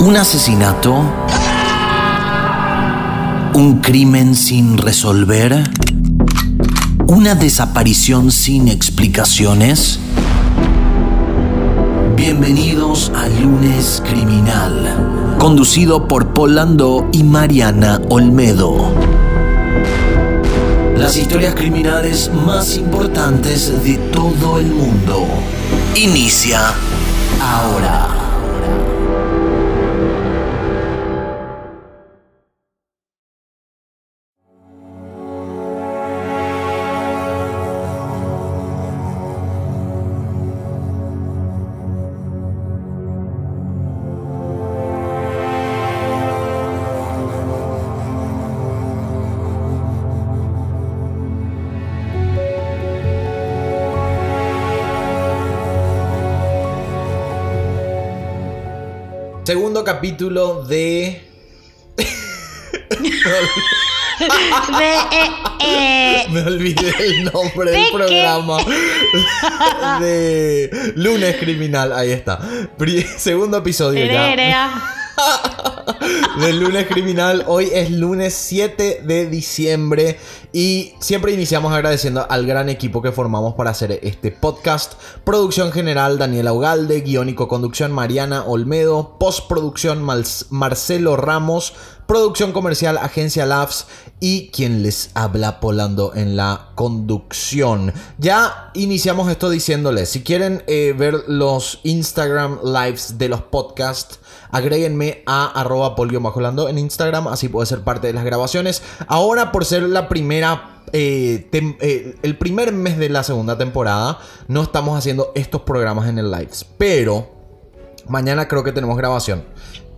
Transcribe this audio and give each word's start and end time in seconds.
¿Un 0.00 0.16
asesinato? 0.16 1.04
¿Un 3.52 3.80
crimen 3.82 4.34
sin 4.34 4.78
resolver? 4.78 5.62
¿Una 7.06 7.34
desaparición 7.34 8.32
sin 8.32 8.68
explicaciones? 8.68 10.00
Bienvenidos 12.16 13.12
a 13.14 13.28
Lunes 13.28 14.02
Criminal, 14.08 15.36
conducido 15.38 16.08
por 16.08 16.32
Polando 16.32 17.06
y 17.12 17.22
Mariana 17.22 18.00
Olmedo. 18.08 18.94
Las 20.96 21.18
historias 21.18 21.54
criminales 21.54 22.30
más 22.46 22.78
importantes 22.78 23.84
de 23.84 23.98
todo 23.98 24.58
el 24.60 24.68
mundo. 24.68 25.26
Inicia 25.94 26.72
ahora. 27.38 28.19
Segundo 59.80 59.84
capítulo 59.84 60.62
de. 60.64 61.22
De, 64.78 64.92
eh, 65.10 65.30
eh, 65.64 66.26
Me 66.30 66.42
olvidé 66.42 66.92
el 66.98 67.24
nombre 67.24 67.70
¿De 67.70 67.76
del 67.78 67.86
qué? 67.86 67.90
programa. 67.96 68.58
De 70.00 70.92
Lunes 70.96 71.36
Criminal, 71.38 71.92
ahí 71.94 72.10
está. 72.10 72.38
Pri- 72.76 73.06
Segundo 73.16 73.56
episodio 73.56 74.04
ya. 74.04 74.99
Del 76.40 76.60
lunes 76.60 76.86
criminal. 76.86 77.44
Hoy 77.46 77.70
es 77.72 77.90
lunes 77.90 78.34
7 78.34 79.02
de 79.04 79.26
diciembre 79.26 80.18
y 80.52 80.94
siempre 81.00 81.32
iniciamos 81.32 81.72
agradeciendo 81.72 82.26
al 82.28 82.46
gran 82.46 82.68
equipo 82.68 83.02
que 83.02 83.12
formamos 83.12 83.54
para 83.54 83.70
hacer 83.70 83.98
este 84.02 84.30
podcast. 84.30 84.94
Producción 85.24 85.72
general 85.72 86.18
Daniela 86.18 86.52
Ugalde, 86.52 87.00
guion 87.00 87.28
y 87.28 87.34
co-conducción 87.34 87.92
Mariana 87.92 88.44
Olmedo, 88.44 89.16
postproducción 89.18 90.02
Marcelo 90.02 91.16
Ramos, 91.16 91.74
producción 92.06 92.52
comercial 92.52 92.98
Agencia 92.98 93.46
Labs 93.46 93.86
y 94.18 94.48
quien 94.48 94.82
les 94.82 95.10
habla 95.14 95.60
Polando 95.60 96.12
en 96.14 96.36
la 96.36 96.70
conducción. 96.74 97.92
Ya 98.18 98.70
iniciamos 98.74 99.30
esto 99.30 99.50
diciéndoles, 99.50 100.08
si 100.08 100.22
quieren 100.22 100.64
eh, 100.66 100.94
ver 100.96 101.24
los 101.28 101.80
Instagram 101.84 102.58
lives 102.64 103.18
de 103.18 103.28
los 103.28 103.42
podcasts, 103.42 104.18
agréguenme 104.52 105.22
a 105.26 105.60
arroba 105.60 105.94
polio-lando 105.94 106.68
en 106.68 106.78
Instagram, 106.78 107.28
así 107.28 107.48
puede 107.48 107.66
ser 107.66 107.82
parte 107.82 108.06
de 108.06 108.12
las 108.12 108.24
grabaciones. 108.24 108.82
Ahora 109.06 109.52
por 109.52 109.64
ser 109.64 109.82
la 109.84 110.08
primera... 110.08 110.82
eh, 110.92 111.48
eh, 111.52 112.14
el 112.22 112.36
primer 112.38 112.72
mes 112.72 112.98
de 112.98 113.08
la 113.08 113.22
segunda 113.22 113.56
temporada 113.56 114.18
no 114.48 114.62
estamos 114.62 114.98
haciendo 114.98 115.32
estos 115.34 115.62
programas 115.62 116.08
en 116.08 116.18
el 116.18 116.30
lives, 116.30 116.66
pero 116.78 117.30
mañana 118.08 118.48
creo 118.48 118.64
que 118.64 118.72
tenemos 118.72 118.96
grabación 118.96 119.44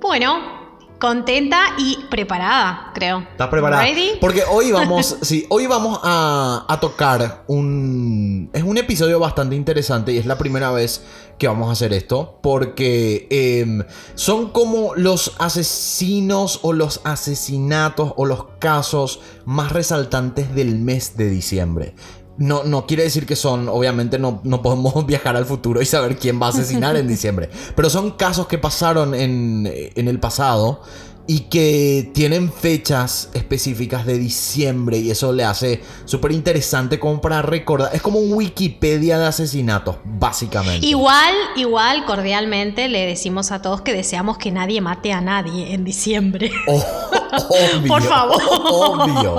Bueno, 0.00 0.63
contenta 0.98 1.60
y 1.78 1.98
preparada, 2.10 2.90
creo. 2.94 3.20
¿Estás 3.30 3.48
preparada? 3.48 3.82
¿Ready? 3.82 4.18
Porque 4.20 4.42
hoy 4.48 4.72
vamos, 4.72 5.18
sí, 5.22 5.46
hoy 5.48 5.66
vamos 5.66 6.00
a, 6.02 6.64
a 6.68 6.80
tocar 6.80 7.44
un... 7.46 8.50
Es 8.52 8.62
un 8.62 8.78
episodio 8.78 9.18
bastante 9.18 9.56
interesante 9.56 10.12
y 10.12 10.18
es 10.18 10.26
la 10.26 10.38
primera 10.38 10.70
vez 10.70 11.04
que 11.38 11.48
vamos 11.48 11.68
a 11.68 11.72
hacer 11.72 11.92
esto. 11.92 12.38
Porque 12.42 13.26
em, 13.30 13.84
son 14.14 14.50
como 14.50 14.94
los 14.94 15.34
asesinos 15.38 16.60
o 16.62 16.72
los 16.72 17.00
asesinatos 17.04 18.12
o 18.16 18.24
los 18.24 18.46
casos 18.58 19.20
más 19.44 19.72
resaltantes 19.72 20.54
del 20.54 20.78
mes 20.78 21.16
de 21.16 21.28
diciembre. 21.28 21.94
No, 22.36 22.64
no 22.64 22.86
quiere 22.86 23.04
decir 23.04 23.26
que 23.26 23.36
son, 23.36 23.68
obviamente 23.68 24.18
no, 24.18 24.40
no 24.44 24.60
podemos 24.62 25.06
viajar 25.06 25.36
al 25.36 25.46
futuro 25.46 25.80
y 25.80 25.86
saber 25.86 26.16
quién 26.16 26.40
va 26.40 26.46
a 26.46 26.50
asesinar 26.50 26.96
en 26.96 27.06
diciembre. 27.14 27.48
Pero 27.74 27.90
son 27.90 28.12
casos 28.12 28.46
que 28.46 28.58
pasaron 28.58 29.14
en, 29.14 29.70
en 29.94 30.08
el 30.08 30.20
pasado 30.20 30.82
y 31.26 31.40
que 31.40 32.10
tienen 32.12 32.52
fechas 32.52 33.30
específicas 33.32 34.04
de 34.04 34.18
diciembre 34.18 34.98
y 34.98 35.10
eso 35.10 35.32
le 35.32 35.44
hace 35.44 35.80
súper 36.04 36.32
interesante 36.32 36.98
como 36.98 37.20
para 37.20 37.40
recordar. 37.40 37.94
Es 37.94 38.02
como 38.02 38.18
un 38.18 38.32
Wikipedia 38.34 39.18
de 39.18 39.26
asesinatos, 39.26 39.96
básicamente. 40.04 40.86
Igual, 40.86 41.34
igual, 41.56 42.04
cordialmente 42.04 42.88
le 42.88 43.06
decimos 43.06 43.52
a 43.52 43.62
todos 43.62 43.80
que 43.80 43.94
deseamos 43.94 44.36
que 44.36 44.50
nadie 44.50 44.80
mate 44.80 45.12
a 45.12 45.20
nadie 45.20 45.72
en 45.72 45.84
diciembre. 45.84 46.50
Oh, 46.68 46.84
obvio, 47.48 47.88
Por 47.88 48.02
favor. 48.02 48.42
Obvio. 48.70 49.36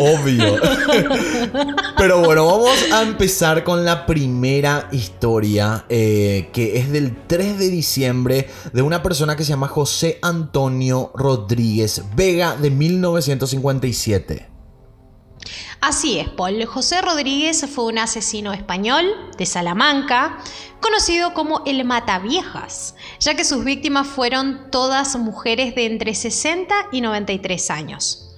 Obvio. 0.00 0.60
Pero 1.96 2.20
bueno, 2.20 2.46
vamos 2.46 2.76
a 2.92 3.02
empezar 3.02 3.64
con 3.64 3.84
la 3.84 4.06
primera 4.06 4.88
historia 4.92 5.84
eh, 5.88 6.50
que 6.52 6.78
es 6.78 6.90
del 6.90 7.16
3 7.26 7.58
de 7.58 7.70
diciembre 7.70 8.48
de 8.72 8.82
una 8.82 9.02
persona 9.02 9.36
que 9.36 9.44
se 9.44 9.50
llama 9.50 9.68
José 9.68 10.18
Antonio 10.22 11.10
Rodríguez 11.14 12.02
Vega 12.14 12.56
de 12.56 12.70
1957. 12.70 14.55
Así 15.80 16.18
es, 16.18 16.28
Paul. 16.28 16.64
José 16.64 17.00
Rodríguez 17.02 17.64
fue 17.72 17.84
un 17.84 17.98
asesino 17.98 18.52
español 18.52 19.06
de 19.38 19.46
Salamanca, 19.46 20.38
conocido 20.80 21.34
como 21.34 21.62
el 21.66 21.84
Mataviejas, 21.84 22.94
ya 23.20 23.34
que 23.34 23.44
sus 23.44 23.64
víctimas 23.64 24.06
fueron 24.06 24.70
todas 24.70 25.16
mujeres 25.16 25.74
de 25.74 25.86
entre 25.86 26.14
60 26.14 26.74
y 26.92 27.00
93 27.00 27.70
años. 27.70 28.34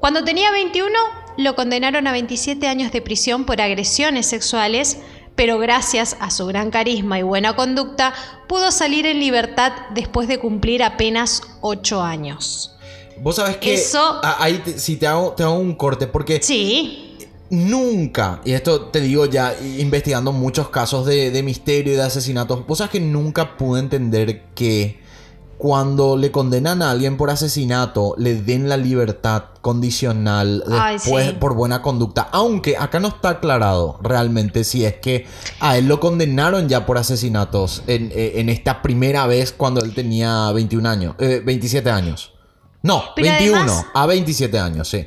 Cuando 0.00 0.24
tenía 0.24 0.50
21, 0.50 0.92
lo 1.38 1.54
condenaron 1.54 2.06
a 2.06 2.12
27 2.12 2.66
años 2.68 2.92
de 2.92 3.02
prisión 3.02 3.44
por 3.44 3.60
agresiones 3.60 4.26
sexuales, 4.26 4.98
pero 5.34 5.58
gracias 5.58 6.16
a 6.20 6.30
su 6.30 6.46
gran 6.46 6.70
carisma 6.70 7.18
y 7.18 7.22
buena 7.22 7.54
conducta, 7.54 8.12
pudo 8.48 8.72
salir 8.72 9.06
en 9.06 9.20
libertad 9.20 9.72
después 9.90 10.26
de 10.26 10.38
cumplir 10.38 10.82
apenas 10.82 11.42
8 11.60 12.02
años. 12.02 12.77
Vos 13.22 13.36
sabés 13.36 13.56
que 13.58 13.74
Eso- 13.74 14.20
a- 14.22 14.42
ahí 14.42 14.58
te- 14.64 14.78
si 14.78 14.96
te 14.96 15.06
hago, 15.06 15.32
te 15.32 15.42
hago 15.42 15.54
un 15.58 15.74
corte 15.74 16.06
porque 16.06 16.40
Sí, 16.42 17.04
Nunca, 17.50 18.42
y 18.44 18.52
esto 18.52 18.82
te 18.86 19.00
digo 19.00 19.24
ya 19.24 19.54
investigando 19.78 20.32
muchos 20.32 20.68
casos 20.68 21.06
de, 21.06 21.30
de 21.30 21.42
misterio 21.42 21.94
y 21.94 21.96
de 21.96 22.02
asesinatos, 22.02 22.66
vos 22.66 22.76
sabes 22.76 22.90
que 22.90 23.00
nunca 23.00 23.56
pude 23.56 23.80
entender 23.80 24.42
que 24.54 25.00
cuando 25.56 26.18
le 26.18 26.30
condenan 26.30 26.82
a 26.82 26.90
alguien 26.90 27.16
por 27.16 27.30
asesinato 27.30 28.14
le 28.18 28.34
den 28.42 28.68
la 28.68 28.76
libertad 28.76 29.44
condicional 29.62 30.62
Ay, 30.70 30.94
después 30.96 31.26
sí. 31.28 31.36
por 31.40 31.54
buena 31.54 31.80
conducta. 31.80 32.28
Aunque 32.32 32.76
acá 32.76 33.00
no 33.00 33.08
está 33.08 33.30
aclarado 33.30 33.98
realmente 34.02 34.62
si 34.62 34.84
es 34.84 34.96
que 34.96 35.26
a 35.58 35.78
él 35.78 35.88
lo 35.88 36.00
condenaron 36.00 36.68
ya 36.68 36.84
por 36.84 36.98
asesinatos 36.98 37.82
en, 37.86 38.12
eh, 38.14 38.34
en 38.36 38.50
esta 38.50 38.82
primera 38.82 39.26
vez 39.26 39.52
cuando 39.52 39.80
él 39.80 39.94
tenía 39.94 40.52
21 40.52 40.86
años, 40.86 41.14
eh, 41.18 41.42
27 41.44 41.90
años. 41.90 42.34
No, 42.82 43.04
Pero 43.14 43.28
21, 43.28 43.56
además- 43.58 43.86
a 43.94 44.06
27 44.06 44.58
años, 44.58 44.88
sí. 44.88 45.06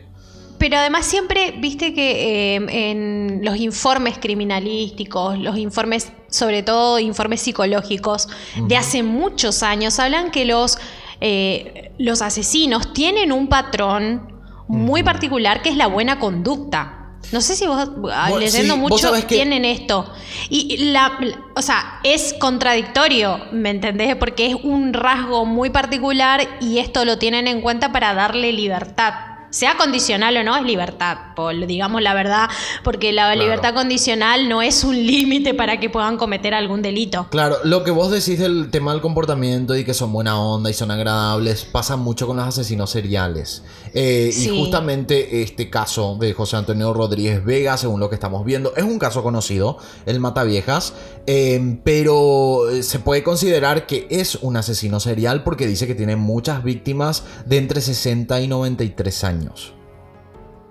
Pero 0.58 0.78
además 0.78 1.08
siempre, 1.08 1.56
viste 1.58 1.92
que 1.96 2.56
eh, 2.56 2.92
en 2.92 3.40
los 3.44 3.58
informes 3.58 4.20
criminalísticos, 4.20 5.40
los 5.40 5.58
informes, 5.58 6.12
sobre 6.30 6.62
todo 6.62 7.00
informes 7.00 7.42
psicológicos, 7.42 8.28
de 8.68 8.78
hace 8.78 9.02
muchos 9.02 9.64
años, 9.64 9.98
hablan 9.98 10.30
que 10.30 10.46
los 10.46 10.78
eh, 11.20 11.92
los 12.00 12.22
asesinos 12.22 12.94
tienen 12.94 13.32
un 13.32 13.48
patrón 13.48 14.34
muy 14.68 15.04
particular 15.04 15.62
que 15.62 15.70
es 15.70 15.78
la 15.78 15.88
buena 15.88 16.20
conducta. 16.20 17.01
No 17.32 17.40
sé 17.42 17.56
si 17.56 17.66
vos, 17.68 17.90
ah, 18.12 18.28
Vos- 18.30 18.40
leyendo 18.40 18.74
sí, 18.76 18.80
vos 18.82 18.90
mucho, 18.92 19.14
que- 19.14 19.22
tienen 19.24 19.64
esto. 19.64 20.12
Y 20.50 20.78
la, 20.92 21.14
la- 21.22 21.40
o 21.56 21.62
sea, 21.62 22.00
es 22.04 22.34
contradictorio, 22.40 23.40
¿me 23.52 23.70
entendés? 23.70 24.16
Porque 24.16 24.48
es 24.48 24.56
un 24.64 24.94
rasgo 24.94 25.46
muy 25.46 25.70
particular 25.70 26.48
y 26.60 26.80
esto 26.80 27.06
lo 27.06 27.18
tienen 27.18 27.48
en 27.48 27.62
cuenta 27.62 27.92
para 27.92 28.14
darle 28.14 28.52
libertad. 28.52 29.14
Sea 29.50 29.76
condicional 29.76 30.38
o 30.38 30.44
no, 30.46 30.56
es 30.56 30.64
libertad, 30.64 31.18
Paul, 31.36 31.68
digamos 31.68 32.02
la 32.02 32.14
verdad, 32.14 32.50
porque 32.86 33.12
la 33.12 33.24
Claro. 33.34 33.42
libertad 33.42 33.74
condicional 33.74 34.48
no 34.48 34.62
es 34.62 34.86
un 34.86 34.96
límite 35.06 35.54
para 35.54 35.78
que 35.78 35.90
puedan 35.90 36.16
cometer 36.16 36.54
algún 36.54 36.82
delito. 36.82 37.28
Claro, 37.32 37.58
lo 37.66 37.84
que 37.84 37.92
vos 37.92 38.10
decís 38.12 38.40
del 38.40 38.72
tema 38.72 38.94
del 38.94 39.02
comportamiento 39.02 39.76
y 39.76 39.84
que 39.84 39.94
son 39.94 40.14
buena 40.14 40.40
onda 40.40 40.70
y 40.70 40.74
son 40.74 40.90
agradables, 40.90 41.66
pasa 41.66 41.98
mucho 41.98 42.28
con 42.28 42.38
los 42.38 42.48
asesinos 42.48 42.92
seriales. 42.92 43.62
Eh, 43.94 44.32
Y 44.34 44.48
justamente 44.48 45.42
este 45.42 45.70
caso 45.70 46.18
de 46.20 46.34
José 46.34 46.56
Antonio 46.56 46.94
Rodríguez 46.94 47.44
Vega, 47.44 47.78
según 47.78 48.00
lo 48.00 48.10
que 48.10 48.16
estamos 48.16 48.46
viendo, 48.46 48.74
es 48.76 48.84
un 48.84 49.00
caso 49.00 49.22
conocido, 49.24 49.78
el 50.06 50.20
Mataviejas, 50.20 50.94
eh, 51.28 51.80
pero 51.84 52.70
eh, 52.70 52.84
se 52.84 53.00
puede 53.00 53.24
considerar 53.24 53.86
que 53.86 54.08
es 54.10 54.36
un 54.36 54.56
asesino 54.58 55.00
serial 55.00 55.44
porque 55.44 55.68
dice 55.68 55.88
que 55.88 55.96
tiene 55.96 56.16
muchas 56.16 56.64
víctimas 56.64 57.24
de 57.46 57.58
entre 57.58 57.82
60 57.82 58.40
y 58.42 58.48
93 58.48 59.24
años. 59.24 59.74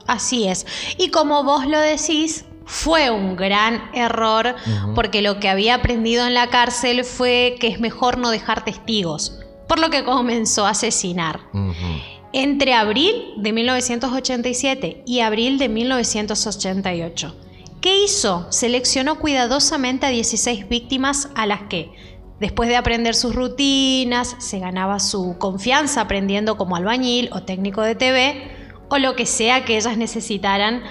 Así 0.06 0.48
es. 0.48 0.66
Y 0.96 1.10
como 1.10 1.44
vos 1.44 1.66
lo 1.66 1.78
decís, 1.78 2.46
fue 2.64 3.10
un 3.10 3.36
gran 3.36 3.90
error 3.94 4.54
porque 4.94 5.22
lo 5.22 5.40
que 5.40 5.48
había 5.48 5.74
aprendido 5.74 6.26
en 6.26 6.34
la 6.34 6.48
cárcel 6.48 7.04
fue 7.04 7.56
que 7.60 7.68
es 7.68 7.80
mejor 7.80 8.18
no 8.18 8.30
dejar 8.30 8.64
testigos, 8.64 9.38
por 9.68 9.78
lo 9.78 9.90
que 9.90 10.04
comenzó 10.04 10.66
a 10.66 10.70
asesinar. 10.70 11.40
Entre 12.32 12.74
abril 12.74 13.34
de 13.38 13.52
1987 13.52 15.02
y 15.04 15.20
abril 15.20 15.58
de 15.58 15.68
1988. 15.68 17.34
¿Qué 17.80 18.04
hizo? 18.04 18.46
Seleccionó 18.50 19.18
cuidadosamente 19.18 20.06
a 20.06 20.10
16 20.10 20.68
víctimas 20.68 21.28
a 21.34 21.46
las 21.46 21.62
que, 21.62 21.90
después 22.38 22.68
de 22.68 22.76
aprender 22.76 23.16
sus 23.16 23.34
rutinas, 23.34 24.36
se 24.38 24.60
ganaba 24.60 25.00
su 25.00 25.38
confianza 25.38 26.02
aprendiendo 26.02 26.56
como 26.56 26.76
albañil 26.76 27.30
o 27.32 27.42
técnico 27.42 27.82
de 27.82 27.96
TV 27.96 28.50
o 28.90 28.98
lo 28.98 29.16
que 29.16 29.26
sea 29.26 29.64
que 29.64 29.76
ellas 29.76 29.96
necesitaran. 29.96 30.84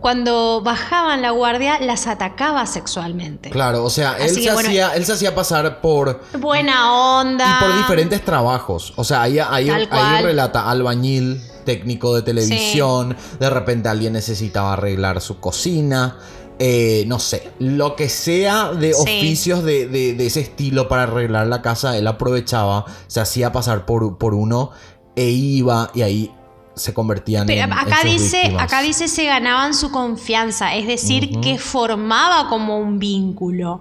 Cuando 0.00 0.60
bajaban 0.62 1.22
la 1.22 1.30
guardia, 1.30 1.78
las 1.80 2.06
atacaba 2.06 2.64
sexualmente. 2.66 3.50
Claro, 3.50 3.84
o 3.84 3.90
sea, 3.90 4.16
él 4.18 4.30
se, 4.30 4.52
bueno, 4.52 4.68
hacía, 4.68 4.94
él 4.94 5.04
se 5.04 5.12
hacía 5.14 5.34
pasar 5.34 5.80
por 5.80 6.20
Buena 6.38 6.92
onda. 7.20 7.58
Y 7.60 7.64
por 7.64 7.76
diferentes 7.76 8.24
trabajos. 8.24 8.92
O 8.96 9.04
sea, 9.04 9.22
ahí, 9.22 9.38
ahí, 9.38 9.68
ahí 9.90 10.22
relata 10.22 10.70
albañil, 10.70 11.42
técnico 11.64 12.14
de 12.14 12.22
televisión. 12.22 13.16
De 13.40 13.50
repente 13.50 13.88
alguien 13.88 14.12
necesitaba 14.12 14.74
arreglar 14.74 15.20
su 15.20 15.40
cocina. 15.40 16.18
eh, 16.58 17.04
no 17.06 17.18
sé, 17.18 17.50
lo 17.58 17.96
que 17.96 18.08
sea 18.08 18.72
de 18.72 18.94
Sí. 18.94 19.00
oficios 19.02 19.62
de, 19.62 19.88
de- 19.88 20.14
de 20.14 20.26
ese 20.26 20.40
estilo 20.40 20.88
para 20.88 21.02
arreglar 21.02 21.48
la 21.48 21.60
casa, 21.60 21.98
él 21.98 22.06
aprovechaba, 22.06 22.86
se 23.08 23.20
hacía 23.20 23.52
pasar 23.52 23.84
por, 23.84 24.16
por 24.16 24.32
uno 24.32 24.70
e 25.16 25.24
iba 25.28 25.90
y 25.92 26.00
ahí 26.00 26.34
se 26.76 26.92
convertían 26.94 27.46
Pero 27.46 27.62
en, 27.64 27.72
en 27.72 27.78
acá 27.78 28.02
sus 28.02 28.10
dice, 28.10 28.36
víctimas. 28.42 28.64
acá 28.64 28.82
dice 28.82 29.08
se 29.08 29.24
ganaban 29.24 29.74
su 29.74 29.90
confianza, 29.90 30.74
es 30.74 30.86
decir, 30.86 31.40
que 31.40 31.58
formaba 31.58 32.48
como 32.48 32.78
un 32.78 32.98
vínculo. 32.98 33.80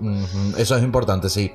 Eso 0.57 0.77
es 0.77 0.83
importante, 0.83 1.29
sí. 1.29 1.51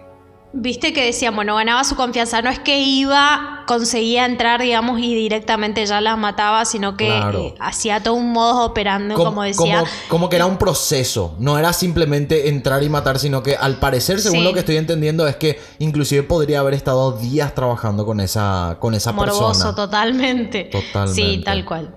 Viste 0.52 0.93
que 0.93 1.05
decían, 1.05 1.37
bueno, 1.37 1.55
ganaba 1.55 1.85
su 1.85 1.94
confianza, 1.94 2.43
no 2.43 2.50
es 2.50 2.58
que 2.58 2.81
iba, 2.81 3.62
conseguía 3.69 4.25
entrar, 4.26 4.61
digamos, 4.61 4.99
y 4.99 5.14
directamente 5.14 5.87
ya 5.87 6.00
las 6.00 6.19
mataba, 6.19 6.64
sino 6.64 6.97
que 6.97 7.06
Claro. 7.06 7.38
eh, 7.38 7.55
hacía 7.61 8.02
todo 8.02 8.14
un 8.14 8.32
modo 8.32 8.64
operando, 8.64 9.14
como, 9.14 9.44
decía. 9.44 9.79
como- 9.79 9.91
como 10.08 10.29
que 10.29 10.35
era 10.35 10.47
un 10.47 10.56
proceso, 10.58 11.37
no 11.38 11.56
era 11.56 11.73
simplemente 11.73 12.49
entrar 12.49 12.82
y 12.82 12.88
matar, 12.88 13.20
sino 13.20 13.44
que 13.44 13.55
al 13.55 13.76
parecer, 13.76 14.19
según 14.20 14.38
Sí. 14.41 14.44
lo 14.44 14.52
que 14.52 14.58
estoy 14.58 14.76
entendiendo, 14.76 15.29
es 15.29 15.37
que 15.37 15.61
inclusive 15.79 16.25
podría 16.25 16.58
haber 16.58 16.75
estado 16.75 17.12
días 17.12 17.55
trabajando 17.55 18.05
con 18.05 18.19
esa, 18.19 18.76
con 18.81 18.94
esa 18.94 19.12
Morboso, 19.12 19.47
persona. 19.47 19.75
totalmente. 19.76 20.64
Totalmente. 20.64 21.14
Sí, 21.14 21.43
tal 21.44 21.64
cual. 21.64 21.94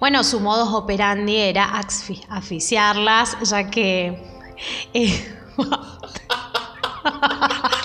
Bueno, 0.00 0.24
su 0.24 0.40
modus 0.40 0.74
operandi 0.74 1.36
era 1.36 1.80
asfi- 1.80 2.24
asfixiarlas, 2.28 3.36
ya 3.44 3.70
que. 3.70 4.20
eh, 4.94 5.36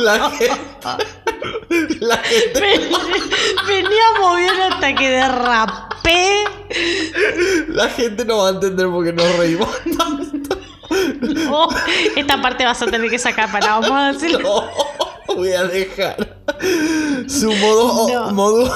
La 0.00 0.30
gente, 0.30 0.60
la 2.00 2.16
gente- 2.18 2.60
Veníamos 3.66 4.36
bien 4.36 4.60
hasta 4.60 4.94
que 4.94 5.08
derrapé. 5.10 6.44
la 7.68 7.88
gente 7.88 8.24
no 8.24 8.38
va 8.38 8.48
a 8.48 8.50
entender 8.52 8.88
por 8.88 9.04
qué 9.04 9.12
nos 9.12 9.36
reímos 9.36 9.68
tanto. 9.98 10.58
Esta 12.16 12.40
parte 12.42 12.64
vas 12.64 12.80
a 12.82 12.86
tener 12.86 13.10
que 13.10 13.18
sacar 13.18 13.50
para 13.50 13.78
vamos 13.80 13.90
a 13.92 14.12
decirlo. 14.12 14.40
No, 15.28 15.34
voy 15.36 15.52
a 15.52 15.64
dejar. 15.64 16.36
Su 17.28 17.52
modo. 17.52 18.08
No. 18.08 18.30
modo 18.32 18.72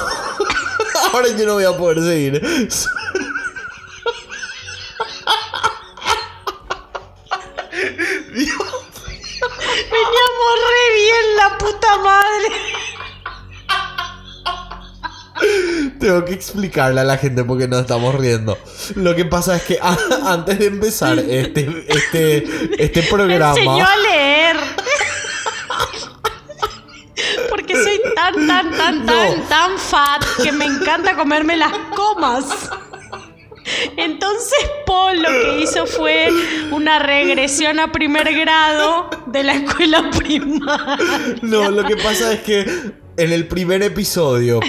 Ahora 1.13 1.27
yo 1.37 1.45
no 1.45 1.53
voy 1.55 1.63
a 1.65 1.77
poder 1.77 2.01
seguir. 2.03 2.67
Su- 2.71 2.89
Tengo 16.07 16.23
que 16.23 16.35
explicarle 16.35 17.01
a 17.01 17.03
la 17.03 17.17
gente 17.17 17.43
por 17.43 17.57
qué 17.57 17.67
nos 17.67 17.81
estamos 17.81 18.15
riendo. 18.15 18.57
Lo 18.95 19.13
que 19.13 19.25
pasa 19.25 19.57
es 19.57 19.63
que 19.63 19.77
antes 20.25 20.57
de 20.57 20.67
empezar 20.67 21.19
este, 21.19 21.85
este, 21.85 22.47
este 22.81 23.01
Me 23.01 23.07
programa. 23.09 23.49
enseñó 23.49 23.85
a 23.85 23.97
leer. 23.97 24.55
Porque 27.49 27.75
soy 27.75 27.99
tan, 28.15 28.47
tan, 28.47 28.71
tan, 28.71 29.05
tan, 29.05 29.49
tan 29.49 29.77
fat 29.77 30.23
que 30.41 30.53
me 30.53 30.63
encanta 30.63 31.13
comerme 31.17 31.57
las 31.57 31.73
comas. 31.93 32.45
Entonces 33.97 34.59
Paul 34.85 35.21
lo 35.21 35.27
que 35.27 35.59
hizo 35.59 35.85
fue 35.87 36.29
una 36.71 36.99
regresión 36.99 37.81
a 37.81 37.91
primer 37.91 38.33
grado 38.33 39.09
de 39.25 39.43
la 39.43 39.55
escuela 39.55 40.09
primaria. 40.17 41.35
No, 41.41 41.69
lo 41.69 41.83
que 41.83 41.97
pasa 41.97 42.31
es 42.31 42.39
que 42.43 42.65
en 43.17 43.33
el 43.33 43.47
primer 43.47 43.81
episodio 43.83 44.59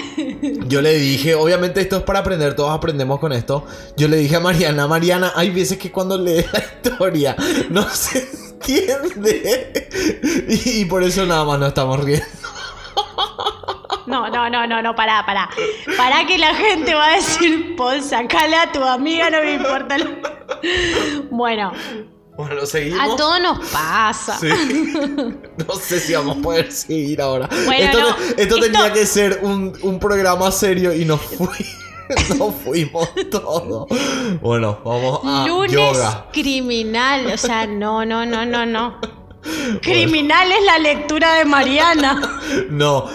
yo 0.69 0.83
le 0.83 0.93
dije, 0.93 1.33
obviamente 1.33 1.81
esto 1.81 1.97
es 1.97 2.03
para 2.03 2.19
aprender, 2.19 2.55
todos 2.55 2.71
aprendemos 2.71 3.19
con 3.19 3.33
esto. 3.33 3.65
Yo 3.97 4.07
le 4.07 4.17
dije 4.17 4.35
a 4.35 4.39
Mariana, 4.39 4.87
Mariana, 4.87 5.33
hay 5.35 5.49
veces 5.49 5.79
que 5.79 5.91
cuando 5.91 6.15
lees 6.15 6.45
la 6.53 6.59
historia 6.59 7.35
no 7.69 7.89
se 7.89 8.29
entiende. 8.51 9.73
Y, 10.65 10.85
por 10.85 11.03
eso 11.03 11.25
nada 11.25 11.45
más 11.45 11.59
nos 11.59 11.69
estamos 11.69 12.03
riendo. 12.03 12.25
No, 14.05 14.29
no, 14.29 14.49
no, 14.49 14.65
no, 14.67 14.81
no, 14.81 14.95
pará, 14.95 15.23
pará. 15.25 15.49
Pará 15.95 16.25
que 16.25 16.37
la 16.37 16.53
gente 16.55 16.93
va 16.93 17.07
a 17.07 17.15
decir, 17.15 17.75
Paul, 17.75 18.01
sacala 18.01 18.63
a 18.63 18.71
tu 18.71 18.83
amiga, 18.83 19.29
no 19.29 19.41
me 19.41 19.53
importa. 19.53 19.97
lo-". 19.97 20.17
Bueno, 21.31 21.71
Bueno, 22.39 22.65
seguimos. 22.65 23.01
a 23.01 23.15
todos 23.17 23.41
nos 23.41 23.67
pasa. 23.69 24.37
Sí. 24.39 24.47
No 25.67 25.75
sé 25.75 25.99
si 25.99 26.13
vamos 26.13 26.37
a 26.37 26.41
poder 26.41 26.71
seguir 26.71 27.21
ahora. 27.21 27.49
Bueno, 27.65 27.85
esto, 27.85 27.99
no, 27.99 28.07
esto 28.17 28.41
esto- 28.41 28.59
tenía 28.61 28.93
que 28.93 29.05
ser 29.05 29.39
un, 29.41 29.77
un 29.81 29.99
programa 29.99 30.49
serio 30.51 30.93
y 30.93 31.03
nos 31.03 31.19
fui. 31.21 31.47
Nos 32.39 32.55
fuimos 32.63 33.07
todos. 33.29 33.85
Bueno, 34.41 34.79
vamos 34.83 35.19
a 35.25 35.45
Lunes 35.47 35.71
yoga. 35.73 36.25
criminal, 36.33 37.27
o 37.31 37.37
sea, 37.37 37.67
no, 37.67 38.03
no, 38.03 38.25
no, 38.25 38.45
no, 38.47 38.65
no. 38.65 38.99
Criminal 39.81 40.51
es 40.51 40.63
la 40.65 40.79
lectura 40.79 41.35
de 41.35 41.45
Mariana. 41.45 42.38
No, 42.69 43.05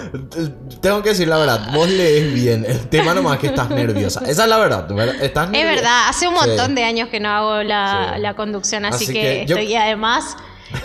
tengo 0.80 1.02
que 1.02 1.10
decir 1.10 1.28
la 1.28 1.38
verdad. 1.38 1.72
Vos 1.72 1.88
lees 1.88 2.32
bien. 2.34 2.64
El 2.66 2.88
tema 2.88 3.14
nomás 3.14 3.38
que 3.38 3.48
estás 3.48 3.70
nerviosa. 3.70 4.20
Esa 4.26 4.44
es 4.44 4.48
la 4.48 4.58
verdad. 4.58 4.86
Estás 5.22 5.46
Es 5.46 5.50
nerviosa. 5.52 5.74
verdad, 5.74 6.08
hace 6.08 6.28
un 6.28 6.34
Sí. 6.34 6.40
montón 6.46 6.74
de 6.74 6.84
años 6.84 7.08
que 7.08 7.20
no 7.20 7.28
hago 7.30 7.62
la, 7.62 8.12
Sí. 8.16 8.20
la 8.22 8.34
conducción, 8.34 8.84
así, 8.84 9.04
Así 9.04 9.12
que, 9.12 9.20
que 9.22 9.42
estoy 9.42 9.74
además 9.74 10.36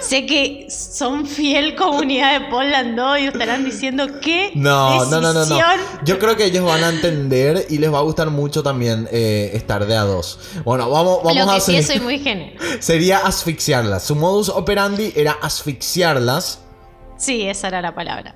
sé 0.01 0.27
que 0.27 0.67
son 0.69 1.25
fiel 1.25 1.75
comunidad 1.75 2.39
de 2.39 2.47
Paul 2.49 2.69
Landó 2.69 3.17
y 3.17 3.25
estarán 3.25 3.65
diciendo 3.65 4.05
qué 4.21 4.51
No, 4.53 5.03
no, 5.05 5.19
no, 5.19 5.33
no, 5.33 5.45
no. 5.45 5.57
Yo 6.05 6.19
creo 6.19 6.35
que 6.37 6.45
ellos 6.45 6.63
van 6.63 6.83
a 6.83 6.89
entender 6.89 7.65
y 7.69 7.79
les 7.79 7.91
va 7.91 7.97
a 7.97 8.01
gustar 8.01 8.29
mucho 8.29 8.61
también 8.61 9.07
eh, 9.11 9.49
estar 9.55 9.87
de 9.87 9.95
a 9.97 10.03
dos. 10.03 10.39
Bueno, 10.63 10.89
vamos, 10.91 11.23
vamos 11.23 11.35
Lo 11.45 11.51
a 11.51 11.55
que 11.55 11.61
sí 11.61 11.71
hacer. 11.75 11.79
es, 11.81 11.87
soy 11.87 11.99
muy 12.01 12.19
generosa. 12.19 12.63
Sería 12.81 13.17
asfixiarlas. 13.19 14.03
Su 14.03 14.15
modus 14.15 14.49
operandi 14.49 15.11
era 15.15 15.37
asfixiarlas. 15.41 16.59
Sí, 17.19 17.41
esa 17.43 17.67
era 17.67 17.81
la 17.81 17.93
palabra. 17.93 18.35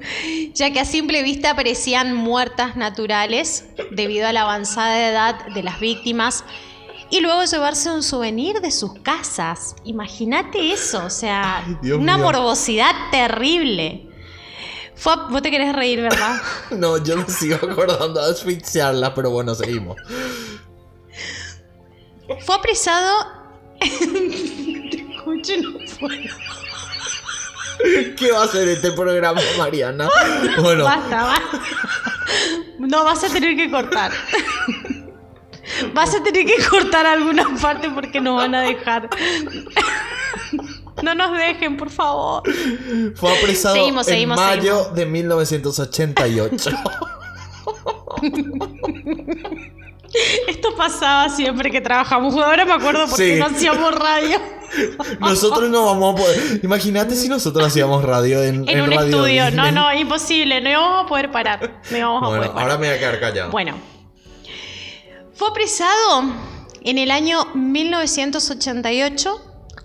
ya 0.54 0.72
que 0.72 0.80
a 0.80 0.86
simple 0.86 1.22
vista 1.22 1.54
parecían 1.54 2.14
muertas 2.14 2.76
naturales 2.76 3.66
debido 3.90 4.26
a 4.26 4.32
la 4.32 4.42
avanzada 4.42 5.08
edad 5.10 5.46
de 5.54 5.62
las 5.62 5.78
víctimas 5.80 6.42
y 7.10 7.20
luego 7.20 7.44
llevarse 7.44 7.90
un 7.90 8.02
souvenir 8.02 8.62
de 8.62 8.70
sus 8.70 8.94
casas. 9.00 9.76
Imagínate 9.84 10.72
eso, 10.72 11.04
o 11.04 11.10
sea, 11.10 11.58
Ay, 11.58 11.92
una 11.92 12.16
mío. 12.16 12.24
morbosidad 12.24 12.92
terrible. 13.10 14.08
Fue 14.96 15.14
vos 15.28 15.42
te 15.42 15.50
querés 15.50 15.74
reír, 15.74 16.00
¿verdad? 16.00 16.40
No, 16.70 16.96
yo 16.96 17.18
me 17.18 17.26
sigo 17.28 17.56
acordando 17.56 18.24
de 18.24 18.32
asfixiarla, 18.32 19.14
pero 19.14 19.28
bueno, 19.30 19.54
seguimos. 19.54 19.96
Fue 22.46 22.54
apresado. 22.54 23.26
Te 23.78 25.06
escucho, 25.12 25.52
no 25.60 25.78
puedo. 26.00 26.61
¿Qué 28.16 28.32
va 28.32 28.42
a 28.42 28.44
hacer 28.44 28.68
este 28.68 28.92
programa, 28.92 29.40
Mariana? 29.58 30.08
Bueno, 30.60 30.84
Basta, 30.84 31.22
basta. 31.24 31.60
No, 32.78 33.04
vas 33.04 33.22
a 33.24 33.28
tener 33.28 33.56
que 33.56 33.70
cortar. 33.70 34.12
Vas 35.94 36.14
a 36.14 36.22
tener 36.22 36.46
que 36.46 36.56
cortar 36.68 37.06
alguna 37.06 37.48
parte 37.60 37.90
porque 37.90 38.20
nos 38.20 38.36
van 38.36 38.54
a 38.54 38.60
dejar. 38.62 39.08
No 41.02 41.14
nos 41.14 41.36
dejen, 41.36 41.76
por 41.76 41.90
favor. 41.90 42.42
fue 43.16 43.38
apresado 43.38 43.74
Seguimos, 43.74 44.06
en 44.08 44.14
seguimos, 44.14 44.36
mayo 44.36 44.76
seguimos. 44.78 44.94
de 44.94 45.06
1988. 45.06 46.70
Esto 50.48 50.74
pasaba 50.76 51.28
siempre 51.28 51.70
que 51.70 51.80
trabajamos. 51.80 52.34
Ahora 52.36 52.64
me 52.64 52.72
acuerdo 52.72 53.06
porque 53.08 53.34
Sí. 53.34 53.40
no 53.40 53.46
hacíamos 53.46 53.94
radio. 53.94 54.40
Nosotros 55.20 55.68
no 55.70 55.84
vamos 55.86 56.14
a 56.14 56.22
poder. 56.22 56.60
Imagínate 56.62 57.14
si 57.14 57.28
nosotros 57.28 57.66
hacíamos 57.66 58.02
radio 58.04 58.42
en, 58.42 58.66
En 58.68 58.80
un 58.80 58.90
Radio 58.90 59.00
estudio. 59.08 59.44
No, 59.50 59.64
Disney. 59.64 59.72
no, 59.72 59.92
imposible. 59.94 60.60
No 60.62 60.70
íbamos 60.70 61.04
a 61.04 61.08
poder 61.08 61.30
parar. 61.30 61.80
No 61.90 61.96
íbamos 61.98 62.22
a 62.22 62.26
Bueno, 62.26 62.40
poder 62.42 62.52
parar. 62.54 62.70
ahora 62.70 62.78
me 62.80 62.86
voy 62.88 62.96
a 62.96 62.98
quedar 62.98 63.20
callado. 63.20 63.50
Bueno, 63.50 63.74
fue 65.34 65.48
apresado 65.48 66.24
en 66.82 66.98
el 66.98 67.10
año 67.10 67.46
1988, 67.54 69.40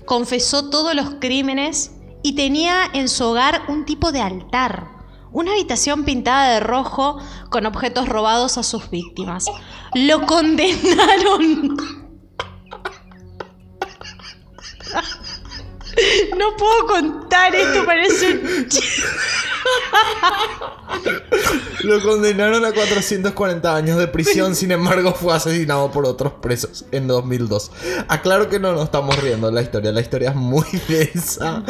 confesó 0.05 0.69
todos 0.69 0.95
los 0.95 1.15
crímenes 1.19 1.91
y 2.23 2.33
tenía 2.35 2.83
en 2.93 3.09
su 3.09 3.25
hogar 3.25 3.63
un 3.67 3.85
tipo 3.85 4.11
de 4.11 4.21
altar, 4.21 4.87
una 5.31 5.51
habitación 5.51 6.03
pintada 6.03 6.53
de 6.53 6.59
rojo 6.59 7.19
con 7.49 7.65
objetos 7.65 8.09
robados 8.09 8.57
a 8.57 8.63
sus 8.63 8.89
víctimas. 8.89 9.45
Lo 9.93 10.25
condenaron. 10.25 11.77
No 16.37 16.55
puedo 16.55 16.87
contar 16.87 17.53
esto, 17.55 17.85
parece 17.85 18.33
un. 18.33 18.67
Lo 21.83 22.01
condenaron 22.01 22.65
a 22.65 22.71
440 22.71 23.75
años 23.75 23.97
de 23.97 24.07
prisión, 24.07 24.55
sin 24.55 24.71
embargo 24.71 25.13
fue 25.13 25.33
asesinado 25.35 25.91
por 25.91 26.05
otros 26.05 26.33
presos 26.33 26.85
en 26.91 27.07
2002. 27.07 27.71
Aclaro 28.07 28.49
que 28.49 28.59
no 28.59 28.73
nos 28.73 28.85
estamos 28.85 29.15
riendo 29.21 29.47
de 29.47 29.53
la 29.53 29.61
historia, 29.61 29.91
la 29.91 30.01
historia 30.01 30.29
es 30.29 30.35
muy 30.35 30.65
densa. 30.87 31.63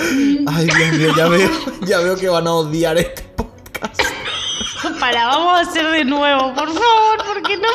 Ay, 0.47 0.65
Dios 0.65 0.91
mío, 0.93 1.13
ya 1.15 1.27
veo, 1.27 1.49
ya 1.85 1.99
veo 1.99 2.15
que 2.17 2.29
van 2.29 2.47
a 2.47 2.53
odiar 2.53 2.97
este 2.97 3.23
podcast. 3.35 4.01
Para, 4.99 5.27
vamos 5.27 5.57
a 5.59 5.61
hacer 5.69 5.87
de 5.91 6.05
nuevo, 6.05 6.53
por 6.55 6.67
favor, 6.67 7.25
porque 7.33 7.57
no. 7.57 7.67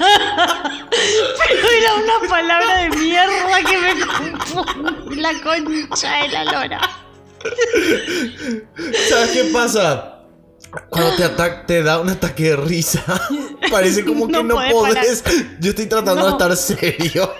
Pero 0.00 1.68
era 1.78 1.94
una 1.94 2.28
palabra 2.28 2.76
de 2.82 2.90
mierda 2.90 3.58
que 3.68 3.78
me 3.78 4.00
confunde 4.06 5.16
la 5.16 5.32
concha 5.42 6.22
de 6.22 6.28
la 6.28 6.44
lora. 6.44 6.80
¿Sabes 9.08 9.30
qué 9.32 9.44
pasa? 9.52 10.16
Cuando 10.88 11.16
te, 11.16 11.24
ata- 11.24 11.66
te 11.66 11.82
da 11.82 11.98
un 12.00 12.08
ataque 12.10 12.50
de 12.50 12.56
risa, 12.56 13.02
parece 13.70 14.04
como 14.04 14.26
que 14.26 14.32
No 14.32 14.42
no, 14.44 14.54
podés. 14.70 15.24
Yo 15.58 15.70
estoy 15.70 15.86
tratando 15.86 16.24
de 16.26 16.30
estar 16.30 16.56
serio. 16.56 17.32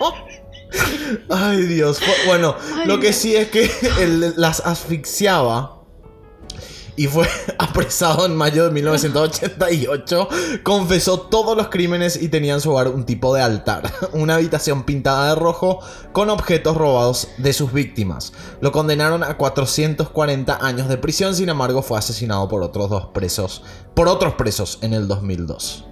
Ay, 1.28 1.62
Dios. 1.62 2.00
Bueno, 2.26 2.56
Ay, 2.76 2.86
lo 2.86 2.98
que 3.00 3.12
sí 3.12 3.36
es 3.36 3.48
que 3.50 3.70
él 4.00 4.34
las 4.36 4.60
asfixiaba 4.60 5.79
y 6.96 7.06
fue 7.06 7.26
apresado 7.58 8.26
en 8.26 8.36
mayo 8.36 8.64
de 8.64 8.70
1988. 8.70 10.28
Confesó 10.62 11.20
todos 11.20 11.56
los 11.56 11.68
crímenes 11.68 12.20
y 12.20 12.28
tenía 12.28 12.54
en 12.54 12.60
su 12.60 12.70
hogar 12.70 12.88
un 12.88 13.04
tipo 13.04 13.34
de 13.34 13.42
altar, 13.42 13.90
una 14.12 14.34
habitación 14.36 14.84
pintada 14.84 15.30
de 15.30 15.40
rojo 15.40 15.80
con 16.12 16.30
objetos 16.30 16.76
robados 16.76 17.28
de 17.38 17.52
sus 17.52 17.72
víctimas. 17.72 18.32
Lo 18.60 18.72
condenaron 18.72 19.22
a 19.22 19.36
440 19.36 20.64
años 20.64 20.88
de 20.88 20.98
prisión, 20.98 21.34
sin 21.34 21.48
embargo 21.48 21.82
fue 21.82 21.98
asesinado 21.98 22.48
por 22.48 22.62
otros 22.62 22.90
dos 22.90 23.06
presos, 23.06 23.62
por 23.94 24.08
otros 24.08 24.34
presos 24.34 24.78
en 24.82 24.94
el 24.94 25.08
2002. 25.08 25.84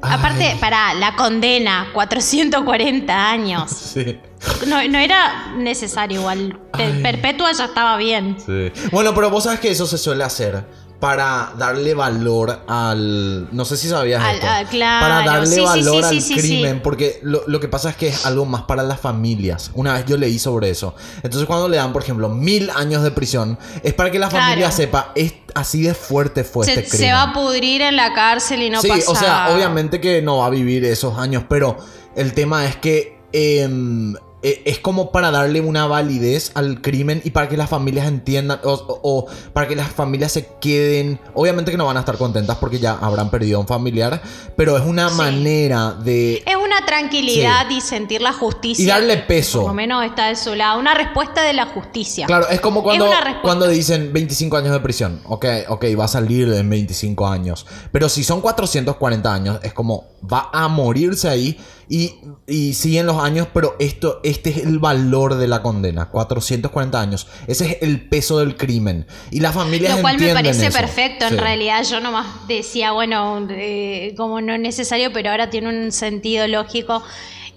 Aparte, 0.00 0.56
para 0.60 0.94
la 0.94 1.16
condena, 1.16 1.88
440 1.92 3.30
años. 3.30 3.70
sí. 3.94 4.18
No, 4.66 4.86
no 4.88 4.98
era 4.98 5.52
necesario 5.56 6.20
igual. 6.20 6.60
Ay. 6.72 7.00
Perpetua 7.02 7.52
ya 7.52 7.64
estaba 7.64 7.96
bien. 7.96 8.36
Sí. 8.44 8.70
Bueno, 8.92 9.14
pero 9.14 9.30
vos 9.30 9.44
sabes 9.44 9.60
que 9.60 9.70
eso 9.70 9.86
se 9.86 9.98
suele 9.98 10.24
hacer 10.24 10.64
para 11.00 11.52
darle 11.56 11.94
valor 11.94 12.60
al. 12.66 13.48
No 13.54 13.64
sé 13.64 13.76
si 13.76 13.88
sabías 13.88 14.20
Al- 14.22 14.34
esto. 14.34 14.46
ah, 14.50 14.62
claro. 14.68 15.06
Para 15.06 15.24
darle 15.30 15.46
Sí, 15.46 15.54
sí, 15.54 15.60
valor 15.60 16.02
sí, 16.02 16.08
al 16.08 16.14
sí, 16.14 16.20
sí, 16.20 16.34
crimen. 16.40 16.74
sí. 16.74 16.80
Porque 16.82 17.20
lo, 17.22 17.42
lo 17.46 17.60
que 17.60 17.68
pasa 17.68 17.90
es 17.90 17.96
que 17.96 18.08
es 18.08 18.26
algo 18.26 18.44
más 18.46 18.62
para 18.62 18.82
las 18.82 18.98
familias. 19.00 19.70
Una 19.74 19.92
vez 19.94 20.06
yo 20.06 20.16
leí 20.16 20.40
sobre 20.40 20.70
eso. 20.70 20.96
Entonces, 21.22 21.46
cuando 21.46 21.68
le 21.68 21.76
dan, 21.76 21.92
por 21.92 22.02
ejemplo, 22.02 22.28
mil 22.28 22.68
años 22.70 23.04
de 23.04 23.12
prisión, 23.12 23.58
es 23.84 23.94
para 23.94 24.10
que 24.10 24.18
la 24.18 24.28
Claro. 24.28 24.44
familia 24.46 24.72
sepa, 24.72 25.12
es 25.14 25.34
así 25.54 25.82
de 25.82 25.94
fuerte 25.94 26.42
fue 26.42 26.64
Se, 26.66 26.72
este 26.74 26.90
se 26.90 26.96
crimen. 26.96 27.14
va 27.14 27.22
a 27.22 27.32
pudrir 27.32 27.80
en 27.82 27.94
la 27.94 28.12
cárcel 28.12 28.62
y 28.62 28.70
no 28.70 28.82
sí, 28.82 28.88
pasa. 28.88 29.10
o 29.10 29.14
sea, 29.14 29.48
obviamente 29.54 30.00
que 30.00 30.20
no 30.20 30.38
va 30.38 30.46
a 30.46 30.50
vivir 30.50 30.84
esos 30.84 31.16
años, 31.16 31.44
pero 31.48 31.76
el 32.16 32.32
tema 32.34 32.66
es 32.66 32.74
que 32.76 33.18
em, 33.32 34.14
es 34.42 34.78
como 34.78 35.10
para 35.10 35.30
darle 35.32 35.60
una 35.60 35.86
validez 35.86 36.52
al 36.54 36.80
crimen 36.80 37.20
y 37.24 37.30
para 37.30 37.48
que 37.48 37.56
las 37.56 37.68
familias 37.68 38.06
entiendan 38.06 38.60
o, 38.62 38.72
o- 38.72 39.00
o 39.02 39.26
para 39.52 39.66
que 39.66 39.74
las 39.74 39.88
familias 39.88 40.32
se 40.32 40.48
queden. 40.60 41.18
Obviamente 41.34 41.70
que 41.72 41.76
no 41.76 41.86
van 41.86 41.96
a 41.96 42.00
estar 42.00 42.16
contentas 42.18 42.56
porque 42.58 42.78
ya 42.78 42.92
habrán 43.00 43.30
perdido 43.30 43.58
a 43.58 43.60
un 43.62 43.66
familiar, 43.66 44.22
pero 44.56 44.76
es 44.76 44.84
una 44.84 45.08
Sí. 45.08 45.16
manera 45.16 45.92
de 45.92 46.42
Es 46.46 46.56
una 46.56 46.86
tranquilidad 46.86 47.68
y 47.70 47.80
sentir 47.80 48.20
la 48.22 48.32
justicia. 48.32 48.84
y 48.84 48.86
darle 48.86 49.16
peso. 49.16 49.60
Por 49.60 49.68
lo 49.70 49.74
menos 49.74 50.04
está 50.04 50.28
de 50.28 50.36
su 50.36 50.54
lado. 50.54 50.78
Una 50.78 50.94
respuesta 50.94 51.42
de 51.42 51.52
la 51.52 51.66
justicia. 51.66 52.26
Claro, 52.26 52.48
es 52.48 52.60
como 52.60 52.82
cuando, 52.82 53.06
Es 53.06 53.12
cuando 53.42 53.66
dicen 53.66 54.12
25 54.12 54.56
años 54.56 54.72
de 54.72 54.80
prisión. 54.80 55.20
Ok, 55.24 55.46
ok, 55.68 55.84
va 55.98 56.04
a 56.04 56.08
salir 56.08 56.52
en 56.52 56.68
25 56.70 57.26
años. 57.26 57.66
Pero 57.90 58.08
si 58.08 58.22
son 58.22 58.40
440 58.40 59.34
años, 59.34 59.58
es 59.62 59.72
como 59.72 60.04
va 60.30 60.48
a 60.52 60.68
morirse 60.68 61.28
ahí 61.28 61.58
y, 61.88 62.14
y 62.46 62.74
siguen 62.74 63.06
los 63.06 63.16
años, 63.22 63.48
pero 63.54 63.74
esto, 63.78 64.20
este 64.22 64.50
es 64.50 64.58
el 64.58 64.78
valor 64.78 65.36
de 65.36 65.48
la 65.48 65.62
condena. 65.62 66.10
440 66.10 67.00
años. 67.00 67.26
Ese 67.46 67.66
es 67.66 67.76
el 67.82 68.08
peso 68.08 68.38
del 68.40 68.56
crimen. 68.56 69.06
Y 69.30 69.40
las 69.40 69.54
familias 69.54 69.96
Lo 69.96 70.02
cual 70.02 70.18
me 70.18 70.28
entienden 70.30 70.44
parece 70.44 70.66
eso. 70.66 70.78
perfecto. 70.78 71.24
En 71.26 71.30
Sí. 71.34 71.36
realidad, 71.38 71.82
yo 71.84 72.00
nomás 72.00 72.26
decía, 72.46 72.92
bueno, 72.92 73.46
eh, 73.50 74.14
como 74.16 74.40
no 74.40 74.52
es 74.54 74.60
necesario, 74.60 75.12
pero 75.12 75.30
ahora 75.30 75.48
tiene 75.50 75.68
un 75.68 75.92
sentido 75.92 76.46
lógico. 76.46 77.02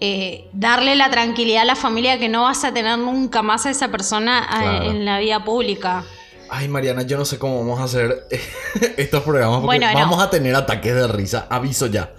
eh, 0.04 0.48
darle 0.54 0.96
la 0.96 1.12
tranquilidad 1.12 1.62
a 1.62 1.66
la 1.66 1.76
familia 1.76 2.18
que 2.18 2.28
no 2.28 2.42
vas 2.42 2.64
a 2.64 2.74
tener 2.74 2.98
nunca 2.98 3.44
más 3.44 3.68
a 3.68 3.70
esa 3.70 3.90
persona 3.90 4.48
eh, 4.84 4.88
en 4.90 5.06
la 5.06 5.20
vida 5.20 5.44
pública. 5.46 6.04
Ay, 6.50 6.68
Mariana, 6.68 7.04
yo 7.04 7.20
no 7.20 7.24
sé 7.26 7.38
cómo 7.38 7.60
vamos 7.60 7.80
a 7.80 7.84
hacer 7.84 8.26
estos 8.98 9.22
programas 9.22 9.58
porque 9.62 9.78
Bueno, 9.78 9.94
no. 9.94 10.00
vamos 10.00 10.20
a 10.24 10.32
tener 10.32 10.56
ataques 10.56 10.96
de 10.96 11.08
risa. 11.08 11.46
Aviso 11.52 11.86
ya. 11.86 12.12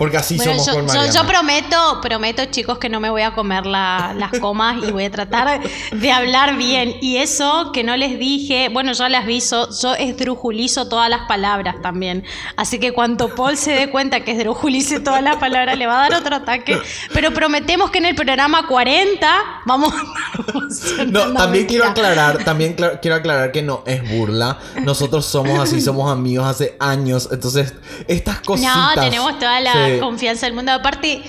Porque 0.00 0.16
así 0.16 0.36
Bueno, 0.38 0.52
somos 0.52 0.66
yo, 0.66 0.72
con 0.72 0.80
yo- 0.86 0.94
Mariana. 0.94 1.12
yo 1.12 1.26
prometo, 1.26 2.00
prometo, 2.00 2.44
chicos, 2.46 2.78
que 2.78 2.88
no 2.88 3.00
me 3.00 3.10
voy 3.10 3.20
a 3.20 3.32
comer 3.34 3.66
la- 3.66 4.14
las 4.16 4.30
comas 4.40 4.82
y 4.82 4.90
voy 4.92 5.04
a 5.04 5.10
tratar 5.10 5.60
de 5.92 6.10
hablar 6.12 6.56
bien. 6.56 6.96
Y 7.02 7.18
eso 7.18 7.70
que 7.74 7.84
no 7.84 7.94
les 7.98 8.18
dije, 8.18 8.70
bueno, 8.72 8.92
ya 8.94 9.10
las 9.10 9.24
aviso, 9.24 9.68
yo 9.78 9.94
esdrujulizo 9.94 10.88
todas 10.88 11.10
las 11.10 11.26
palabras 11.28 11.76
también. 11.82 12.24
Así 12.56 12.78
que 12.78 12.92
cuando 12.92 13.34
Paul 13.34 13.58
se 13.58 13.72
dé 13.72 13.90
cuenta 13.90 14.20
que 14.24 14.32
esdrujulice 14.32 15.00
todas 15.00 15.22
las 15.22 15.36
palabras, 15.36 15.76
le 15.76 15.86
va 15.86 15.98
a 16.02 16.08
dar 16.08 16.18
otro 16.18 16.36
ataque. 16.36 16.78
Pero 17.12 17.34
prometemos 17.34 17.90
que 17.90 17.98
en 17.98 18.06
el 18.06 18.14
programa 18.14 18.66
40 18.66 19.28
vamos 19.66 19.92
a 19.92 21.04
No, 21.04 21.32
también 21.34 21.66
quiero 21.66 21.84
aclarar, 21.84 22.42
también 22.44 22.74
quiero 23.02 23.16
aclarar 23.16 23.52
que 23.52 23.60
no 23.60 23.82
es 23.84 24.08
burla. 24.10 24.58
Nosotros 24.82 25.26
somos 25.26 25.58
así, 25.60 25.82
somos 25.82 26.10
amigos 26.10 26.46
hace 26.46 26.74
años. 26.80 27.28
Entonces, 27.30 27.74
estas 28.08 28.40
cositas. 28.40 28.74
No, 28.96 29.02
tenemos 29.02 29.38
toda 29.38 29.60
la 29.60 29.72
Sí. 29.72 29.89
Confianza 29.98 30.46
del 30.46 30.54
mundo. 30.54 30.72
Aparte, 30.72 31.22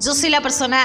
yo 0.00 0.14
soy 0.14 0.30
la 0.30 0.40
persona, 0.40 0.84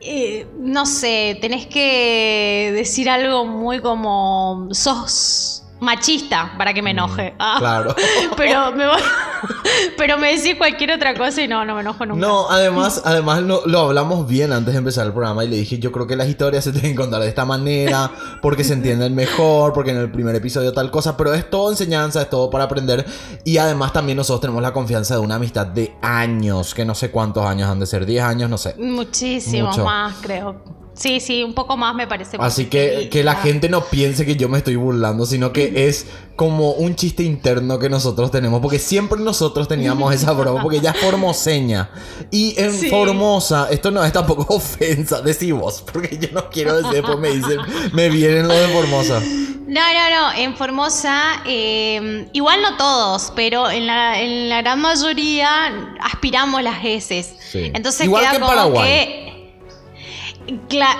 eh, 0.00 0.46
no 0.58 0.86
sé, 0.86 1.38
tenés 1.40 1.66
que 1.66 2.72
decir 2.74 3.10
algo 3.10 3.44
muy 3.46 3.80
como, 3.80 4.68
sos 4.72 5.59
machista 5.80 6.52
para 6.56 6.72
que 6.72 6.82
me 6.82 6.90
enoje. 6.90 7.34
Ah, 7.38 7.56
Claro. 7.58 7.94
Pero 8.36 8.72
me 8.72 8.86
voy, 8.86 9.00
Pero 9.96 10.18
me 10.18 10.36
decís 10.36 10.54
cualquier 10.56 10.92
otra 10.92 11.14
cosa 11.14 11.42
y 11.42 11.48
no, 11.48 11.64
no 11.64 11.74
me 11.74 11.80
enojo 11.80 12.06
nunca. 12.06 12.20
No, 12.26 12.50
además, 12.50 13.02
además 13.04 13.42
lo, 13.42 13.66
lo 13.66 13.80
hablamos 13.80 14.26
bien 14.26 14.52
antes 14.52 14.74
de 14.74 14.78
empezar 14.78 15.06
el 15.06 15.12
programa 15.12 15.44
y 15.44 15.48
le 15.48 15.56
dije, 15.56 15.78
yo 15.78 15.92
creo 15.92 16.06
que 16.06 16.16
las 16.16 16.28
historias 16.28 16.64
se 16.64 16.72
tienen 16.72 16.92
que 16.92 16.96
contar 16.98 17.22
de 17.22 17.28
esta 17.28 17.44
manera, 17.44 18.10
porque 18.42 18.64
se 18.64 18.74
entienden 18.74 19.14
mejor, 19.14 19.72
porque 19.72 19.90
en 19.90 19.98
el 19.98 20.10
primer 20.10 20.34
episodio 20.34 20.72
tal 20.72 20.90
cosa, 20.90 21.16
pero 21.16 21.32
es 21.34 21.48
todo 21.48 21.70
enseñanza, 21.70 22.22
es 22.22 22.30
todo 22.30 22.50
para 22.50 22.64
aprender 22.64 23.06
y 23.44 23.58
además 23.58 23.92
también 23.92 24.16
nosotros 24.16 24.40
tenemos 24.40 24.62
la 24.62 24.72
confianza 24.72 25.14
de 25.14 25.20
una 25.20 25.36
amistad 25.36 25.66
de 25.66 25.96
años, 26.02 26.74
que 26.74 26.84
no 26.84 26.94
sé 26.94 27.10
cuántos 27.10 27.44
años 27.44 27.68
han 27.68 27.80
de 27.80 27.86
ser, 27.86 28.06
10 28.06 28.24
años, 28.24 28.50
no 28.50 28.58
sé. 28.58 28.74
Muchísimos 28.78 29.78
más, 29.78 30.16
creo. 30.20 30.80
Sí, 31.00 31.18
sí, 31.18 31.42
un 31.42 31.54
poco 31.54 31.78
más 31.78 31.94
me 31.94 32.06
parece. 32.06 32.36
Así 32.40 32.66
que 32.66 33.08
que 33.10 33.24
la 33.24 33.32
Ah. 33.32 33.36
gente 33.42 33.70
no 33.70 33.84
piense 33.86 34.26
que 34.26 34.36
yo 34.36 34.50
me 34.50 34.58
estoy 34.58 34.76
burlando, 34.76 35.24
sino 35.24 35.50
que 35.50 35.88
es 35.88 36.06
como 36.36 36.72
un 36.72 36.94
chiste 36.94 37.22
interno 37.22 37.78
que 37.78 37.88
nosotros 37.88 38.30
tenemos, 38.30 38.60
porque 38.60 38.78
siempre 38.78 39.18
nosotros 39.20 39.66
teníamos 39.66 40.14
esa 40.14 40.32
broma, 40.32 40.60
porque 40.62 40.76
ella 40.78 40.90
es 40.90 41.00
formoseña. 41.00 41.90
Y 42.30 42.54
en 42.60 42.72
Sí. 42.74 42.90
Formosa, 42.90 43.68
esto 43.70 43.90
no 43.90 44.04
es 44.04 44.12
tampoco 44.12 44.46
ofensa, 44.54 45.22
decí 45.22 45.52
vos, 45.52 45.82
porque 45.90 46.18
yo 46.18 46.28
no 46.32 46.50
quiero 46.50 46.76
decir, 46.76 46.92
después 46.92 47.18
me 47.18 47.30
dicen, 47.30 47.58
me 47.92 48.10
vienen 48.10 48.46
los 48.48 48.56
de 48.58 48.68
Formosa. 48.68 49.20
No, 49.20 49.80
no, 49.80 50.10
no. 50.10 50.32
En 50.36 50.54
Formosa, 50.56 51.42
eh, 51.46 52.26
igual 52.34 52.60
no 52.60 52.76
todos, 52.76 53.32
pero 53.36 53.70
en 53.70 53.86
la, 53.86 54.20
en 54.20 54.48
la 54.50 54.60
gran 54.62 54.80
mayoría 54.80 55.94
aspiramos 56.02 56.62
las 56.62 56.84
S. 56.84 57.36
Sí. 57.50 57.70
Entonces 57.72 58.06
Igual 58.06 58.22
queda 58.22 58.30
que 58.32 58.36
en 58.36 58.42
como 58.42 58.54
Paraguay. 58.54 58.84
que. 58.88 59.29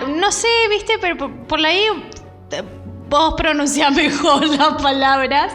No 0.09 0.33
sé, 0.33 0.49
viste, 0.71 0.95
pero 1.01 1.17
por, 1.17 1.33
por 1.47 1.65
ahí 1.65 1.83
eh, 2.53 2.63
vos 3.09 3.35
pronunciás 3.37 3.93
mejor 3.97 4.47
las 4.47 4.81
palabras, 4.83 5.53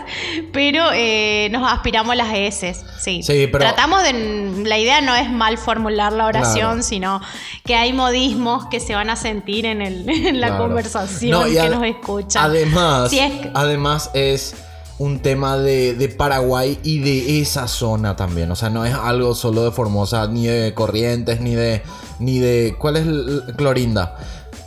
pero 0.52 0.86
eh, 0.94 1.48
nos 1.52 1.72
aspiramos 1.72 2.16
las 2.16 2.34
S. 2.34 2.76
Sí. 3.00 3.22
Sí, 3.24 3.48
pero- 3.48 3.60
Tratamos 3.60 4.04
de. 4.04 4.64
La 4.66 4.78
idea 4.78 5.00
no 5.02 5.16
es 5.16 5.30
mal 5.30 5.58
formular 5.58 6.12
la 6.14 6.26
oración, 6.26 6.56
Claro. 6.72 6.84
sino 6.84 7.22
que 7.66 7.76
hay 7.76 7.94
modismos 7.94 8.66
que 8.68 8.80
se 8.80 8.96
van 8.96 9.10
a 9.10 9.16
sentir 9.16 9.66
en, 9.66 9.82
el, 9.82 10.10
en 10.10 10.42
la 10.42 10.48
Claro. 10.48 10.64
conversación 10.66 11.32
No, 11.32 11.46
que 11.46 11.70
nos 11.70 11.84
escuchan. 11.84 12.44
Además, 12.46 13.10
Si 13.12 13.20
es 13.20 13.32
que- 13.32 13.52
además 13.54 14.10
es 14.14 14.56
un 14.98 15.20
tema 15.20 15.58
de, 15.58 15.94
de 15.94 16.10
Paraguay 16.10 16.80
y 16.84 17.00
de 17.00 17.42
esa 17.42 17.68
zona 17.68 18.16
también. 18.16 18.50
O 18.52 18.56
sea, 18.56 18.70
no 18.70 18.86
es 18.86 18.94
algo 18.94 19.36
solo 19.36 19.64
de 19.64 19.72
Formosa, 19.72 20.28
ni 20.28 20.48
de 20.48 20.74
Corrientes, 20.74 21.42
ni 21.42 21.56
de. 21.56 21.82
ni 22.20 22.40
de. 22.40 22.76
¿Cuál 22.80 22.98
es 22.98 23.06
Clorinda? 23.56 24.16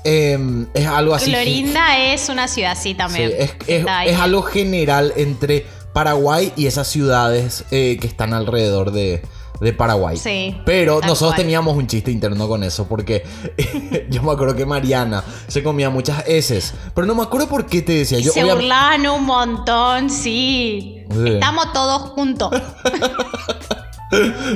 Em, 0.05 0.67
es 0.75 0.87
algo 0.87 1.15
así. 1.15 1.31
Clorinda 1.31 2.13
es 2.13 2.29
una 2.29 2.49
ciudad, 2.49 2.75
sí, 2.77 2.91
Sí, 2.91 2.95
también. 2.95 3.33
es 3.67 4.19
algo 4.19 4.43
general 4.43 5.13
entre 5.17 5.67
Paraguay 5.93 6.53
y 6.57 6.67
esas 6.67 6.87
ciudades 6.89 7.65
eh, 7.71 7.99
que 8.01 8.07
están 8.07 8.33
alrededor 8.33 8.93
de, 8.93 9.23
de 9.61 9.73
Paraguay. 9.73 10.17
Sí, 10.17 10.57
Pero 10.65 11.01
nosotros 11.01 11.31
cual. 11.31 11.37
teníamos 11.43 11.77
un 11.77 11.87
chiste 11.87 12.11
interno 12.11 12.47
con 12.49 12.63
eso, 12.63 12.87
porque 12.89 13.25
yo 14.11 14.23
me 14.23 14.33
acuerdo 14.33 14.55
que 14.55 14.65
Mariana 14.67 15.25
se 15.49 15.63
comía 15.63 15.91
muchas 15.91 16.23
heces, 16.29 16.75
pero 16.95 17.07
no 17.07 17.15
me 17.15 17.23
acuerdo 17.23 17.49
por 17.49 17.67
qué 17.67 17.83
te 17.83 17.93
decía. 17.93 18.19
Yo, 18.21 18.33
se 18.33 18.43
obvia- 18.45 18.55
burlaban 18.55 19.07
un 19.09 19.25
montón, 19.25 20.11
sí. 20.11 21.05
Sí. 21.11 21.29
Estamos 21.29 21.73
todos 21.73 22.03
juntos. 22.11 22.51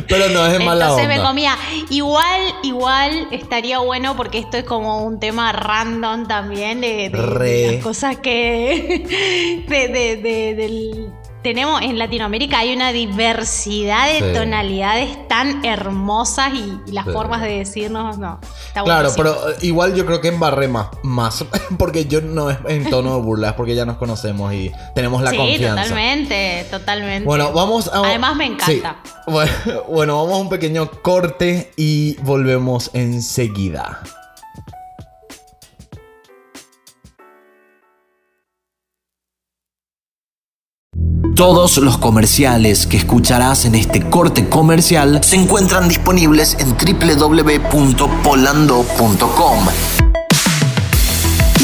pero 0.08 0.28
no 0.30 0.46
es 0.46 0.52
de 0.52 0.64
mala 0.64 0.86
Entonces 0.86 1.08
me 1.08 1.22
comía. 1.22 1.56
Igual, 1.90 2.40
igual 2.62 3.28
estaría 3.32 3.78
bueno 3.80 4.16
porque 4.16 4.38
esto 4.38 4.56
es 4.56 4.64
como 4.64 5.04
un 5.04 5.20
tema 5.20 5.52
random 5.52 6.26
también 6.26 6.80
de, 6.80 6.88
de- 6.88 7.10
de 7.10 7.22
Re. 7.22 7.72
las 7.74 7.82
cosas 7.84 8.16
que 8.18 9.64
de- 9.68 9.88
de- 9.88 10.54
del- 10.54 11.12
tenemos 11.42 11.82
en 11.82 11.98
Latinoamérica 11.98 12.58
hay 12.58 12.74
una 12.74 12.92
diversidad 12.92 14.06
de 14.08 14.18
Sí. 14.28 14.34
tonalidades 14.38 15.28
tan 15.28 15.64
hermosas 15.64 16.52
y, 16.54 16.78
y 16.86 16.92
las 16.92 17.04
Sí. 17.06 17.10
formas 17.12 17.42
de 17.42 17.58
decirnos 17.58 18.18
no. 18.18 18.38
Está 18.68 18.82
Claro, 18.84 19.10
pero 19.16 19.50
eh, 19.50 19.56
igual 19.62 19.94
yo 19.94 20.06
creo 20.06 20.20
que 20.20 20.28
embarré 20.28 20.68
más, 20.68 20.88
más, 21.02 21.44
porque 21.78 22.06
yo 22.06 22.20
no 22.20 22.50
es 22.50 22.58
en 22.68 22.88
tono 22.88 23.16
de 23.16 23.22
burla, 23.22 23.48
es 23.50 23.54
porque 23.54 23.74
ya 23.74 23.84
nos 23.84 23.96
conocemos 23.96 24.52
y 24.54 24.70
tenemos 24.94 25.22
la 25.22 25.30
sí, 25.30 25.36
confianza. 25.36 25.82
totalmente, 25.82 26.66
totalmente. 26.70 27.24
Bueno, 27.26 27.52
vamos 27.52 27.88
a. 27.92 27.98
Además 28.04 28.36
me 28.36 28.46
encanta. 28.46 28.96
Bueno, 29.26 29.52
bueno, 29.88 30.16
vamos 30.16 30.34
a 30.34 30.42
un 30.42 30.48
pequeño 30.48 30.90
corte 31.00 31.70
y 31.76 32.16
volvemos 32.22 32.90
enseguida. 32.92 34.00
Todos 41.34 41.78
los 41.78 41.98
comerciales 41.98 42.86
que 42.86 42.98
escucharás 42.98 43.64
en 43.64 43.74
este 43.74 44.10
corte 44.10 44.50
comercial 44.50 45.24
se 45.24 45.36
encuentran 45.36 45.88
disponibles 45.88 46.58
en 46.58 46.76
www.polando.com. 46.76 49.66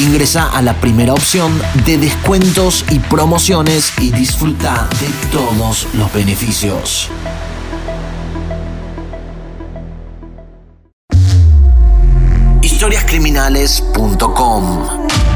Ingresa 0.01 0.49
a 0.51 0.63
la 0.63 0.73
primera 0.81 1.13
opción 1.13 1.53
de 1.85 1.99
descuentos 1.99 2.87
y 2.91 2.99
promociones 2.99 3.93
y 3.99 4.11
disfruta 4.11 4.89
de 5.01 5.09
todos 5.31 5.87
los 5.93 6.11
beneficios. 6.15 7.11
Historiascriminales.com 12.63 15.28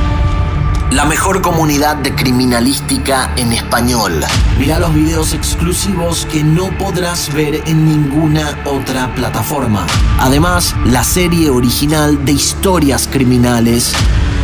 la 0.93 1.05
mejor 1.07 1.41
comunidad 1.41 1.97
de 1.97 2.15
criminalística 2.15 3.33
en 3.37 3.53
español. 3.53 4.13
Mira 4.59 4.79
los 4.79 4.93
videos 4.93 5.33
exclusivos 5.33 6.27
que 6.27 6.45
no 6.45 6.71
podrás 6.77 7.33
ver 7.33 7.63
en 7.67 7.87
ninguna 7.87 8.59
otra 8.67 9.15
plataforma. 9.15 9.87
Además, 10.19 10.75
la 10.85 11.03
serie 11.03 11.51
original 11.51 12.25
de 12.25 12.33
historias 12.33 13.09
criminales, 13.11 13.93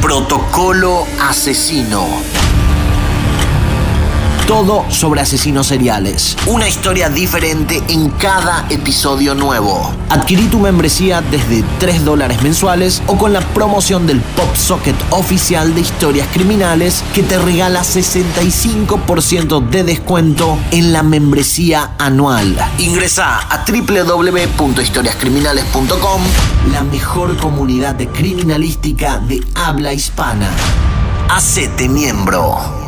Protocolo 0.01 1.07
Asesino. 1.21 2.38
Todo 4.49 4.85
sobre 4.89 5.21
asesinos 5.21 5.67
seriales. 5.67 6.35
Una 6.47 6.67
historia 6.67 7.11
diferente 7.11 7.83
en 7.89 8.09
cada 8.09 8.65
episodio 8.71 9.35
nuevo. 9.35 9.93
Adquirí 10.09 10.47
tu 10.47 10.59
membresía 10.59 11.21
desde 11.21 11.63
3 11.79 12.07
dólares 12.07 12.41
mensuales 12.41 13.03
o 13.09 13.19
con 13.19 13.35
la 13.35 13.43
promoción 13.43 14.07
del 14.07 14.23
Pop 14.23 14.57
Socket 14.57 14.97
oficial 15.11 15.75
de 15.75 15.83
historias 15.83 16.27
criminales 16.33 17.05
que 17.13 17.23
te 17.23 17.39
regala 17.39 17.83
65% 17.83 19.69
de 19.69 19.85
descuento 19.85 20.57
en 20.71 20.95
la 20.95 21.03
membresía 21.03 21.91
anual. 21.99 22.57
Ingresa 22.79 23.41
a 23.51 23.67
www.historiascriminales.com, 23.71 26.23
la 26.73 26.85
mejor 26.85 27.37
comunidad 27.37 27.97
de 27.97 28.09
criminalística 28.09 29.19
de 29.19 29.45
habla 29.55 29.93
hispana. 29.93 30.49
Hacete 31.29 31.91
miembro. 31.91 32.88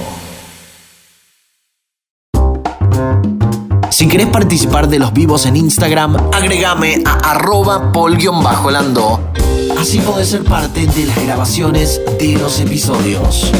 Si 4.01 4.07
querés 4.07 4.29
participar 4.29 4.87
de 4.87 4.97
los 4.97 5.13
vivos 5.13 5.45
en 5.45 5.55
Instagram, 5.55 6.15
agregame 6.33 7.03
a 7.05 7.33
arroba 7.33 7.91
pol-lando. 7.91 9.31
Así 9.77 9.99
podés 9.99 10.29
ser 10.29 10.43
parte 10.43 10.87
de 10.87 11.05
las 11.05 11.23
grabaciones 11.23 12.01
de 12.17 12.33
los 12.33 12.59
episodios. 12.61 13.51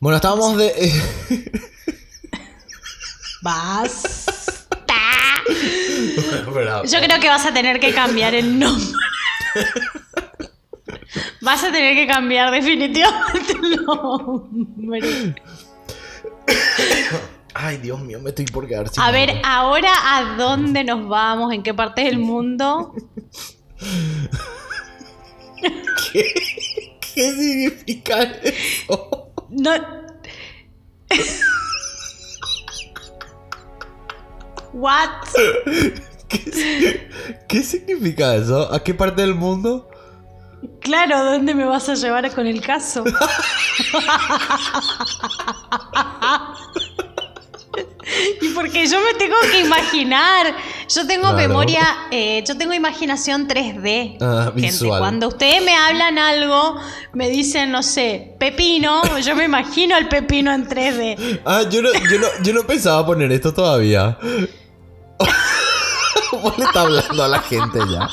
Bueno, 0.00 0.16
estábamos 0.16 0.56
de. 0.56 0.66
eh, 0.76 1.00
Basta. 3.40 4.34
Yo 6.86 6.98
creo 6.98 7.20
que 7.20 7.28
vas 7.28 7.46
a 7.46 7.54
tener 7.54 7.78
que 7.78 7.94
cambiar 7.94 8.34
el 8.34 8.58
nombre. 8.58 8.98
Vas 11.40 11.62
a 11.62 11.70
tener 11.70 11.94
que 11.94 12.08
cambiar 12.08 12.50
definitivamente 12.50 13.52
el 13.62 13.84
nombre. 13.84 15.34
Ay, 17.54 17.78
Dios 17.78 18.00
mío, 18.00 18.20
me 18.20 18.30
estoy 18.30 18.46
por 18.46 18.66
quedar 18.66 18.88
sin 18.88 19.02
A 19.02 19.10
ver, 19.10 19.40
ahora 19.44 19.90
a 20.04 20.36
dónde 20.36 20.84
nos 20.84 21.08
vamos, 21.08 21.52
en 21.52 21.62
qué 21.62 21.72
parte 21.72 22.02
del 22.02 22.18
mundo. 22.18 22.92
¿Qué 26.12 27.32
significa 27.32 28.22
eso? 28.22 29.32
No. 29.48 29.72
¿What? 34.72 35.10
¿Qué, 36.28 37.08
qué 37.48 37.62
significa 37.62 38.34
eso? 38.34 38.72
¿A 38.72 38.82
qué 38.82 38.94
parte 38.94 39.22
del 39.22 39.36
mundo? 39.36 39.88
Claro, 40.80 41.24
¿dónde 41.24 41.54
me 41.54 41.64
vas 41.64 41.88
a 41.88 41.94
llevar 41.94 42.30
con 42.34 42.46
el 42.46 42.60
caso? 42.60 43.04
y 48.42 48.48
porque 48.50 48.86
yo 48.86 49.00
me 49.00 49.14
tengo 49.14 49.34
que 49.50 49.60
imaginar, 49.60 50.54
yo 50.88 51.06
tengo 51.06 51.22
Claro. 51.30 51.36
memoria, 51.36 51.86
eh, 52.10 52.44
yo 52.46 52.56
tengo 52.56 52.74
imaginación 52.74 53.48
3D. 53.48 54.18
Ah, 54.20 54.50
gente. 54.54 54.60
visual. 54.60 54.98
Cuando 55.00 55.28
ustedes 55.28 55.62
me 55.64 55.74
hablan 55.76 56.18
algo, 56.18 56.76
me 57.14 57.28
dicen, 57.30 57.72
no 57.72 57.82
sé, 57.82 58.34
pepino, 58.38 59.02
yo 59.18 59.34
me 59.34 59.44
imagino 59.44 59.96
el 59.96 60.08
pepino 60.08 60.52
en 60.52 60.68
3D. 60.68 61.40
Ah, 61.44 61.62
yo 61.70 61.80
no, 61.82 61.90
yo 62.10 62.18
no, 62.20 62.26
yo 62.42 62.52
no 62.52 62.62
pensaba 62.64 63.04
poner 63.06 63.32
esto 63.32 63.52
todavía. 63.54 64.18
Vos 66.42 66.58
le 66.58 66.64
estás 66.64 66.84
hablando 66.84 67.24
a 67.24 67.28
la 67.28 67.40
gente 67.40 67.78
ya. 67.90 68.08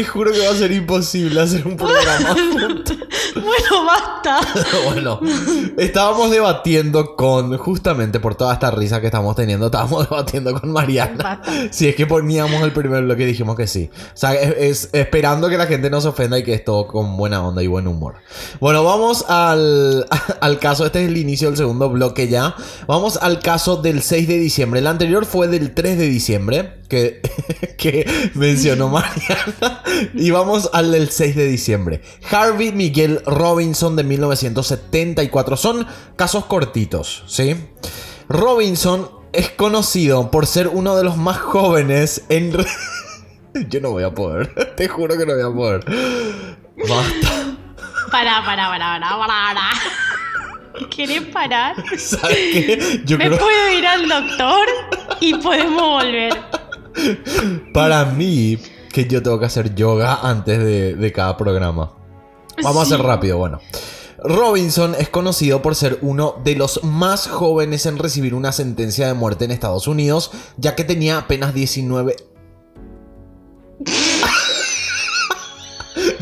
Te 0.00 0.06
juro 0.06 0.32
que 0.32 0.38
va 0.38 0.50
a 0.50 0.56
ser 0.56 0.72
imposible 0.72 1.38
hacer 1.42 1.66
un 1.66 1.76
programa. 1.76 2.34
Bueno, 3.34 3.84
basta. 3.86 4.40
bueno, 4.86 5.20
estábamos 5.76 6.30
debatiendo 6.30 7.14
con, 7.14 7.56
justamente 7.58 8.18
por 8.18 8.34
toda 8.34 8.52
esta 8.54 8.70
risa 8.70 9.00
que 9.00 9.06
estamos 9.06 9.36
teniendo, 9.36 9.66
estábamos 9.66 10.08
debatiendo 10.10 10.58
con 10.58 10.72
Mariana. 10.72 11.40
Si 11.70 11.86
es 11.86 11.94
que 11.94 12.06
poníamos 12.06 12.62
el 12.62 12.72
primer 12.72 13.04
bloque 13.04 13.22
y 13.22 13.26
dijimos 13.26 13.56
que 13.56 13.66
sí. 13.66 13.88
O 13.92 14.16
sea, 14.16 14.34
es, 14.34 14.56
es 14.58 14.90
esperando 14.94 15.48
que 15.48 15.56
la 15.56 15.66
gente 15.66 15.90
no 15.90 16.00
se 16.00 16.08
ofenda 16.08 16.38
y 16.38 16.42
que 16.42 16.54
es 16.54 16.64
todo 16.64 16.88
con 16.88 17.16
buena 17.16 17.46
onda 17.46 17.62
y 17.62 17.66
buen 17.68 17.86
humor. 17.86 18.16
Bueno, 18.58 18.82
vamos 18.82 19.24
al, 19.28 20.06
al 20.40 20.58
caso. 20.58 20.86
Este 20.86 21.02
es 21.02 21.08
el 21.08 21.16
inicio 21.16 21.48
del 21.48 21.56
segundo 21.56 21.88
bloque 21.88 22.26
ya. 22.26 22.56
Vamos 22.86 23.16
al 23.16 23.38
caso 23.38 23.76
del 23.76 24.02
6 24.02 24.26
de 24.26 24.38
diciembre. 24.38 24.80
El 24.80 24.88
anterior 24.88 25.24
fue 25.24 25.46
del 25.46 25.72
3 25.72 25.98
de 25.98 26.06
diciembre, 26.08 26.79
que, 26.90 27.22
que 27.78 28.30
mencionó 28.34 28.88
Mariana. 28.88 29.82
Y 30.14 30.30
vamos 30.30 30.68
al 30.74 30.92
del 30.92 31.08
6 31.10 31.34
de 31.36 31.46
diciembre. 31.46 32.02
Harvey 32.30 32.72
Miguel 32.72 33.22
Robinson 33.24 33.96
de 33.96 34.04
1974. 34.04 35.56
Son 35.56 35.86
casos 36.16 36.44
cortitos, 36.44 37.24
¿sí? 37.26 37.56
Robinson 38.28 39.10
es 39.32 39.50
conocido 39.50 40.30
por 40.30 40.46
ser 40.46 40.68
uno 40.68 40.96
de 40.96 41.04
los 41.04 41.16
más 41.16 41.38
jóvenes 41.38 42.24
en... 42.28 42.52
Yo 43.68 43.80
no 43.80 43.90
voy 43.90 44.04
a 44.04 44.14
poder, 44.14 44.74
te 44.76 44.86
juro 44.88 45.16
que 45.16 45.26
no 45.26 45.34
voy 45.34 45.42
a 45.42 45.54
poder. 45.54 45.84
Basta. 46.88 47.56
Pará, 48.10 48.42
pará, 48.44 48.68
pará, 48.68 49.00
pará, 49.00 49.18
pará. 49.18 49.70
¿Querés 50.88 51.22
parar? 51.22 51.74
¿Sabes 51.98 52.36
qué? 52.52 53.02
Yo 53.04 53.18
Me 53.18 53.26
creo 53.26 53.38
puedo 53.38 53.70
ir 53.70 53.86
al 53.86 54.08
doctor 54.08 54.66
y 55.20 55.34
podemos 55.34 55.82
volver. 55.82 56.32
Para 57.72 58.04
mí 58.06 58.58
que 58.92 59.06
yo 59.06 59.22
tengo 59.22 59.38
que 59.38 59.46
hacer 59.46 59.74
yoga 59.74 60.20
antes 60.22 60.58
de, 60.58 60.94
de 60.94 61.12
cada 61.12 61.36
programa. 61.36 61.92
Vamos 62.62 62.88
Sí. 62.88 62.92
a 62.92 62.96
hacer 62.96 63.06
rápido, 63.06 63.38
bueno. 63.38 63.60
Robinson 64.22 64.94
es 64.98 65.08
conocido 65.08 65.62
por 65.62 65.74
ser 65.74 65.98
uno 66.02 66.34
de 66.44 66.54
los 66.54 66.84
más 66.84 67.26
jóvenes 67.26 67.86
en 67.86 67.96
recibir 67.96 68.34
una 68.34 68.52
sentencia 68.52 69.06
de 69.06 69.14
muerte 69.14 69.46
en 69.46 69.50
Estados 69.50 69.86
Unidos, 69.88 70.30
ya 70.58 70.74
que 70.74 70.84
tenía 70.84 71.16
apenas 71.18 71.54
19 71.54 72.16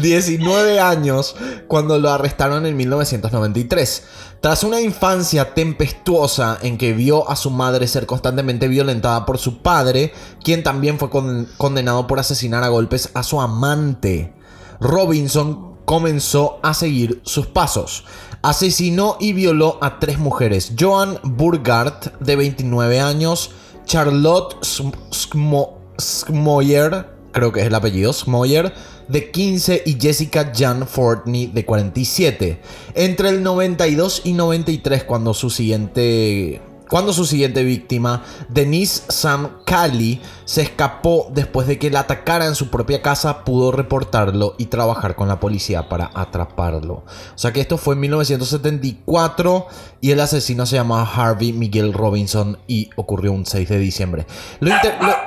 19 0.01 0.81
años 0.81 1.35
cuando 1.67 1.99
lo 1.99 2.11
arrestaron 2.11 2.67
en 2.67 2.77
1993. 2.77 4.03
Tras 4.41 4.63
una 4.63 4.81
infancia 4.81 5.53
tempestuosa 5.55 6.59
en 6.63 6.79
que 6.79 6.93
vio 6.93 7.29
a 7.29 7.37
su 7.37 7.51
madre 7.51 7.89
ser 7.89 8.07
constantemente 8.07 8.69
violentada 8.69 9.27
por 9.27 9.39
su 9.39 9.59
padre, 9.63 10.13
quien 10.45 10.63
también 10.63 10.99
fue 10.99 11.11
con- 11.11 11.49
condenado 11.57 12.07
por 12.07 12.19
asesinar 12.21 12.63
a 12.65 12.69
golpes 12.69 13.11
a 13.15 13.23
su 13.23 13.41
amante, 13.41 14.33
Robinson 14.81 15.77
comenzó 15.85 16.61
a 16.63 16.75
seguir 16.75 17.21
sus 17.25 17.47
pasos. 17.47 18.05
Asesinó 18.43 19.17
y 19.19 19.33
violó 19.33 19.79
a 19.81 19.99
tres 19.99 20.19
mujeres. 20.19 20.73
Joan 20.79 21.19
Burgard, 21.25 22.13
de 22.21 22.37
29 22.37 23.01
años, 23.01 23.51
Charlotte 23.85 24.57
Sm- 24.63 24.93
Smo- 25.11 25.79
Smoyer, 26.01 27.09
creo 27.33 27.53
que 27.53 27.61
es 27.61 27.67
el 27.67 27.75
apellido, 27.75 28.13
Smoyer, 28.13 28.73
de 29.09 29.31
15 29.31 29.83
y 29.87 29.99
Jessica 30.01 30.53
Jan 30.55 30.87
Fortney, 30.87 31.49
de 31.49 31.65
47. 31.65 32.61
Entre 32.95 33.29
el 33.31 33.43
92 33.43 34.23
y 34.25 34.33
93, 34.33 35.05
cuando 35.05 35.35
su 35.35 35.51
siguiente... 35.51 36.63
Cuando 36.89 37.13
su 37.13 37.27
siguiente 37.27 37.65
víctima, 37.65 38.25
Denise 38.49 39.03
Sam 39.09 39.59
Cali, 39.67 40.23
se 40.47 40.63
escapó 40.63 41.29
después 41.35 41.67
de 41.67 41.79
que 41.79 41.91
la 41.91 42.01
atacara 42.01 42.47
en 42.47 42.55
su 42.55 42.71
propia 42.71 43.03
casa, 43.03 43.45
pudo 43.45 43.73
reportarlo 43.73 44.55
y 44.57 44.67
trabajar 44.67 45.15
con 45.15 45.29
la 45.29 45.39
policía 45.39 45.91
para 45.91 46.11
atraparlo. 46.15 46.95
O 46.95 47.05
sea 47.35 47.53
que 47.53 47.61
esto 47.61 47.77
fue 47.77 47.93
en 47.93 48.01
1974 48.01 49.67
y 50.01 50.13
el 50.13 50.21
asesino 50.21 50.65
se 50.65 50.77
llamaba 50.77 51.03
Harvey 51.03 51.53
Miguel 51.53 51.93
Robinson 51.93 52.57
y 52.67 52.89
ocurrió 52.97 53.33
un 53.33 53.45
6 53.45 53.69
de 53.69 53.79
diciembre. 53.79 54.27
Lo, 54.61 54.73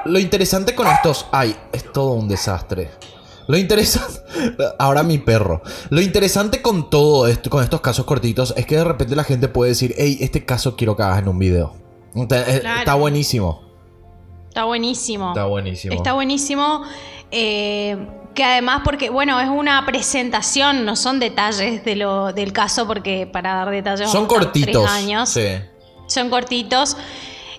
lo 0.06 0.18
interesante 0.18 0.74
con 0.74 0.88
estos... 0.88 1.28
Ay, 1.32 1.56
es 1.74 1.92
todo 1.92 2.14
un 2.14 2.28
desastre. 2.28 2.90
Lo 3.52 3.58
interesante. 3.58 4.22
Ahora 4.80 5.04
mi 5.04 5.18
perro. 5.18 5.62
Lo 5.90 6.00
interesante 6.00 6.62
con 6.62 6.90
todo 6.90 7.28
esto, 7.28 7.50
con 7.50 7.62
estos 7.64 7.82
casos 7.82 8.06
cortitos, 8.06 8.54
es 8.56 8.66
que 8.66 8.78
de 8.78 8.86
repente 8.86 9.14
la 9.14 9.26
gente 9.26 9.50
puede 9.50 9.72
decir, 9.72 9.94
hey, 9.98 10.18
este 10.22 10.46
caso 10.46 10.78
quiero 10.78 10.96
que 10.96 11.04
hagas 11.04 11.20
en 11.20 11.28
un 11.28 11.38
video. 11.38 11.76
Está, 12.16 12.50
eh, 12.50 12.62
Claro. 12.62 12.80
está 12.80 12.94
buenísimo. 12.96 13.62
Está 14.48 14.64
buenísimo. 14.64 15.30
Está 15.30 15.46
buenísimo. 15.46 15.94
Está 15.96 16.14
buenísimo. 16.14 16.84
eh, 17.30 17.98
que 18.34 18.44
además, 18.46 18.82
porque, 18.86 19.10
bueno, 19.10 19.38
es 19.42 19.50
una 19.50 19.86
presentación, 19.86 20.86
no 20.86 20.96
son 20.96 21.20
detalles 21.20 21.84
de 21.84 21.98
lo, 21.98 22.32
del 22.32 22.54
caso, 22.54 22.88
porque 22.88 23.28
para 23.28 23.56
dar 23.56 23.70
detalles. 23.70 24.10
Son 24.10 24.26
cortitos. 24.28 24.84
Tres 24.84 24.90
años. 24.90 25.30
Sí. 25.30 25.48
Son 26.08 26.30
cortitos. 26.30 26.96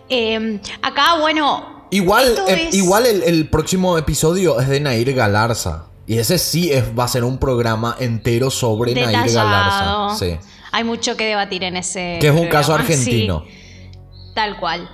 Eh, 0.09 0.59
acá, 0.81 1.19
bueno. 1.21 1.72
Igual, 1.93 2.35
eh, 2.49 2.69
es- 2.69 2.75
igual 2.75 3.07
el, 3.07 3.23
el 3.23 3.49
próximo 3.49 3.97
episodio 3.99 4.59
es 4.61 4.69
de 4.69 4.81
Nair 4.81 5.13
Galarza. 5.15 5.85
Y 6.07 6.19
ese 6.19 6.39
sí 6.39 6.73
es, 6.73 6.85
va 6.99 7.05
a 7.05 7.09
ser 7.09 7.23
un 7.23 7.39
programa 7.39 7.95
entero 8.01 8.51
sobre 8.51 8.95
Nair. 8.95 9.31
Galarza. 9.33 10.17
Sí. 10.19 10.37
Hay 10.73 10.83
mucho 10.85 11.17
que 11.17 11.27
debatir 11.27 11.63
en 11.65 11.77
ese. 11.77 12.19
Que 12.21 12.29
es 12.29 12.35
un 12.35 12.49
caso 12.49 12.75
sí. 12.75 12.81
argentino. 12.83 13.45
Tal 14.35 14.59
cual. 14.59 14.89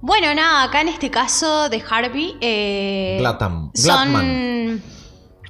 Bueno, 0.00 0.34
nada, 0.34 0.62
acá 0.64 0.80
en 0.82 0.88
este 0.88 1.10
caso 1.10 1.68
de 1.68 1.82
Harvey. 1.88 2.36
Eh, 2.40 3.18
Glatam- 3.20 3.70
son. 3.74 4.82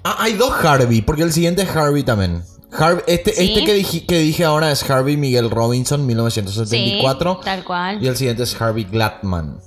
Ah, 0.03 0.17
hay 0.21 0.33
dos 0.35 0.53
Harvey, 0.65 1.03
porque 1.03 1.23
el 1.23 1.33
siguiente 1.33 1.63
es 1.63 1.71
Harvey 1.77 2.03
también. 2.03 2.43
Har- 2.73 3.05
este, 3.07 3.33
Sí. 3.33 3.53
este 3.53 3.65
que, 3.65 3.75
dije, 3.75 4.07
que 4.07 4.19
dije 4.19 4.45
ahora 4.45 4.71
es 4.73 4.89
Harvey 4.91 5.17
Miguel 5.17 5.51
Robinson, 5.51 6.05
1974. 6.07 7.39
Sí, 7.41 7.45
tal 7.45 7.65
cual. 7.65 8.03
Y 8.03 8.09
el 8.09 8.17
siguiente 8.17 8.43
es 8.43 8.61
Harvey 8.61 8.85
Glatman. 8.85 9.61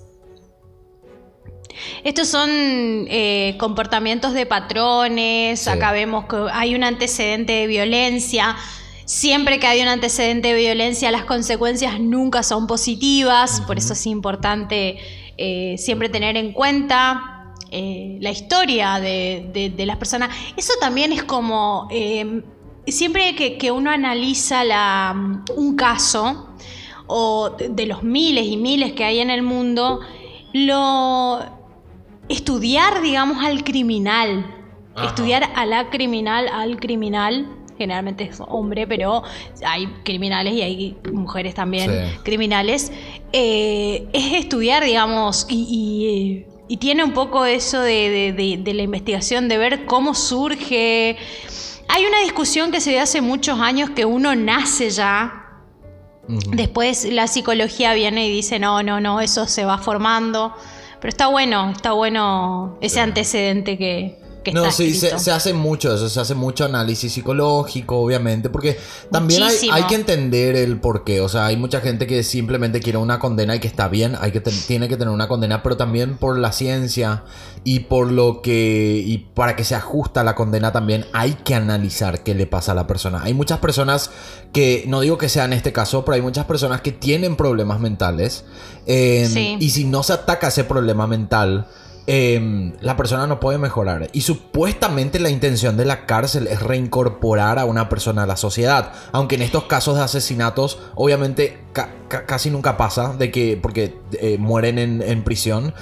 Estos 2.03 2.27
son 2.27 2.49
eh, 2.51 3.55
comportamientos 3.59 4.33
de 4.33 4.45
patrones, 4.45 5.59
Sí. 5.61 5.69
acá 5.69 5.91
vemos 5.91 6.25
que 6.25 6.37
hay 6.51 6.75
un 6.75 6.83
antecedente 6.83 7.53
de 7.53 7.67
violencia. 7.67 8.55
Siempre 9.05 9.59
que 9.59 9.67
hay 9.67 9.81
un 9.81 9.87
antecedente 9.87 10.49
de 10.53 10.59
violencia, 10.59 11.11
las 11.11 11.23
consecuencias 11.25 11.99
nunca 11.99 12.43
son 12.43 12.67
positivas, 12.67 13.61
por 13.61 13.77
eso 13.77 13.93
es 13.93 14.05
importante 14.05 14.97
eh, 15.37 15.75
siempre 15.77 16.09
tener 16.09 16.35
en 16.35 16.51
cuenta 16.51 17.53
eh, 17.71 18.17
la 18.21 18.31
historia 18.31 18.99
de, 18.99 19.49
de- 19.53 19.69
de 19.69 19.85
las 19.85 19.97
personas. 19.97 20.29
Eso 20.57 20.73
también 20.81 21.11
es 21.13 21.23
como, 21.23 21.87
eh, 21.91 22.41
siempre 22.87 23.35
que, 23.35 23.57
que 23.57 23.71
uno 23.71 23.91
analiza 23.91 24.63
la- 24.63 25.15
un 25.55 25.75
caso, 25.75 26.49
o 27.07 27.51
de- 27.51 27.69
de 27.69 27.85
los 27.85 28.03
miles 28.03 28.45
y 28.47 28.57
miles 28.57 28.93
que 28.93 29.03
hay 29.05 29.19
en 29.19 29.29
el 29.29 29.41
mundo, 29.41 29.99
lo 30.53 31.39
estudiar, 32.29 33.01
digamos, 33.01 33.43
al 33.43 33.63
criminal, 33.63 34.45
Ajá. 34.95 35.07
estudiar 35.07 35.49
a 35.55 35.65
la 35.65 35.89
criminal, 35.89 36.47
al 36.47 36.79
criminal, 36.79 37.47
generalmente 37.77 38.23
es 38.23 38.39
hombre, 38.47 38.87
pero 38.87 39.23
hay 39.65 39.85
criminales 40.03 40.53
y 40.53 40.61
hay 40.63 40.97
mujeres 41.13 41.53
también 41.53 41.89
Sí. 41.91 42.19
criminales, 42.23 42.91
eh, 43.33 44.07
es 44.13 44.33
estudiar, 44.33 44.83
digamos, 44.83 45.45
y, 45.49 46.45
y, 46.67 46.73
y 46.73 46.77
tiene 46.77 47.03
un 47.03 47.13
poco 47.13 47.45
eso 47.45 47.79
de, 47.79 48.09
de- 48.09 48.33
de- 48.33 48.57
de 48.57 48.73
la 48.73 48.81
investigación, 48.81 49.47
de 49.47 49.57
ver 49.59 49.85
cómo 49.85 50.15
surge. 50.15 51.17
Hay 51.87 52.05
una 52.05 52.19
discusión 52.21 52.71
que 52.71 52.81
se 52.81 52.89
dio 52.91 53.01
hace 53.01 53.21
muchos 53.21 53.59
años 53.59 53.91
que 53.91 54.05
uno 54.05 54.35
nace 54.35 54.89
ya. 54.89 55.43
Después 56.27 57.05
la 57.05 57.27
psicología 57.27 57.93
viene 57.93 58.27
y 58.27 58.31
dice, 58.31 58.59
no, 58.59 58.83
no, 58.83 58.99
no, 58.99 59.21
eso 59.21 59.45
se 59.47 59.63
va 59.63 59.77
formando. 59.77 60.53
Pero 60.99 61.09
está 61.09 61.27
bueno, 61.27 61.71
está 61.71 61.91
bueno 61.91 62.77
ese 62.81 62.99
antecedente 62.99 63.77
que, 63.77 64.17
que 64.43 64.51
No, 64.51 64.63
está 64.63 64.75
sí, 64.75 64.93
se, 64.93 65.31
hace 65.31 65.53
mucho 65.53 65.93
eso, 65.93 66.09
se 66.09 66.19
hace 66.19 66.35
mucho 66.35 66.65
análisis 66.65 67.11
psicológico, 67.13 67.99
obviamente, 67.99 68.49
porque 68.49 68.77
también 69.11 69.43
hay, 69.43 69.83
que 69.83 69.95
entender 69.95 70.55
el 70.55 70.79
porqué, 70.79 71.21
o 71.21 71.29
sea, 71.29 71.45
hay 71.45 71.57
mucha 71.57 71.81
gente 71.81 72.07
que 72.07 72.23
simplemente 72.23 72.79
quiere 72.79 72.97
una 72.97 73.19
condena 73.19 73.55
y 73.55 73.59
que 73.59 73.67
está 73.67 73.87
bien, 73.87 74.15
hay 74.19 74.31
que 74.31 74.41
tiene 74.41 74.87
que 74.87 74.97
tener 74.97 75.13
una 75.13 75.27
condena, 75.27 75.63
pero 75.63 75.77
también 75.77 76.17
por 76.17 76.37
la 76.37 76.51
ciencia 76.51 77.23
y 77.63 77.81
por 77.81 78.11
lo 78.11 78.41
que, 78.41 79.03
y 79.05 79.17
para 79.17 79.55
que 79.55 79.63
se 79.63 79.75
ajusta 79.75 80.23
la 80.23 80.35
condena 80.35 80.71
también 80.71 81.05
hay 81.13 81.33
que 81.33 81.55
analizar 81.55 82.23
qué 82.23 82.33
le 82.33 82.47
pasa 82.47 82.71
a 82.71 82.75
la 82.75 82.87
persona. 82.87 83.23
Hay 83.23 83.33
muchas 83.33 83.59
personas 83.59 84.11
que, 84.53 84.85
no 84.87 85.01
digo 85.01 85.17
que 85.17 85.29
sea 85.29 85.45
en 85.45 85.53
este 85.53 85.73
caso, 85.73 86.05
pero 86.05 86.15
hay 86.15 86.21
muchas 86.21 86.45
personas 86.45 86.81
que 86.81 86.91
tienen 86.91 87.35
problemas 87.35 87.79
mentales 87.79 88.45
eh, 88.85 89.27
Sí. 89.31 89.57
y 89.59 89.69
si 89.71 89.83
no 89.83 90.03
se 90.03 90.13
ataca 90.13 90.47
ese 90.47 90.63
problema 90.63 91.07
mental, 91.07 91.67
eh, 92.07 92.73
la 92.79 92.95
persona 92.95 93.27
no 93.27 93.39
puede 93.39 93.57
mejorar. 93.57 94.09
Y 94.13 94.21
supuestamente 94.21 95.19
la 95.19 95.29
intención 95.29 95.75
de 95.75 95.83
la 95.85 96.05
cárcel 96.05 96.47
es 96.47 96.61
reincorporar 96.61 97.59
a 97.59 97.65
una 97.65 97.89
persona 97.89 98.23
a 98.23 98.25
la 98.25 98.37
sociedad. 98.37 98.93
Aunque 99.11 99.35
en 99.35 99.41
estos 99.41 99.65
casos 99.65 99.97
de 99.97 100.03
asesinatos, 100.03 100.79
obviamente 100.95 101.59
ca- 101.73 101.93
ca- 102.07 102.25
casi 102.25 102.49
nunca 102.49 102.77
pasa, 102.77 103.13
de 103.13 103.29
que, 103.29 103.57
porque 103.61 103.93
eh, 104.13 104.37
mueren 104.39 104.79
en, 104.79 105.23
prisión. 105.23 105.73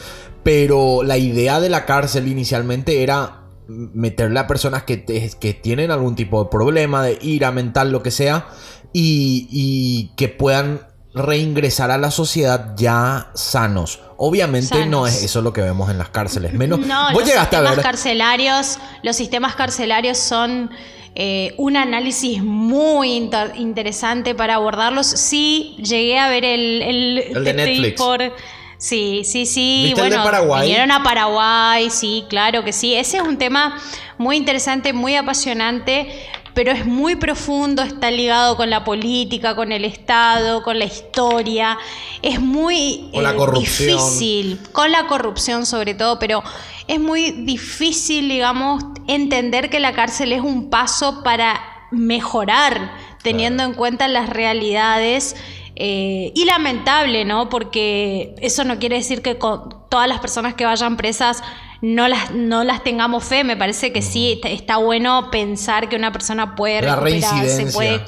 Pero 0.43 1.03
la 1.03 1.17
idea 1.17 1.59
de 1.59 1.69
la 1.69 1.85
cárcel 1.85 2.27
inicialmente 2.27 3.03
era 3.03 3.43
meterle 3.67 4.39
a 4.39 4.47
personas 4.47 4.83
que, 4.83 5.03
que 5.05 5.53
tienen 5.53 5.91
algún 5.91 6.15
tipo 6.15 6.43
de 6.43 6.49
problema, 6.49 7.03
de 7.03 7.17
ira 7.21 7.51
mental, 7.51 7.91
lo 7.91 8.03
que 8.03 8.11
sea, 8.11 8.47
y, 8.93 9.47
y 9.51 10.11
que 10.15 10.29
puedan 10.29 10.81
reingresar 11.15 11.91
a 11.91 11.97
la 11.97 12.11
sociedad 12.11 12.73
ya 12.75 13.29
sanos. 13.33 13.99
Obviamente 14.17 14.85
no 14.85 15.07
es 15.07 15.23
eso 15.23 15.41
lo 15.41 15.53
que 15.53 15.61
vemos 15.61 15.89
en 15.89 15.97
las 15.97 16.09
cárceles. 16.09 16.53
Menos, 16.53 16.79
No, 16.79 17.05
vos 17.13 17.21
los 17.21 17.25
llegaste 17.25 17.55
a 17.55 17.59
sistemas 17.59 17.75
ver. 17.77 17.85
carcelarios, 17.85 18.79
los 19.01 19.15
sistemas 19.15 19.55
carcelarios 19.55 20.17
son 20.17 20.69
eh, 21.15 21.53
un 21.57 21.77
análisis 21.77 22.43
muy 22.43 23.13
inter- 23.13 23.53
interesante 23.55 24.35
para 24.35 24.55
abordarlos. 24.55 25.07
Sí, 25.07 25.75
llegué 25.79 26.19
a 26.19 26.27
ver 26.29 26.43
el, 26.43 26.81
el, 26.81 27.17
El 27.37 27.43
de 27.43 27.53
Netflix. 27.53 27.97
por- 28.01 28.33
Sí, 28.77 29.21
sí, 29.23 29.45
sí. 29.45 29.83
¿Viste 29.85 30.01
el 30.01 30.09
de 30.09 30.17
bueno, 30.17 30.23
Paraguay? 30.25 30.61
vinieron 30.67 30.91
a 30.91 31.01
Paraguay, 31.01 31.89
sí, 31.89 32.25
claro 32.29 32.63
que 32.65 32.73
sí. 32.73 32.93
Ese 32.93 33.17
es 33.17 33.23
un 33.23 33.37
tema 33.37 33.77
muy 34.17 34.35
interesante, 34.35 34.91
muy 34.91 35.15
apasionante, 35.15 36.09
pero 36.55 36.71
es 36.71 36.85
muy 36.85 37.15
profundo, 37.17 37.83
está 37.83 38.09
ligado 38.09 38.55
con 38.55 38.69
la 38.69 38.83
política, 38.85 39.55
con 39.55 39.73
el 39.73 39.83
Estado, 39.83 40.63
con 40.63 40.79
la 40.79 40.85
historia. 40.85 41.77
Es 42.21 42.39
muy 42.39 43.09
Con 43.13 43.23
la 43.23 43.31
eh, 43.31 43.35
corrupción. 43.35 43.89
difícil, 43.97 44.59
con 44.71 44.91
la 44.91 45.05
corrupción 45.05 45.65
sobre 45.65 45.93
todo, 45.93 46.17
pero 46.17 46.41
es 46.87 46.99
muy 46.99 47.31
difícil, 47.31 48.29
digamos, 48.29 48.83
entender 49.07 49.69
que 49.69 49.81
la 49.81 49.91
cárcel 49.93 50.31
es 50.31 50.41
un 50.41 50.69
paso 50.69 51.23
para 51.23 51.59
mejorar, 51.91 52.93
teniendo 53.21 53.63
en 53.63 53.73
cuenta 53.73 54.07
las 54.07 54.29
realidades. 54.29 55.35
eh, 55.77 56.31
y 56.33 56.45
lamentable, 56.45 57.25
¿no? 57.25 57.49
Porque 57.49 58.33
eso 58.39 58.63
no 58.63 58.79
quiere 58.79 58.95
decir 58.95 59.21
que 59.21 59.37
con 59.37 59.89
todas 59.89 60.07
las 60.07 60.19
personas 60.21 60.53
que 60.53 60.63
vayan 60.63 60.95
presas 60.95 61.43
no 61.81 62.07
las, 62.07 62.31
no 62.31 62.63
las 62.63 62.83
tengamos 62.83 63.23
fe. 63.23 63.43
Me 63.43 63.57
parece 63.57 63.91
que 63.93 64.01
sí, 64.01 64.39
está- 64.43 64.77
bueno 64.77 65.29
pensar 65.31 65.89
que 65.89 65.95
una 65.95 66.11
persona 66.11 66.55
puede 66.55 66.81
La 66.81 66.95
recuperarse, 66.95 67.67
puede 67.73 68.01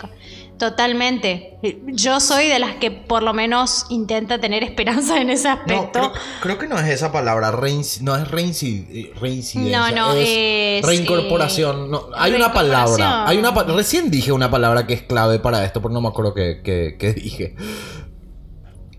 Totalmente. 0.58 1.60
Yo 1.86 2.20
soy 2.20 2.48
de 2.48 2.58
las 2.58 2.78
que 2.78 2.90
por 2.90 3.22
lo 3.22 3.32
menos 3.32 3.86
intenta 3.92 4.40
tener 4.40 4.64
esperanza 4.64 5.22
en 5.22 5.30
ese 5.30 5.48
No, 5.50 5.54
aspecto. 5.54 6.00
creo, 6.00 6.14
creo 6.42 6.58
que 6.58 6.68
no 6.68 6.80
es 6.80 6.88
esa 6.88 7.12
palabra, 7.12 7.52
reinci- 7.52 8.02
no 8.02 8.16
es 8.16 8.24
reinci- 8.28 9.14
reincidencia. 9.22 9.92
No, 9.92 9.96
no, 9.96 10.14
es 10.14 10.28
es, 10.28 10.84
reincorporación. 10.86 11.92
no, 11.92 12.08
hay 12.16 12.34
una 12.34 12.54
palabra. 12.54 13.28
Hay 13.28 13.38
una 13.38 13.54
pa- 13.54 13.66
recién 13.66 14.10
dije 14.10 14.32
una 14.32 14.50
palabra 14.50 14.88
que 14.88 14.96
es 14.96 15.04
clave 15.04 15.38
para 15.38 15.64
esto, 15.64 15.80
pero 15.80 15.94
no 15.94 16.02
me 16.02 16.08
acuerdo 16.08 16.34
qué, 16.34 16.62
qué- 16.64 16.96
qué 16.98 17.14
dije. 17.14 17.56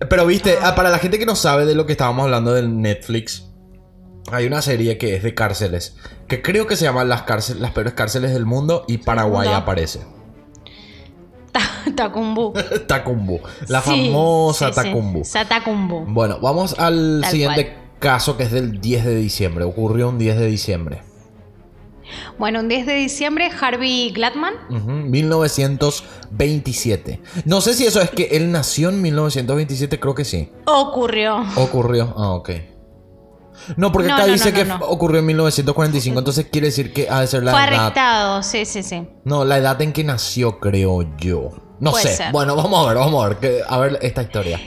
Pero 0.09 0.27
viste, 0.27 0.59
ah, 0.63 0.77
para 0.77 0.91
la 0.91 1.01
gente 1.01 1.19
que 1.19 1.27
no 1.27 1.35
sabe 1.35 1.65
de 1.67 1.75
lo 1.75 1.87
que 1.87 1.93
estábamos 1.93 2.23
hablando 2.23 2.53
del 2.55 2.81
Netflix, 2.81 3.48
hay 4.33 4.47
una 4.47 4.63
serie 4.63 4.97
que 4.99 5.15
es 5.17 5.23
de 5.23 5.35
cárceles, 5.35 5.97
que 6.27 6.41
creo 6.43 6.67
que 6.67 6.77
se 6.77 6.85
llama 6.85 7.05
Las, 7.05 7.23
cárceles, 7.23 7.61
las 7.61 7.73
peores 7.73 7.93
cárceles 7.95 8.33
del 8.33 8.47
mundo 8.47 8.85
y 8.89 8.99
Paraguay 8.99 9.49
aparece. 9.49 10.01
Tacumbu. 11.95 12.53
Tacumbu, 12.87 13.41
la 13.69 13.81
Sí, 13.83 13.91
famosa 13.91 14.69
sí, 14.69 14.75
sí. 14.75 14.81
Tacumbu. 14.83 15.23
Tacumbu. 15.49 16.05
Bueno, 16.07 16.39
vamos 16.41 16.75
al 16.79 17.21
Tal 17.23 17.31
siguiente 17.31 17.77
caso 17.99 18.37
que 18.37 18.43
es 18.45 18.53
del 18.53 18.81
10 18.81 19.05
de 19.05 19.17
diciembre. 19.17 19.65
Ocurrió 19.65 20.09
un 20.11 20.19
10 20.19 20.39
de 20.39 20.47
diciembre. 20.47 21.03
Bueno, 22.39 22.61
un 22.61 22.69
10 22.69 22.87
de 22.87 22.95
diciembre, 22.95 23.51
Harvey 23.61 24.11
Gladman. 24.13 24.55
Ujú, 24.71 24.91
1927. 24.91 27.21
No 27.45 27.61
sé 27.61 27.75
si 27.75 27.85
eso 27.87 28.01
es 28.01 28.09
que 28.11 28.29
él 28.33 28.51
nació 28.51 28.89
en 28.89 29.03
1927, 29.03 30.01
creo 30.01 30.15
que 30.15 30.25
sí. 30.25 30.51
Ocurrió. 30.67 31.45
Ocurrió. 31.57 32.15
Ah, 32.17 32.31
ok. 32.31 32.49
No, 33.77 33.93
porque 33.93 34.09
No, 34.09 34.15
acá 34.15 34.27
no, 34.27 34.33
dice 34.33 34.53
que 34.53 34.67
ocurrió 34.81 35.21
en 35.21 35.27
1945, 35.27 36.19
entonces 36.19 36.47
quiere 36.51 36.69
decir 36.69 36.93
que 36.93 37.09
ha 37.11 37.21
de 37.21 37.27
ser 37.27 37.43
la 37.45 37.53
Fue 37.53 37.61
edad. 37.65 37.75
arrestado, 37.83 38.43
sí, 38.43 38.65
sí, 38.65 38.83
sí. 38.83 39.07
No, 39.25 39.45
la 39.45 39.59
edad 39.59 39.81
en 39.83 39.93
que 39.93 40.05
nació, 40.05 40.59
creo 40.61 41.03
yo. 41.19 41.51
No 41.81 41.91
Puede 41.93 42.05
sé. 42.09 42.17
ser. 42.17 42.33
Bueno, 42.33 42.57
vamos 42.57 42.85
a 42.85 42.89
ver, 42.89 42.99
vamos 42.99 43.25
a 43.25 43.29
ver, 43.29 43.39
que- 43.39 43.63
a 43.69 43.79
ver 43.79 43.99
esta 44.03 44.23
historia. 44.23 44.61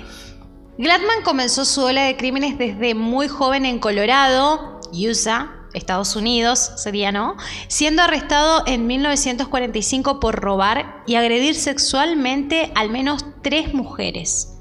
Gladman 0.78 1.24
comenzó 1.24 1.66
su 1.66 1.84
ola 1.84 2.04
de 2.04 2.16
crímenes 2.18 2.58
desde 2.58 2.96
muy 2.96 3.28
joven 3.28 3.66
en 3.66 3.80
Colorado, 3.80 4.80
USA, 4.94 5.52
Estados 5.74 6.16
Unidos, 6.16 6.72
sería 6.78 7.12
no, 7.12 7.36
siendo 7.68 8.02
arrestado 8.02 8.64
en 8.66 8.88
1945 8.88 10.20
por 10.20 10.36
robar 10.36 11.04
y 11.08 11.16
agredir 11.16 11.56
sexualmente 11.56 12.72
al 12.76 12.90
menos 12.90 13.26
tres 13.42 13.74
mujeres. 13.74 14.54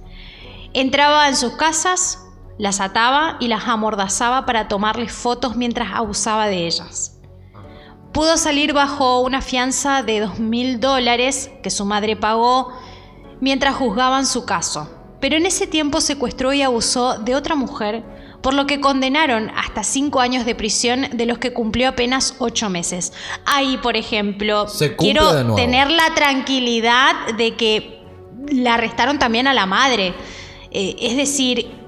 Entraba 0.72 1.28
en 1.28 1.36
sus 1.36 1.52
casas, 1.56 2.18
las 2.60 2.82
ataba 2.82 3.38
y 3.40 3.48
las 3.48 3.66
amordazaba 3.66 4.44
para 4.44 4.68
tomarles 4.68 5.12
fotos 5.12 5.56
mientras 5.56 5.94
abusaba 5.94 6.46
de 6.46 6.66
ellas. 6.66 7.18
Pudo 8.12 8.36
salir 8.36 8.74
bajo 8.74 9.20
una 9.20 9.40
fianza 9.40 10.02
de 10.02 10.20
dos 10.20 10.38
mil 10.38 10.78
dólares 10.78 11.50
que 11.62 11.70
su 11.70 11.86
madre 11.86 12.16
pagó 12.16 12.70
mientras 13.40 13.76
juzgaban 13.76 14.26
su 14.26 14.44
caso. 14.44 14.90
Pero 15.20 15.36
en 15.36 15.46
ese 15.46 15.66
tiempo 15.66 16.02
secuestró 16.02 16.52
y 16.52 16.60
abusó 16.60 17.18
de 17.18 17.34
otra 17.34 17.54
mujer, 17.54 18.04
por 18.42 18.52
lo 18.52 18.66
que 18.66 18.78
condenaron 18.78 19.50
hasta 19.56 19.82
cinco 19.82 20.20
años 20.20 20.44
de 20.44 20.54
prisión, 20.54 21.06
de 21.12 21.24
los 21.24 21.38
que 21.38 21.54
cumplió 21.54 21.88
apenas 21.88 22.34
ocho 22.40 22.68
meses. 22.68 23.14
Ahí, 23.46 23.78
por 23.78 23.96
ejemplo, 23.96 24.66
quiero 24.98 25.54
tener 25.54 25.90
la 25.90 26.12
tranquilidad 26.14 27.14
de 27.38 27.56
que 27.56 28.02
la 28.52 28.74
arrestaron 28.74 29.18
también 29.18 29.46
a 29.46 29.54
la 29.54 29.64
madre. 29.64 30.12
Eh, 30.72 30.96
es 31.00 31.16
decir, 31.16 31.79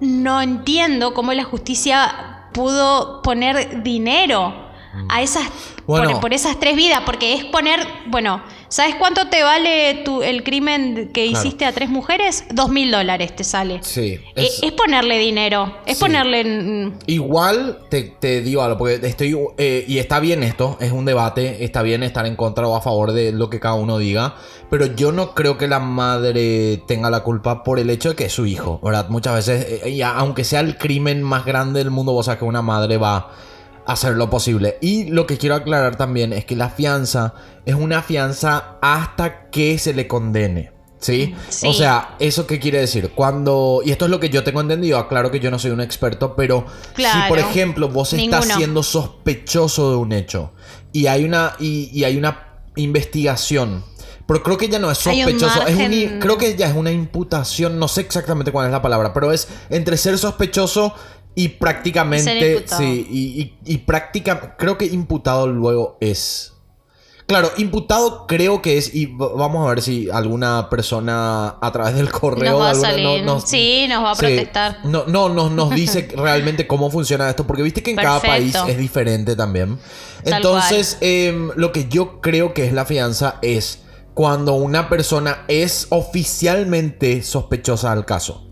no 0.00 0.40
entiendo 0.40 1.14
cómo 1.14 1.32
la 1.32 1.44
justicia 1.44 2.48
pudo 2.52 3.22
poner 3.22 3.82
dinero 3.82 4.68
a 5.08 5.22
esas 5.22 5.44
Bueno. 5.86 6.12
por, 6.12 6.20
por 6.20 6.34
esas 6.34 6.58
tres 6.58 6.76
vidas, 6.76 7.02
porque 7.04 7.34
es 7.34 7.44
poner, 7.44 7.86
bueno, 8.06 8.42
¿sabes 8.68 8.94
cuánto 8.96 9.28
te 9.28 9.42
vale 9.42 10.02
tu, 10.04 10.22
el 10.22 10.42
crimen 10.44 11.10
que 11.12 11.28
Claro. 11.28 11.46
hiciste 11.46 11.64
a 11.64 11.72
tres 11.72 11.88
mujeres? 11.88 12.44
Dos 12.52 12.68
mil 12.70 12.90
dólares 12.90 13.34
te 13.36 13.44
sale. 13.44 13.80
Sí. 13.82 14.00
Eh, 14.14 14.20
es- 14.36 14.62
Es, 14.62 14.72
ponerle 14.72 15.18
dinero, 15.18 15.76
es 15.86 15.98
Sí. 15.98 16.04
ponerle... 16.04 16.92
Igual 17.06 17.78
te, 17.88 18.02
te 18.02 18.40
digo 18.42 18.62
algo, 18.62 18.78
porque 18.78 19.00
estoy. 19.06 19.36
eh, 19.56 19.84
y 19.88 19.98
está 19.98 20.20
bien 20.20 20.42
esto, 20.42 20.76
es 20.80 20.92
un 20.92 21.04
debate, 21.04 21.64
está 21.64 21.82
bien 21.82 22.02
estar 22.02 22.26
en 22.26 22.36
contra 22.36 22.66
o 22.68 22.76
a 22.76 22.80
favor 22.80 23.12
de 23.12 23.32
lo 23.32 23.50
que 23.50 23.60
cada 23.60 23.74
uno 23.74 23.98
diga. 23.98 24.36
Pero 24.70 24.86
yo 24.86 25.12
no 25.12 25.34
creo 25.34 25.56
que 25.56 25.66
la 25.66 25.78
madre 25.80 26.82
tenga 26.86 27.10
la 27.10 27.20
culpa 27.20 27.62
por 27.64 27.78
el 27.78 27.88
hecho 27.90 28.10
de 28.10 28.16
que 28.16 28.24
es 28.26 28.32
su 28.32 28.46
hijo, 28.46 28.80
¿verdad? 28.82 29.08
Muchas 29.08 29.34
veces, 29.34 29.82
eh, 29.84 29.90
y 29.90 30.02
aunque 30.02 30.44
sea 30.44 30.60
el 30.60 30.76
crimen 30.76 31.22
más 31.22 31.44
grande 31.44 31.78
del 31.78 31.90
mundo, 31.90 32.12
vos 32.12 32.26
sabes 32.26 32.38
que 32.40 32.44
una 32.44 32.62
madre 32.62 32.98
va 32.98 33.30
hacer 33.88 34.14
lo 34.14 34.30
posible. 34.30 34.78
Y 34.80 35.04
lo 35.04 35.26
que 35.26 35.38
quiero 35.38 35.56
aclarar 35.56 35.96
también 35.96 36.32
es 36.32 36.44
que 36.44 36.54
la 36.54 36.68
fianza 36.70 37.34
es 37.66 37.74
una 37.74 38.02
fianza 38.02 38.76
hasta 38.80 39.50
que 39.50 39.78
se 39.78 39.94
le 39.94 40.06
condene. 40.06 40.72
¿Sí? 41.00 41.34
Sí. 41.48 41.68
O 41.68 41.72
sea, 41.72 42.16
¿eso 42.18 42.46
qué 42.46 42.58
quiere 42.58 42.80
decir? 42.80 43.12
Cuando. 43.14 43.82
Y 43.84 43.92
esto 43.92 44.06
es 44.06 44.10
lo 44.10 44.18
que 44.18 44.30
yo 44.30 44.42
tengo 44.42 44.60
entendido. 44.60 44.98
Aclaro 44.98 45.30
que 45.30 45.38
yo 45.38 45.48
no 45.50 45.58
soy 45.58 45.70
un 45.70 45.80
experto, 45.80 46.34
pero 46.34 46.66
si, 46.88 46.94
Claro. 46.94 47.28
por 47.28 47.38
ejemplo, 47.38 47.88
vos 47.88 48.12
estás 48.12 48.46
siendo 48.46 48.82
sospechoso 48.82 49.90
de 49.90 49.96
un 49.96 50.12
hecho 50.12 50.52
y 50.92 51.06
hay 51.06 51.24
una, 51.24 51.54
y, 51.60 51.88
y 51.92 52.02
hay 52.04 52.16
una 52.16 52.48
investigación. 52.74 53.84
Pero 54.26 54.42
creo 54.42 54.58
que 54.58 54.68
ya 54.68 54.78
no 54.78 54.90
es 54.90 55.06
un 55.06 55.14
sospechoso. 55.14 55.66
es 55.66 55.76
un 55.76 56.18
creo 56.20 56.36
que 56.36 56.54
ya 56.56 56.68
es 56.68 56.76
una 56.76 56.90
imputación. 56.90 57.78
No 57.78 57.88
sé 57.88 58.02
exactamente 58.02 58.52
cuál 58.52 58.66
es 58.66 58.72
la 58.72 58.82
palabra, 58.82 59.14
pero 59.14 59.32
es 59.32 59.48
entre 59.70 59.96
ser 59.96 60.18
sospechoso 60.18 60.94
y 61.44 61.48
prácticamente. 61.50 62.64
Sí, 62.66 63.06
y, 63.10 63.40
y, 63.42 63.74
y 63.74 63.78
práctica. 63.78 64.56
Creo 64.58 64.76
que 64.76 64.86
imputado 64.86 65.46
luego 65.46 65.96
es. 66.00 66.52
Claro, 67.26 67.50
imputado 67.58 68.26
creo 68.26 68.62
que 68.62 68.78
es, 68.78 68.94
y 68.94 69.04
vamos 69.14 69.66
a 69.66 69.68
ver 69.68 69.82
si 69.82 70.08
alguna 70.10 70.70
persona 70.70 71.56
a 71.60 71.72
través 71.72 71.94
del 71.94 72.10
correo 72.10 72.52
Nos 72.52 72.60
va 72.62 72.66
a 72.68 72.70
alguna- 72.70 72.90
salir. 72.90 73.22
no- 73.22 73.34
nos- 73.34 73.44
Sí, 73.44 73.84
nos 73.86 74.02
va 74.02 74.10
a 74.12 74.14
sí, 74.14 74.20
protestar. 74.20 74.78
no, 74.84 75.04
no, 75.06 75.28
no, 75.28 75.50
nos 75.50 75.68
dice 75.74 76.08
realmente 76.16 76.66
cómo 76.66 76.90
funciona 76.90 77.28
esto, 77.28 77.46
porque 77.46 77.62
viste 77.62 77.82
que 77.82 77.90
en 77.90 77.96
cada 77.98 78.20
país 78.20 78.54
es 78.66 78.78
diferente 78.78 79.36
también. 79.36 79.78
Tal 80.24 80.34
Entonces, 80.36 80.96
em, 81.02 81.50
lo 81.54 81.70
que 81.70 81.86
yo 81.88 82.22
creo 82.22 82.54
que 82.54 82.64
es 82.66 82.72
la 82.72 82.86
fianza 82.86 83.38
es 83.42 83.80
cuando 84.14 84.54
una 84.54 84.88
persona 84.88 85.44
es 85.48 85.86
oficialmente 85.90 87.22
sospechosa 87.22 87.94
del 87.94 88.06
caso. 88.06 88.47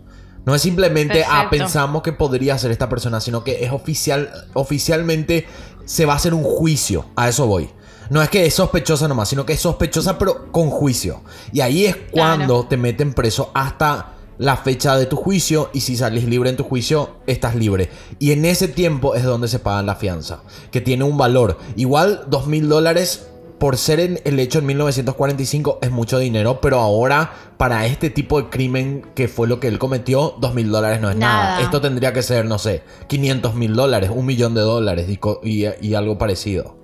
No 0.47 0.55
es 0.55 0.61
simplemente, 0.61 1.25
ah, 1.29 1.49
pensamos 1.51 2.01
que 2.01 2.13
podría 2.13 2.57
ser 2.57 2.71
esta 2.71 2.87
persona, 2.87 3.19
sino 3.19 3.43
que 3.43 3.65
es 3.65 3.71
oficial, 3.73 4.31
oficialmente 4.53 5.45
se 5.83 6.05
va 6.05 6.13
a 6.13 6.15
hacer 6.15 6.33
un 6.33 6.43
juicio. 6.43 7.05
A 7.17 7.27
eso 7.27 7.47
voy. 7.47 7.69
No 8.09 8.21
es 8.21 8.29
que 8.29 8.45
es 8.45 8.53
sospechosa 8.53 9.09
nomás, 9.09 9.27
sino 9.27 9.45
que 9.45 9.51
es 9.51 9.59
sospechosa 9.59 10.17
pero 10.17 10.49
con 10.53 10.69
juicio. 10.69 11.21
Y 11.51 11.59
ahí 11.59 11.85
es 11.85 11.97
cuando 12.11 12.65
te 12.65 12.77
meten 12.77 13.13
preso 13.13 13.51
hasta 13.53 14.13
la 14.37 14.55
fecha 14.55 14.95
de 14.95 15.05
tu 15.05 15.17
juicio 15.17 15.69
y 15.73 15.81
si 15.81 15.97
salís 15.97 16.23
libre 16.23 16.49
en 16.49 16.55
tu 16.55 16.63
juicio, 16.63 17.17
estás 17.27 17.53
libre. 17.53 17.89
Y 18.17 18.31
en 18.31 18.45
ese 18.45 18.69
tiempo 18.69 19.15
es 19.15 19.23
donde 19.23 19.49
se 19.49 19.59
paga 19.59 19.81
la 19.81 19.95
fianza, 19.95 20.43
que 20.71 20.79
tiene 20.79 21.03
un 21.03 21.17
valor. 21.17 21.57
Igual, 21.75 22.23
dos 22.29 22.47
mil 22.47 22.69
dólares 22.69 23.27
por 23.59 23.77
ser 23.77 23.99
en 23.99 24.19
el 24.23 24.39
hecho 24.39 24.59
en 24.59 24.65
1945 24.67 25.79
es 25.81 25.91
mucho 25.91 26.19
dinero, 26.19 26.61
pero 26.61 26.79
ahora 26.79 27.33
para 27.57 27.85
este 27.85 28.09
tipo 28.09 28.41
de 28.41 28.49
crimen 28.49 29.05
que 29.15 29.27
fue 29.27 29.47
lo 29.47 29.59
que 29.59 29.67
él 29.67 29.79
cometió, 29.79 30.35
dos 30.39 30.53
mil 30.53 30.69
dólares 30.69 31.01
no 31.01 31.09
es 31.09 31.15
nada. 31.15 31.43
Nada. 31.51 31.61
Esto 31.61 31.81
tendría 31.81 32.13
que 32.13 32.21
ser, 32.21 32.45
no 32.45 32.59
sé, 32.59 32.83
500 33.07 33.55
mil 33.55 33.73
dólares, 33.73 34.11
un 34.13 34.25
millón 34.25 34.53
de 34.53 34.61
dólares 34.61 35.07
y, 35.43 35.65
y 35.81 35.93
algo 35.95 36.17
parecido. 36.17 36.77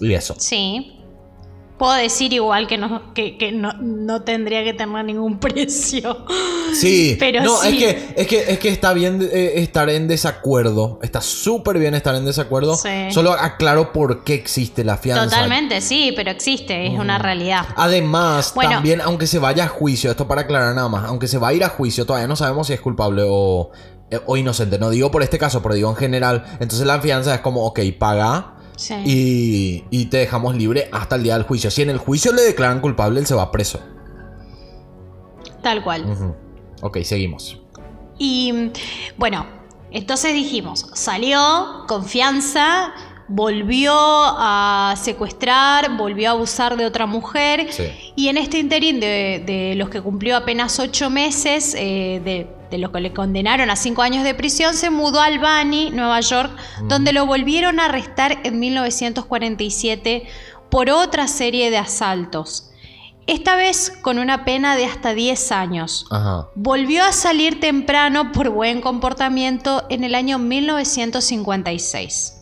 Y 0.00 0.14
eso. 0.14 0.34
Sí. 0.38 0.95
Puedo 1.78 1.92
decir 1.92 2.32
igual 2.32 2.66
que 2.66 2.78
no, 2.78 3.12
que, 3.12 3.36
que 3.36 3.52
no, 3.52 3.72
no 3.74 4.22
tendría 4.22 4.64
que 4.64 4.72
tener 4.72 5.04
ningún 5.04 5.38
precio. 5.40 6.24
Sí, 6.72 7.16
Pero 7.18 7.42
no, 7.42 7.56
sí. 7.58 7.68
Es, 7.68 7.76
que, 7.76 8.14
es, 8.16 8.26
que, 8.26 8.52
es 8.52 8.58
que 8.58 8.68
está 8.70 8.92
bien 8.94 9.20
eh, 9.22 9.54
estar 9.56 9.90
en 9.90 10.08
desacuerdo. 10.08 10.98
Está 11.02 11.20
súper 11.20 11.78
bien 11.78 11.94
estar 11.94 12.14
en 12.14 12.24
desacuerdo. 12.24 12.76
Sí. 12.76 13.10
Solo 13.10 13.32
aclaro 13.32 13.92
por 13.92 14.24
qué 14.24 14.34
existe 14.34 14.84
la 14.84 14.96
fianza. 14.96 15.24
Totalmente, 15.24 15.80
sí, 15.82 16.12
pero 16.16 16.30
existe, 16.30 16.86
es 16.86 16.98
una 16.98 17.18
realidad. 17.18 17.66
Además, 17.76 18.52
Bueno. 18.54 18.70
también, 18.70 19.00
aunque 19.02 19.26
se 19.26 19.38
vaya 19.38 19.64
a 19.64 19.68
juicio, 19.68 20.10
esto 20.10 20.26
para 20.26 20.42
aclarar 20.42 20.74
nada 20.74 20.88
más, 20.88 21.04
aunque 21.04 21.28
se 21.28 21.38
va 21.38 21.48
a 21.48 21.52
ir 21.54 21.62
a 21.64 21.68
juicio, 21.68 22.06
todavía 22.06 22.28
no 22.28 22.36
sabemos 22.36 22.68
si 22.68 22.72
es 22.72 22.80
culpable 22.80 23.22
o, 23.26 23.70
eh, 24.10 24.18
o 24.24 24.36
inocente. 24.38 24.78
No 24.78 24.88
digo 24.88 25.10
por 25.10 25.22
este 25.22 25.38
caso, 25.38 25.62
pero 25.62 25.74
digo 25.74 25.90
en 25.90 25.96
general. 25.96 26.44
Entonces 26.60 26.86
la 26.86 27.00
fianza 27.00 27.34
es 27.34 27.40
como, 27.40 27.66
ok, 27.66 27.80
paga 27.98 28.55
Sí. 28.76 28.94
y, 29.06 29.84
y 29.90 30.06
te 30.06 30.18
dejamos 30.18 30.54
libre 30.54 30.88
hasta 30.92 31.16
el 31.16 31.22
día 31.22 31.34
del 31.34 31.44
juicio. 31.44 31.70
Si 31.70 31.82
en 31.82 31.90
el 31.90 31.98
juicio 31.98 32.32
le 32.32 32.42
declaran 32.42 32.80
culpable, 32.80 33.20
él 33.20 33.26
se 33.26 33.34
va 33.34 33.50
preso. 33.50 33.80
Tal 35.62 35.82
cual. 35.82 36.04
Ujú. 36.10 36.34
Ok, 36.82 36.98
seguimos. 37.02 37.60
Y 38.18 38.70
bueno, 39.16 39.46
entonces 39.90 40.34
dijimos, 40.34 40.86
salió, 40.94 41.84
confianza, 41.88 42.92
volvió 43.28 43.92
a 43.94 44.94
secuestrar, 44.96 45.96
volvió 45.96 46.28
a 46.28 46.32
abusar 46.32 46.76
de 46.76 46.86
otra 46.86 47.06
mujer. 47.06 47.72
Sí. 47.72 47.88
Y 48.14 48.28
en 48.28 48.36
este 48.36 48.58
interín 48.58 49.00
de, 49.00 49.42
de 49.44 49.74
los 49.76 49.88
que 49.88 50.00
cumplió 50.00 50.36
apenas 50.36 50.78
ocho 50.78 51.10
meses, 51.10 51.74
eh, 51.76 52.20
de, 52.24 52.55
de 52.70 52.78
los 52.78 52.90
que 52.90 53.00
le 53.00 53.12
condenaron 53.12 53.70
a 53.70 53.76
cinco 53.76 54.02
años 54.02 54.24
de 54.24 54.34
prisión, 54.34 54.74
se 54.74 54.90
mudó 54.90 55.20
a 55.20 55.26
Albany, 55.26 55.90
Nueva 55.90 56.20
York, 56.20 56.50
donde 56.84 57.12
lo 57.12 57.26
volvieron 57.26 57.80
a 57.80 57.86
arrestar 57.86 58.38
en 58.44 58.58
1947 58.58 60.26
por 60.70 60.90
otra 60.90 61.28
serie 61.28 61.70
de 61.70 61.78
asaltos. 61.78 62.70
Esta 63.26 63.56
vez 63.56 63.92
con 64.02 64.18
una 64.18 64.44
pena 64.44 64.76
de 64.76 64.86
hasta 64.86 65.12
10 65.12 65.50
años. 65.52 66.06
Ajá. 66.10 66.48
Volvió 66.54 67.02
a 67.04 67.12
salir 67.12 67.58
temprano 67.58 68.30
por 68.30 68.50
buen 68.50 68.80
comportamiento 68.80 69.84
en 69.90 70.04
el 70.04 70.14
año 70.14 70.38
1956. 70.38 72.34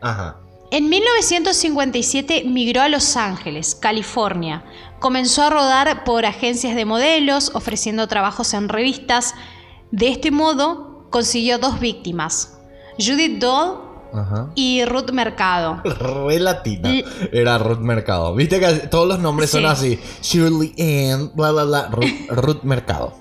Ajá. 0.00 0.36
En 0.70 0.88
1957 0.88 2.44
migró 2.46 2.80
a 2.82 2.88
Los 2.88 3.16
Ángeles, 3.16 3.74
California. 3.74 4.64
Comenzó 5.02 5.42
a 5.42 5.50
rodar 5.50 6.04
por 6.04 6.24
agencias 6.24 6.76
de 6.76 6.84
modelos, 6.84 7.50
ofreciendo 7.54 8.06
trabajos 8.06 8.54
en 8.54 8.68
revistas. 8.68 9.34
De 9.90 10.08
este 10.08 10.30
modo, 10.30 11.08
consiguió 11.10 11.58
dos 11.58 11.80
víctimas, 11.80 12.56
Judith 12.98 13.38
Doll 13.40 13.80
Ajá. 14.14 14.50
y 14.54 14.84
Ruth 14.84 15.10
Mercado. 15.10 15.82
Re 15.84 16.38
latina. 16.38 16.88
Era 17.32 17.58
Ruth 17.58 17.80
Mercado. 17.80 18.32
Viste 18.36 18.60
que 18.60 18.72
todos 18.88 19.08
los 19.08 19.18
nombres 19.18 19.50
son 19.50 19.62
Sí. 19.62 19.66
así. 19.66 20.00
Shirley 20.22 20.72
Ann, 21.12 21.32
bla, 21.34 21.50
bla, 21.50 21.64
bla. 21.64 21.88
Ruth, 21.90 22.30
Ruth 22.30 22.62
Mercado. 22.62 23.12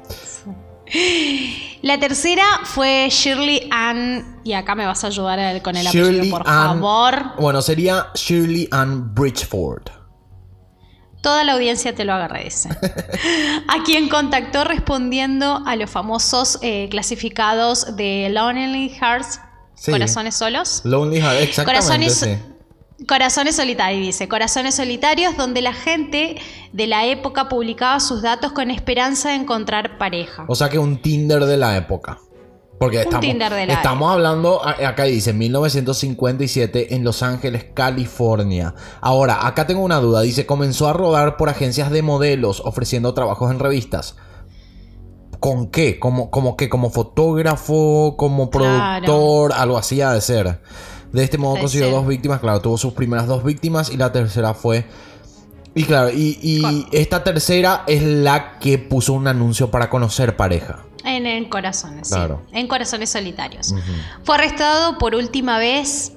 La 1.82 2.00
tercera 2.00 2.44
fue 2.64 3.08
Shirley 3.10 3.68
Ann, 3.72 4.40
y 4.44 4.54
acá 4.54 4.76
me 4.76 4.86
vas 4.86 5.04
a 5.04 5.08
ayudar 5.08 5.62
con 5.64 5.76
el 5.76 5.88
Shirley 5.88 6.18
apellido, 6.20 6.38
por 6.38 6.48
Ann- 6.48 6.80
favor. 6.80 7.24
Bueno, 7.40 7.62
sería 7.64 8.08
Shirley 8.14 8.68
Ann 8.72 9.16
Bridgeford. 9.16 9.90
Toda 11.22 11.44
la 11.44 11.54
audiencia 11.54 11.94
te 11.94 12.04
lo 12.04 12.14
agradece. 12.14 12.70
A 13.68 13.84
quien 13.86 14.10
contactó 14.10 14.64
respondiendo 14.64 15.62
a 15.66 15.76
los 15.76 15.90
famosos 15.90 16.58
eh, 16.62 16.88
clasificados 16.90 17.96
de 17.96 18.30
Lonely 18.32 18.90
Hearts, 18.90 19.40
Sí. 19.82 19.92
Corazones 19.92 20.36
Solos. 20.36 20.82
Lonely 20.84 21.20
Heart, 21.20 21.42
exactamente. 21.42 21.88
Corazones, 21.88 22.14
sí. 22.14 23.06
Corazones 23.08 23.56
Solitarios, 23.56 24.06
dice. 24.06 24.28
Corazones 24.28 24.76
Solitarios, 24.76 25.36
donde 25.36 25.62
la 25.64 25.74
gente 25.74 26.36
de 26.72 26.88
la 26.88 27.06
época 27.08 27.50
publicaba 27.50 28.00
sus 28.00 28.22
datos 28.22 28.52
con 28.52 28.70
esperanza 28.70 29.30
de 29.30 29.36
encontrar 29.36 29.98
pareja. 29.98 30.46
O 30.48 30.54
sea 30.54 30.70
que 30.70 30.78
un 30.78 31.02
Tinder 31.02 31.46
de 31.46 31.58
la 31.58 31.78
época. 31.78 32.20
Porque 32.82 33.02
estamos, 33.02 33.22
Tinder 33.22 33.54
hablando, 34.10 34.66
acá 34.66 35.04
dice 35.04 35.34
1957 35.34 36.96
en 36.96 37.04
Los 37.04 37.22
Ángeles, 37.22 37.68
California. 37.76 38.74
Ahora, 39.02 39.46
acá 39.46 39.68
tengo 39.68 39.82
una 39.82 40.00
duda. 40.00 40.22
Dice, 40.22 40.48
comenzó 40.48 40.88
a 40.88 40.94
rodar 40.94 41.38
por 41.38 41.50
agencias 41.50 41.92
de 41.92 42.02
modelos 42.02 42.60
ofreciendo 42.66 43.14
trabajos 43.14 43.52
en 43.52 43.60
revistas. 43.60 44.16
¿Con 45.40 45.70
qué? 45.70 46.00
¿Como, 46.00 46.32
como 46.32 46.58
qué? 46.58 46.70
¿Como 46.70 46.90
fotógrafo? 46.90 48.16
¿Como 48.18 48.50
Claro. 48.50 49.06
productor? 49.06 49.54
Algo 49.54 49.78
así 49.78 50.02
ha 50.02 50.14
de 50.14 50.22
ser. 50.22 50.60
De 51.14 51.24
este 51.24 51.38
modo 51.38 51.60
consiguió 51.60 51.92
dos 51.92 52.08
víctimas. 52.08 52.40
Claro, 52.40 52.62
tuvo 52.62 52.80
sus 52.80 52.94
primeras 52.94 53.28
dos 53.28 53.44
víctimas 53.44 53.92
y 53.92 53.98
la 53.98 54.12
tercera 54.12 54.56
fue... 54.56 54.88
Y 55.74 55.84
claro, 55.86 56.10
y, 56.12 56.38
y 56.42 56.62
Con- 56.62 56.88
esta 56.92 57.24
tercera 57.24 57.84
es 57.88 58.04
la 58.04 58.60
que 58.60 58.78
puso 58.78 59.14
un 59.14 59.28
anuncio 59.28 59.72
para 59.72 59.90
conocer 59.90 60.36
pareja. 60.36 60.84
En, 61.04 61.26
en 61.26 61.46
Corazones, 61.50 62.10
sí. 62.10 62.14
Claro. 62.14 62.42
En 62.52 62.68
Corazones 62.68 63.10
Solitarios. 63.10 63.74
Fue 64.24 64.36
arrestado 64.36 64.98
por 64.98 65.16
última 65.16 65.58
vez 65.58 66.14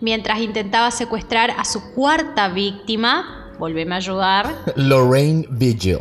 mientras 0.00 0.40
intentaba 0.40 0.90
secuestrar 0.90 1.50
a 1.58 1.64
su 1.64 1.92
cuarta 1.94 2.48
víctima. 2.48 3.50
Volveme 3.58 3.94
a 3.94 3.98
ayudar. 3.98 4.54
Lorraine 4.76 5.46
Vigil. 5.50 5.98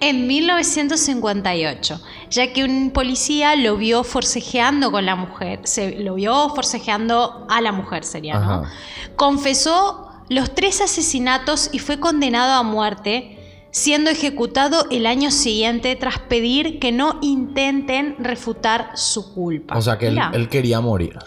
En 0.00 0.26
1958, 0.26 2.00
ya 2.30 2.52
que 2.52 2.64
un 2.64 2.90
policía 2.90 3.56
lo 3.56 3.76
vio 3.78 4.04
forcejeando 4.04 4.92
con 4.92 5.06
la 5.06 5.16
mujer, 5.16 5.60
se 5.64 5.98
lo 6.00 6.14
vio 6.14 6.50
forcejeando 6.50 7.46
a 7.48 7.60
la 7.62 7.72
mujer 7.72 8.04
sería, 8.04 8.38
¿no? 8.38 8.52
Ajá. 8.52 8.70
Confesó 9.16 10.05
los 10.28 10.54
tres 10.54 10.80
asesinatos 10.80 11.70
y 11.72 11.78
fue 11.78 12.00
condenado 12.00 12.52
a 12.52 12.62
muerte, 12.62 13.38
siendo 13.70 14.10
ejecutado 14.10 14.86
el 14.90 15.06
año 15.06 15.30
siguiente 15.30 15.96
tras 15.96 16.18
pedir 16.18 16.78
que 16.78 16.92
no 16.92 17.18
intenten 17.22 18.16
refutar 18.18 18.92
su 18.94 19.34
culpa. 19.34 19.76
O 19.76 19.82
sea 19.82 19.98
que 19.98 20.08
él, 20.08 20.48
quería 20.48 20.80
morir. 20.80 21.18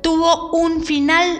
tuvo 0.00 0.52
un 0.52 0.82
final 0.82 1.38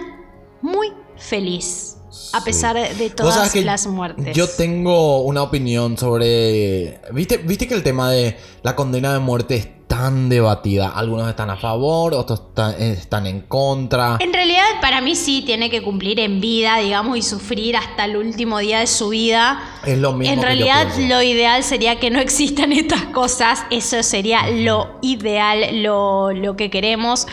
muy 0.61 0.92
feliz, 1.16 1.97
a 2.33 2.38
Sí. 2.40 2.44
pesar 2.44 2.77
de 2.96 3.11
todas 3.11 3.55
las 3.55 3.87
muertes. 3.87 4.35
Yo 4.37 4.48
tengo 4.48 5.22
una 5.22 5.42
opinión 5.42 5.96
sobre. 5.98 7.00
¿Viste, 7.12 7.38
¿Viste 7.38 7.66
que 7.68 7.74
el 7.74 7.83
tema 7.83 8.11
de 8.11 8.37
la 8.62 8.74
condena 8.77 9.12
de 9.12 9.18
muerte 9.18 9.57
es 9.57 9.68
tan 9.87 10.29
debatida? 10.29 10.88
Algunos 10.88 11.29
están 11.29 11.50
a 11.50 11.57
favor, 11.57 12.14
otros 12.14 12.40
están, 12.48 12.81
están 12.83 13.27
en 13.27 13.42
contra. 13.42 14.16
En 14.20 14.33
realidad, 14.33 14.64
para 14.81 15.00
mí 15.00 15.14
sí 15.14 15.42
tiene 15.46 15.70
que 15.70 15.83
cumplir 15.83 16.18
en 16.20 16.40
vida, 16.40 16.79
digamos, 16.79 17.16
y 17.18 17.22
sufrir 17.22 17.77
hasta 17.77 18.05
el 18.07 18.16
último 18.16 18.59
día 18.59 18.81
de 18.81 18.87
su 18.87 19.11
vida. 19.11 19.61
Es 19.87 19.98
lo 19.98 20.12
mismo. 20.12 20.33
En 20.35 20.40
que 20.40 20.46
realidad, 20.46 20.88
lo 20.98 21.22
ideal 21.22 21.62
sería 21.62 22.00
que 22.00 22.11
no 22.11 22.18
existan 22.20 22.72
estas 22.72 23.05
cosas. 23.07 23.61
Eso 23.70 24.03
sería 24.03 24.48
lo 24.50 24.98
ideal, 25.03 25.83
lo, 25.83 26.33
lo 26.33 26.57
que 26.57 26.70
queremos. 26.70 27.27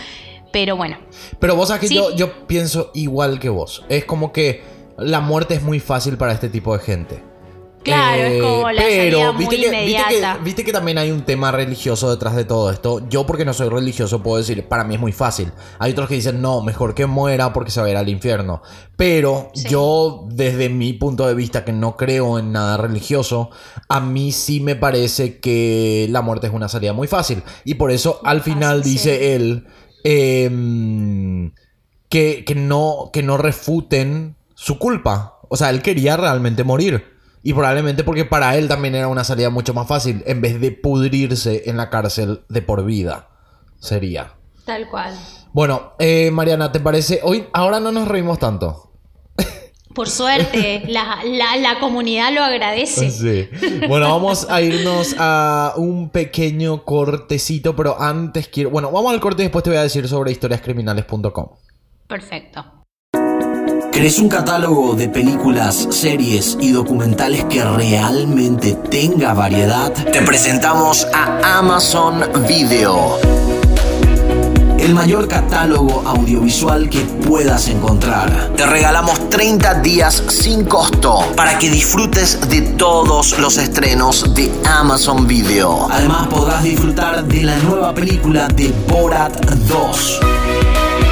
Pero 0.52 0.76
bueno, 0.76 0.98
Pero 1.40 1.56
vos 1.56 1.70
sabés 1.70 1.82
que 1.82 1.88
Sí. 1.88 1.96
yo, 1.96 2.14
yo 2.14 2.46
pienso 2.46 2.92
igual 2.94 3.40
que 3.40 3.48
vos. 3.48 3.84
Es 3.88 4.04
como 4.04 4.34
que 4.34 4.62
la 5.02 5.20
muerte 5.22 5.56
es 5.56 5.64
muy 5.64 5.80
fácil 5.80 6.18
para 6.18 6.34
este 6.34 6.50
tipo 6.50 6.78
de 6.78 6.84
gente. 6.84 7.24
Claro, 7.84 8.22
es 8.22 8.44
como 8.44 8.72
la 8.72 8.82
salida 8.84 9.32
muy 9.32 9.40
viste 9.40 9.56
que, 9.56 9.62
viste, 9.64 9.76
inmediata. 9.76 10.38
que, 10.38 10.44
viste 10.44 10.64
que 10.64 10.72
también 10.72 11.00
hay 11.00 11.10
un 11.10 11.24
tema 11.24 11.52
religioso 11.52 12.12
detrás 12.12 12.36
de 12.36 12.46
todo 12.46 12.70
esto. 12.70 13.02
Yo, 13.10 13.26
porque 13.26 13.44
no 13.44 13.54
soy 13.56 13.70
religioso, 13.70 14.22
puedo 14.22 14.38
decir, 14.38 14.68
para 14.68 14.84
mí 14.84 14.94
es 14.94 15.02
muy 15.02 15.12
fácil. 15.12 15.52
Hay 15.80 15.94
otros 15.94 16.08
que 16.08 16.14
dicen, 16.14 16.42
no, 16.44 16.62
mejor 16.62 16.94
que 16.94 17.08
muera 17.08 17.54
porque 17.54 17.72
se 17.72 17.82
va 17.82 17.88
a 17.88 17.90
ir 17.90 17.98
al 17.98 18.08
infierno. 18.08 18.62
Pero 18.96 19.50
Sí. 19.56 19.68
yo, 19.68 20.28
desde 20.30 20.70
mi 20.70 20.94
punto 20.94 21.26
de 21.28 21.34
vista, 21.34 21.66
que 21.66 21.74
no 21.74 21.98
creo 21.98 22.38
en 22.38 22.52
nada 22.52 22.78
religioso, 22.78 23.50
a 23.90 24.00
mí 24.00 24.32
sí 24.32 24.60
me 24.60 24.76
parece 24.76 25.40
que 25.40 26.06
la 26.12 26.22
muerte 26.22 26.46
es 26.48 26.54
una 26.54 26.70
salida 26.70 26.94
muy 26.94 27.08
fácil. 27.08 27.42
Y 27.66 27.74
por 27.76 27.90
eso, 27.90 28.20
al 28.24 28.42
fácil, 28.42 28.54
final, 28.54 28.84
sí. 28.84 28.90
dice 28.92 29.36
él. 29.36 29.66
em, 30.04 31.52
que, 32.10 32.44
que 32.46 32.56
no, 32.56 33.10
que 33.14 33.24
no 33.24 33.38
refuten 33.38 34.36
su 34.64 34.78
culpa. 34.78 35.40
O 35.50 35.58
sea, 35.58 35.72
él 35.72 35.82
quería 35.82 36.18
realmente 36.18 36.64
morir. 36.64 37.04
Y 37.42 37.54
probablemente 37.54 38.04
porque 38.04 38.26
para 38.26 38.56
él 38.56 38.68
también 38.68 38.94
era 38.94 39.08
una 39.08 39.24
salida 39.24 39.50
mucho 39.50 39.74
más 39.74 39.88
fácil, 39.88 40.22
en 40.28 40.42
vez 40.42 40.62
de 40.62 40.72
pudrirse 40.72 41.64
en 41.68 41.78
la 41.78 41.90
cárcel 41.90 42.44
de 42.48 42.62
por 42.62 42.86
vida. 42.86 43.30
Sería. 43.80 44.34
Tal 44.66 44.88
cual. 44.88 45.16
Bueno, 45.52 45.94
eh, 45.98 46.30
Mariana, 46.32 46.72
¿te 46.72 46.80
parece? 46.80 47.20
Hoy, 47.24 47.48
ahora 47.54 47.80
no 47.80 47.92
nos 47.92 48.08
reímos 48.08 48.38
tanto. 48.38 48.92
Por 49.96 50.08
suerte, 50.10 50.84
la, 50.88 51.18
la- 51.26 51.58
la 51.58 51.80
comunidad 51.80 52.32
lo 52.32 52.44
agradece. 52.44 53.10
Sí. 53.10 53.50
Bueno, 53.88 54.10
vamos 54.10 54.48
a 54.50 54.62
irnos 54.62 55.16
a 55.18 55.74
un 55.78 56.12
pequeño 56.12 56.86
cortecito, 56.86 57.76
pero 57.76 58.00
antes 58.00 58.48
quiero. 58.48 58.70
Bueno, 58.70 58.92
vamos 58.92 59.12
al 59.12 59.20
corte 59.20 59.42
y 59.42 59.46
después 59.46 59.64
te 59.64 59.72
voy 59.72 59.80
a 59.80 59.84
decir 59.84 60.08
sobre 60.08 60.32
historiascriminales.com. 60.32 61.48
Perfecto. 62.08 62.81
¿Querés 64.02 64.18
un 64.18 64.30
catálogo 64.30 64.96
de 64.96 65.10
películas, 65.10 65.88
series 65.92 66.58
y 66.60 66.72
documentales 66.72 67.44
que 67.44 67.64
realmente 67.64 68.74
tenga 68.90 69.36
variedad? 69.36 69.94
Te 69.94 70.24
presentamos 70.24 71.06
a 71.14 71.60
Amazon 71.60 72.24
Video. 72.48 73.20
El 74.80 74.96
mayor 74.96 75.28
catálogo 75.28 76.02
audiovisual 76.04 76.90
que 76.90 77.02
puedas 77.02 77.68
encontrar. 77.68 78.54
Te 78.58 78.66
regalamos 78.66 79.30
30 79.30 79.82
días 79.82 80.24
sin 80.30 80.66
costo 80.66 81.20
para 81.36 81.60
que 81.60 81.70
disfrutes 81.70 82.40
de 82.50 82.62
todos 82.62 83.38
los 83.38 83.60
estrenos 83.60 84.34
de 84.34 84.52
Amazon 84.66 85.28
Video. 85.28 85.88
Además 85.92 86.26
podrás 86.26 86.64
disfrutar 86.64 87.24
de 87.26 87.44
la 87.44 87.56
nueva 87.58 87.94
película 87.94 88.48
de 88.48 88.74
Borat 88.88 89.46
2 89.68 90.41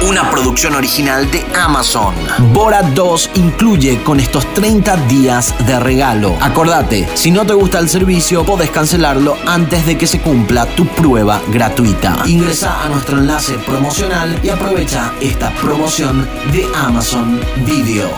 una 0.02 0.30
producción 0.30 0.74
original 0.74 1.30
de 1.30 1.44
Amazon. 1.54 2.14
Borat 2.52 2.86
2 2.86 3.30
incluye 3.34 4.02
con 4.02 4.20
estos 4.20 4.52
30 4.54 4.96
días 5.08 5.54
de 5.66 5.78
regalo. 5.78 6.36
Acordate, 6.40 7.08
si 7.14 7.30
no 7.30 7.44
te 7.44 7.54
gusta 7.54 7.78
el 7.78 7.88
servicio, 7.88 8.44
podés 8.44 8.70
cancelarlo 8.70 9.36
antes 9.46 9.84
de 9.86 9.98
que 9.98 10.06
se 10.06 10.20
cumpla 10.20 10.66
tu 10.66 10.86
prueba 10.86 11.40
gratuita. 11.48 12.16
Ingresa 12.26 12.82
a 12.82 12.88
nuestro 12.88 13.18
enlace 13.18 13.54
promocional 13.58 14.38
y 14.42 14.48
aprovecha 14.48 15.12
esta 15.20 15.50
promoción 15.54 16.28
de 16.52 16.66
Amazon 16.74 17.40
Video. 17.66 18.10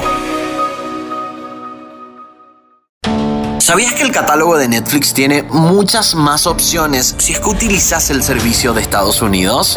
¿Sabías 3.59 3.95
que 3.95 4.03
el 4.03 4.12
catálogo 4.12 4.59
de 4.59 4.68
Netflix 4.68 5.14
tiene 5.14 5.45
muchas 5.45 6.14
más 6.14 6.47
opciones 6.47 7.14
si 7.18 7.33
es 7.33 7.41
que 7.41 7.49
utilizas 7.49 8.11
el 8.11 8.22
servicio 8.22 8.74
de 8.74 8.83
Estados 8.83 9.22
Unidos? 9.22 9.76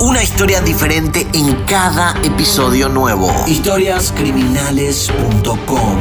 Una 0.00 0.22
historia 0.22 0.60
diferente 0.60 1.26
en 1.32 1.64
cada 1.64 2.14
episodio 2.22 2.88
nuevo. 2.88 3.32
Historiascriminales.com 3.48 5.98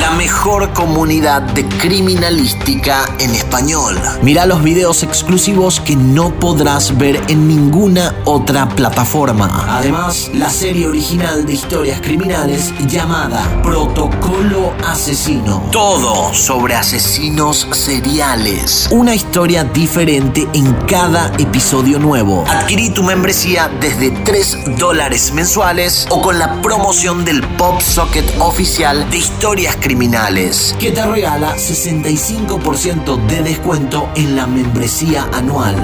La 0.00 0.12
mejor 0.12 0.72
comunidad 0.72 1.42
de 1.42 1.66
criminalística 1.66 3.04
en 3.18 3.34
español. 3.34 4.00
Mira 4.22 4.46
los 4.46 4.62
videos 4.62 5.02
exclusivos 5.02 5.80
que 5.80 5.96
no 5.96 6.30
podrás 6.38 6.96
ver 6.96 7.20
en 7.26 7.48
ninguna 7.48 8.14
otra 8.24 8.68
plataforma. 8.68 9.76
Además, 9.76 10.30
la 10.32 10.48
serie 10.48 10.86
original 10.86 11.46
de 11.46 11.54
historias 11.54 12.00
criminales 12.00 12.72
llamada 12.86 13.42
Protocolo 13.64 14.72
Asesino. 14.86 15.64
Todo 15.72 16.32
sobre 16.32 16.76
asesinos 16.76 17.66
seriales. 17.72 18.86
Una 18.92 19.16
historia 19.16 19.64
diferente 19.64 20.46
en 20.52 20.74
cada 20.86 21.32
episodio 21.38 21.98
nuevo. 21.98 22.44
Adquirí 22.68 22.90
tu 22.90 23.02
membresía 23.02 23.70
desde 23.80 24.10
3 24.10 24.76
dólares 24.76 25.32
mensuales 25.32 26.06
o 26.10 26.20
con 26.20 26.38
la 26.38 26.60
promoción 26.60 27.24
del 27.24 27.42
Pop 27.56 27.80
Socket 27.80 28.26
oficial 28.40 29.08
de 29.08 29.16
historias 29.16 29.74
criminales, 29.76 30.76
que 30.78 30.90
te 30.90 31.02
regala 31.06 31.56
65% 31.56 33.26
de 33.26 33.42
descuento 33.42 34.10
en 34.16 34.36
la 34.36 34.46
membresía 34.46 35.26
anual. 35.32 35.76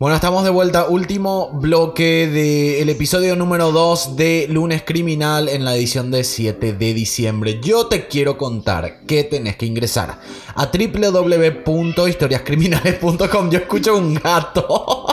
Bueno, 0.00 0.16
estamos 0.16 0.42
de 0.44 0.50
vuelta. 0.50 0.88
Último 0.88 1.50
bloque 1.52 2.26
del 2.26 2.88
episodio 2.88 3.36
número 3.36 3.70
2 3.70 4.16
de 4.16 4.46
Lunes 4.48 4.82
Criminal 4.82 5.46
en 5.46 5.62
la 5.62 5.76
edición 5.76 6.10
de 6.10 6.24
7 6.24 6.72
de 6.72 6.94
diciembre. 6.94 7.60
Yo 7.62 7.86
te 7.86 8.08
quiero 8.08 8.38
contar 8.38 9.04
que 9.04 9.24
tenés 9.24 9.56
que 9.56 9.66
ingresar 9.66 10.18
a 10.54 10.70
www.historiascriminales.com. 10.72 13.50
Yo 13.50 13.58
escucho 13.58 13.98
un 13.98 14.14
gato. 14.14 15.06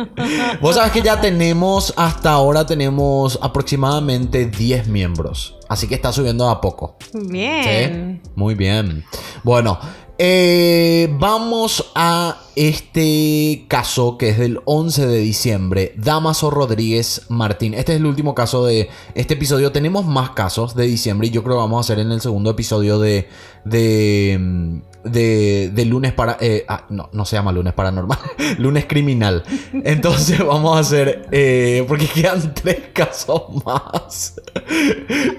Vos 0.61 0.75
sabés 0.75 0.91
que 0.91 1.03
ya 1.03 1.21
tenemos, 1.21 1.93
hasta 1.95 2.31
ahora 2.31 2.65
tenemos 2.65 3.37
aproximadamente 3.41 4.47
10 4.47 4.87
miembros. 4.87 5.55
Así 5.69 5.87
que 5.87 5.93
está 5.93 6.11
subiendo 6.11 6.49
a 6.49 6.59
poco. 6.59 6.97
Bien. 7.13 8.21
Muy 8.35 8.55
bien. 8.55 9.05
Bueno, 9.43 9.79
eh, 10.23 11.09
vamos 11.17 11.91
a 11.95 12.37
este 12.55 13.65
caso 13.67 14.19
que 14.19 14.29
es 14.29 14.37
del 14.37 14.59
11 14.65 15.07
de 15.07 15.17
diciembre. 15.17 15.93
Damaso 15.97 16.51
Rodríguez 16.51 17.25
Martín. 17.29 17.73
Este 17.73 17.93
es 17.93 17.97
el 17.97 18.05
último 18.05 18.35
caso 18.35 18.63
de 18.63 18.87
este 19.15 19.33
episodio. 19.33 19.71
Tenemos 19.71 20.05
más 20.05 20.29
casos 20.29 20.75
de 20.75 20.85
diciembre 20.85 21.29
y 21.29 21.31
yo 21.31 21.43
creo 21.43 21.55
que 21.55 21.61
vamos 21.61 21.77
a 21.77 21.81
hacer 21.91 22.05
en 22.05 22.11
el 22.11 22.21
segundo 22.21 22.51
episodio 22.51 22.99
de... 22.99 23.29
de 23.65 24.79
de, 25.03 25.85
lunes 25.87 26.13
para... 26.13 26.37
Eh, 26.39 26.65
ah, 26.67 26.85
no, 26.89 27.09
no 27.11 27.25
se 27.25 27.35
llama 27.35 27.51
lunes 27.51 27.73
paranormal. 27.73 28.19
lunes 28.59 28.85
criminal. 28.85 29.43
Entonces 29.73 30.37
vamos 30.45 30.77
a 30.77 30.81
hacer... 30.81 31.29
Eh, 31.31 31.83
porque 31.87 32.05
quedan 32.05 32.53
tres 32.53 32.89
casos 32.93 33.41
más. 33.65 34.39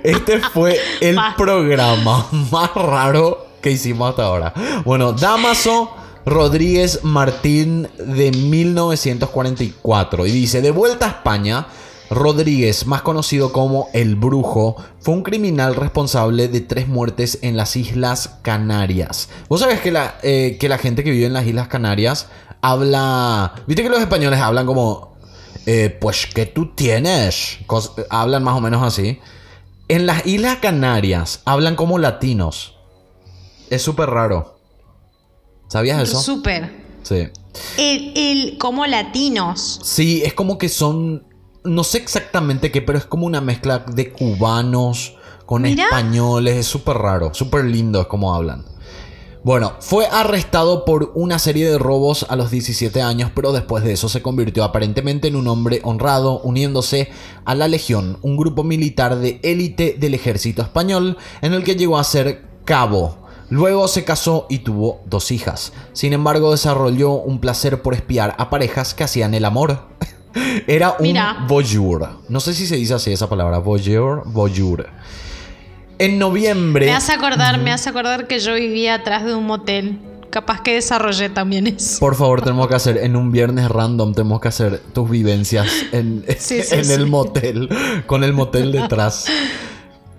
Este 0.03 0.41
fue 0.41 0.77
el 1.01 1.17
programa 1.37 2.27
más 2.51 2.75
raro 2.75 3.52
que 3.63 3.71
hicimos 3.71 4.11
hasta 4.11 4.25
ahora. 4.25 4.53
Bueno, 4.85 5.13
Damaso 5.13 5.91
Rodríguez 6.27 7.01
Martín 7.03 7.89
de 7.99 8.31
1944. 8.33 10.27
Y 10.27 10.31
dice, 10.33 10.61
de 10.61 10.71
vuelta 10.71 11.07
a 11.07 11.11
España, 11.11 11.67
Rodríguez, 12.11 12.87
más 12.87 13.03
conocido 13.03 13.53
como 13.53 13.89
El 13.95 14.17
Brujo, 14.17 14.77
fue 15.01 15.15
un 15.15 15.23
criminal 15.23 15.75
responsable 15.75 16.49
de 16.49 16.61
tres 16.61 16.87
muertes 16.89 17.39
en 17.43 17.57
las 17.57 17.75
Islas 17.77 18.39
Canarias. 18.43 19.31
¿Vos 19.49 19.61
sabés 19.61 19.81
que 19.81 19.91
la, 19.91 20.17
eh, 20.23 20.59
que 20.61 20.69
la 20.69 20.79
gente 20.79 21.03
que 21.05 21.11
vive 21.11 21.27
en 21.27 21.33
las 21.33 21.47
Islas 21.47 21.69
Canarias 21.69 22.29
habla... 22.61 23.55
Viste 23.67 23.83
que 23.83 23.89
los 23.89 24.01
españoles 24.01 24.41
hablan 24.41 24.67
como... 24.67 25.13
Eh, 25.65 25.97
pues 26.01 26.27
que 26.27 26.45
tú 26.45 26.75
tienes. 26.75 27.59
hablan 28.11 28.43
más 28.43 28.57
o 28.57 28.61
menos 28.61 28.83
así. 28.83 29.21
En 29.89 30.07
las 30.07 30.27
Islas 30.27 30.57
Canarias 30.57 31.41
hablan 31.45 31.77
como 31.77 31.99
latinos. 31.99 32.75
Es 33.73 33.81
súper 33.81 34.11
raro. 34.11 34.59
¿Sabías 35.67 36.03
eso? 36.03 36.21
Súper. 36.21 36.71
Sí. 37.03 37.29
El, 37.79 38.59
como 38.59 38.85
latinos. 38.85 39.81
Sí, 39.83 40.23
es 40.23 40.35
como 40.35 40.59
que 40.59 40.69
son. 40.69 41.27
No 41.65 41.83
sé 41.83 41.97
exactamente 41.97 42.71
qué, 42.71 42.83
pero 42.83 42.99
es 42.99 43.07
como 43.07 43.25
una 43.25 43.41
mezcla 43.41 43.79
de 43.79 44.13
cubanos 44.13 45.17
con 45.47 45.65
españoles. 45.65 46.57
Es 46.59 46.67
súper 46.67 46.99
raro, 46.99 47.33
súper 47.33 47.65
lindo 47.65 48.03
es 48.03 48.09
como 48.09 48.35
hablan. 48.35 48.67
Bueno, 49.43 49.73
fue 49.81 50.07
arrestado 50.07 50.85
por 50.85 51.11
una 51.15 51.39
serie 51.39 51.71
de 51.71 51.79
robos 51.79 52.27
a 52.29 52.37
los 52.37 52.51
17 52.51 53.01
años, 53.01 53.31
pero 53.35 53.53
después 53.53 53.85
de 53.85 53.95
eso 53.95 54.11
se 54.11 54.21
convirtió 54.21 54.65
aparentemente 54.65 55.29
en 55.29 55.37
un 55.37 55.49
hombre 55.49 55.81
honrado, 55.83 56.41
uniéndose 56.41 57.11
a 57.47 57.55
la 57.55 57.69
Legión, 57.69 58.19
un 58.21 58.37
grupo 58.37 58.65
militar 58.65 59.17
de 59.17 59.41
élite 59.43 59.97
del 59.99 60.13
ejército 60.13 60.61
español, 60.61 61.17
en 61.41 61.55
el 61.55 61.65
que 61.65 61.75
llegó 61.75 61.99
a 61.99 62.05
ser 62.05 62.53
cabo 62.67 63.22
Luego 63.53 63.87
se 63.87 64.03
casó 64.03 64.47
y 64.49 64.61
tuvo 64.61 65.03
dos 65.05 65.31
hijas. 65.31 65.75
Sin 65.93 66.15
embargo, 66.15 66.53
desarrolló 66.53 67.11
un 67.11 67.39
placer 67.39 67.83
por 67.83 67.93
espiar 67.93 68.35
a 68.39 68.49
parejas 68.49 68.95
que 68.95 69.05
hacían 69.05 69.35
el 69.35 69.45
amor. 69.45 69.89
Era 70.67 70.97
un 70.99 71.15
voyeur. 71.49 72.09
No 72.31 72.41
sé 72.41 72.55
si 72.55 72.67
se 72.67 72.77
dice 72.77 72.95
así 72.95 73.13
esa 73.13 73.29
palabra. 73.29 73.59
Voyeur, 73.59 74.23
voyeur. 74.25 74.89
En 75.99 76.19
noviembre. 76.19 76.87
Me 76.87 76.95
hace 76.95 77.13
acordar, 77.13 77.61
me 77.61 77.71
hace 77.71 77.91
acordar 77.91 78.27
que 78.27 78.39
yo 78.39 78.55
vivía 78.55 78.95
atrás 78.95 79.23
de 79.27 79.35
un 79.35 79.45
motel. 79.45 80.01
Capaz 80.31 80.63
que 80.63 80.73
desarrollé 80.73 81.29
también 81.29 81.67
eso. 81.67 82.01
Por 82.01 82.15
favor, 82.15 82.41
tenemos 82.41 82.69
que 82.69 82.75
hacer 82.77 82.97
en 82.97 83.17
un 83.17 83.33
viernes 83.33 83.69
random, 83.69 84.15
tenemos 84.15 84.41
que 84.41 84.49
hacer 84.49 84.81
tus 84.95 85.11
vivencias 85.11 85.69
en, 85.93 86.25
en 86.51 86.91
el 86.91 87.07
motel, 87.07 87.69
con 88.07 88.25
el 88.25 88.33
motel 88.33 88.73
detrás. 88.73 89.27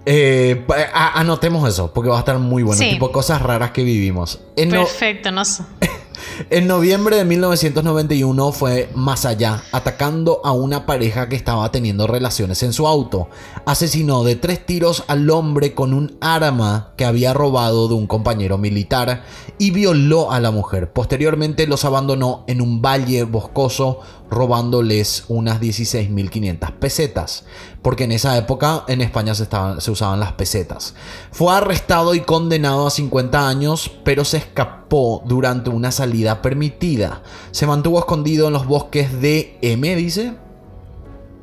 Eh, 0.06 0.66
anotemos 0.94 1.68
eso, 1.68 1.94
porque 1.94 2.10
va 2.10 2.18
a 2.18 2.20
estar 2.20 2.38
muy 2.40 2.64
bueno. 2.64 2.80
Tipo 2.80 3.12
cosas 3.12 3.42
raras 3.42 3.72
que 3.72 3.84
vivimos. 3.84 4.40
Perfecto, 4.56 5.32
no 5.32 5.46
sé. 5.46 5.64
En 6.50 6.68
noviembre 6.68 7.16
de 7.16 7.26
1991 7.26 8.52
fue 8.52 8.90
más 8.96 9.26
allá, 9.26 9.64
atacando 9.72 10.42
a 10.44 10.52
una 10.52 10.86
pareja 10.86 11.30
que 11.30 11.36
estaba 11.36 11.70
teniendo 11.72 12.08
relaciones 12.08 12.64
en 12.64 12.74
su 12.74 12.88
auto. 12.88 13.30
Asesinó 13.66 14.24
de 14.24 14.36
tres 14.36 14.66
tiros 14.66 15.04
al 15.08 15.30
hombre 15.30 15.74
con 15.74 15.94
un 15.94 16.18
arma 16.22 16.94
que 16.98 17.06
había 17.06 17.34
robado 17.34 17.88
de 17.88 17.94
un 17.96 18.08
compañero 18.08 18.58
militar 18.58 19.24
y 19.58 19.72
violó 19.72 20.32
a 20.32 20.40
la 20.40 20.52
mujer. 20.52 20.92
Posteriormente 20.92 21.68
los 21.68 21.86
abandonó 21.86 22.44
en 22.48 22.62
un 22.62 22.82
valle 22.82 23.24
boscoso 23.24 24.00
robándoles 24.34 25.26
unas 25.28 25.62
16.500 25.62 26.72
pesetas, 26.74 27.46
porque 27.82 28.06
en 28.06 28.12
esa 28.12 28.38
época 28.38 28.84
en 28.88 29.02
España 29.02 29.36
se, 29.36 29.48
se 29.80 29.92
usaban 29.92 30.20
las 30.20 30.34
pesetas. 30.34 30.96
Fue 31.32 31.54
arrestado 31.54 32.16
y 32.16 32.22
condenado 32.22 32.88
a 32.88 32.92
50 32.92 33.48
años, 33.48 33.92
pero 34.04 34.26
se 34.26 34.38
escapó 34.38 35.24
durante 35.26 35.70
una 35.70 35.92
salida 35.92 36.42
permitida. 36.42 37.22
Se 37.52 37.68
mantuvo 37.68 38.00
escondido 38.00 38.48
en 38.48 38.54
los 38.54 38.66
bosques 38.66 39.22
de 39.22 39.58
M, 39.62 39.96
dice. 39.96 40.34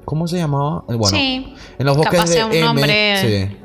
¿Cómo 0.04 0.26
se 0.26 0.38
llamaba? 0.38 0.84
Bueno, 0.88 1.06
sí, 1.06 1.54
en 1.78 1.86
los 1.86 1.96
bosques 1.96 2.30
de 2.30 2.60
M. 2.60 3.56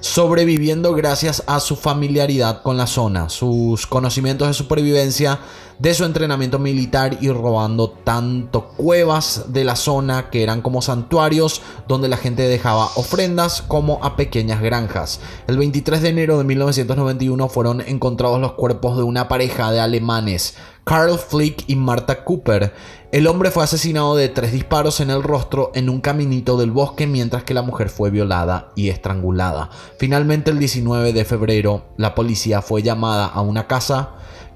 Sobreviviendo 0.00 0.94
gracias 0.94 1.44
a 1.46 1.60
su 1.60 1.76
familiaridad 1.76 2.62
con 2.62 2.78
la 2.78 2.86
zona, 2.86 3.28
sus 3.28 3.86
conocimientos 3.86 4.48
de 4.48 4.54
supervivencia 4.54 5.40
de 5.80 5.94
su 5.94 6.04
entrenamiento 6.04 6.58
militar 6.58 7.16
y 7.20 7.30
robando 7.30 7.90
tanto 7.90 8.68
cuevas 8.68 9.46
de 9.48 9.64
la 9.64 9.76
zona 9.76 10.28
que 10.28 10.42
eran 10.42 10.60
como 10.60 10.82
santuarios 10.82 11.62
donde 11.88 12.08
la 12.08 12.18
gente 12.18 12.42
dejaba 12.42 12.90
ofrendas 12.96 13.62
como 13.62 13.98
a 14.04 14.14
pequeñas 14.14 14.60
granjas. 14.60 15.20
El 15.46 15.56
23 15.56 16.02
de 16.02 16.08
enero 16.10 16.38
de 16.38 16.44
1991 16.44 17.48
fueron 17.48 17.80
encontrados 17.80 18.40
los 18.40 18.52
cuerpos 18.52 18.98
de 18.98 19.04
una 19.04 19.26
pareja 19.28 19.72
de 19.72 19.80
alemanes, 19.80 20.54
Carl 20.84 21.18
Flick 21.18 21.64
y 21.66 21.76
Martha 21.76 22.24
Cooper. 22.24 22.74
El 23.10 23.26
hombre 23.26 23.50
fue 23.50 23.64
asesinado 23.64 24.16
de 24.16 24.28
tres 24.28 24.52
disparos 24.52 25.00
en 25.00 25.08
el 25.08 25.22
rostro 25.22 25.72
en 25.74 25.88
un 25.88 26.00
caminito 26.00 26.58
del 26.58 26.72
bosque 26.72 27.06
mientras 27.06 27.42
que 27.44 27.54
la 27.54 27.62
mujer 27.62 27.88
fue 27.88 28.10
violada 28.10 28.70
y 28.76 28.90
estrangulada. 28.90 29.70
Finalmente 29.98 30.50
el 30.50 30.58
19 30.58 31.14
de 31.14 31.24
febrero 31.24 31.86
la 31.96 32.14
policía 32.14 32.60
fue 32.60 32.82
llamada 32.82 33.26
a 33.26 33.40
una 33.40 33.66
casa 33.66 34.10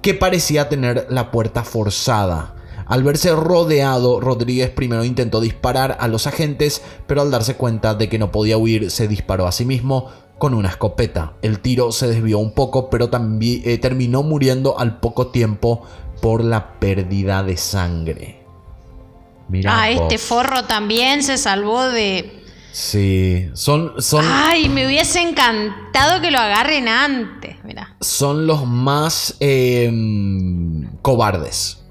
que 0.04 0.12
parecía 0.12 0.68
tener 0.68 1.06
la 1.08 1.30
puerta 1.30 1.64
forzada. 1.64 2.56
Al 2.84 3.02
verse 3.02 3.34
rodeado, 3.34 4.20
Rodríguez 4.20 4.68
primero 4.68 5.02
intentó 5.02 5.40
disparar 5.40 5.96
a 5.98 6.08
los 6.08 6.26
agentes, 6.26 6.82
pero 7.06 7.22
al 7.22 7.30
darse 7.30 7.54
cuenta 7.56 7.94
de 7.94 8.10
que 8.10 8.18
no 8.18 8.30
podía 8.30 8.58
huir, 8.58 8.90
se 8.90 9.08
disparó 9.08 9.46
a 9.46 9.52
sí 9.52 9.64
mismo, 9.64 10.10
con 10.36 10.52
una 10.52 10.68
escopeta. 10.68 11.32
El 11.40 11.60
tiro 11.60 11.90
se 11.90 12.06
desvió 12.06 12.38
un 12.38 12.52
poco, 12.52 12.90
pero 12.90 13.08
también 13.08 13.62
eh, 13.64 13.78
terminó 13.78 14.22
muriendo 14.22 14.78
al 14.78 15.00
poco 15.00 15.28
tiempo 15.28 15.86
por 16.20 16.44
la 16.44 16.78
pérdida 16.78 17.42
de 17.42 17.56
sangre. 17.56 18.42
Mira. 19.48 19.74
Ah, 19.74 19.88
este 19.88 20.18
forro 20.18 20.64
también 20.64 21.22
se 21.22 21.38
salvó 21.38 21.88
de. 21.88 22.43
Sí, 22.74 23.50
son, 23.54 24.02
son. 24.02 24.24
Ay, 24.28 24.68
me 24.68 24.84
hubiese 24.84 25.20
encantado 25.20 26.20
que 26.20 26.32
lo 26.32 26.40
agarren 26.40 26.88
antes, 26.88 27.62
mira. 27.62 27.94
Son 28.00 28.48
los 28.48 28.66
más 28.66 29.36
em, 29.38 30.90
cobardes. 31.00 31.84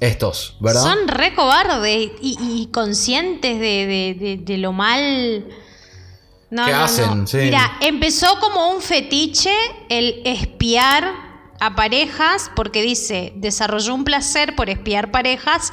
Estos, 0.00 0.56
¿verdad? 0.58 0.82
Son 0.82 1.06
re 1.06 1.32
cobardes 1.32 2.10
y, 2.20 2.68
conscientes 2.72 3.60
de, 3.60 4.56
lo 4.58 4.72
mal. 4.72 5.46
No, 6.50 6.66
¿Qué 6.66 6.72
hacen? 6.72 7.24
Mira, 7.32 7.78
empezó 7.80 8.40
como 8.40 8.70
un 8.70 8.82
fetiche 8.82 9.54
el 9.88 10.22
espiar 10.24 11.29
a 11.60 11.76
parejas 11.76 12.50
porque 12.56 12.82
dice, 12.82 13.32
desarrolló 13.36 13.94
un 13.94 14.04
placer 14.04 14.56
por 14.56 14.70
espiar 14.70 15.10
parejas 15.10 15.72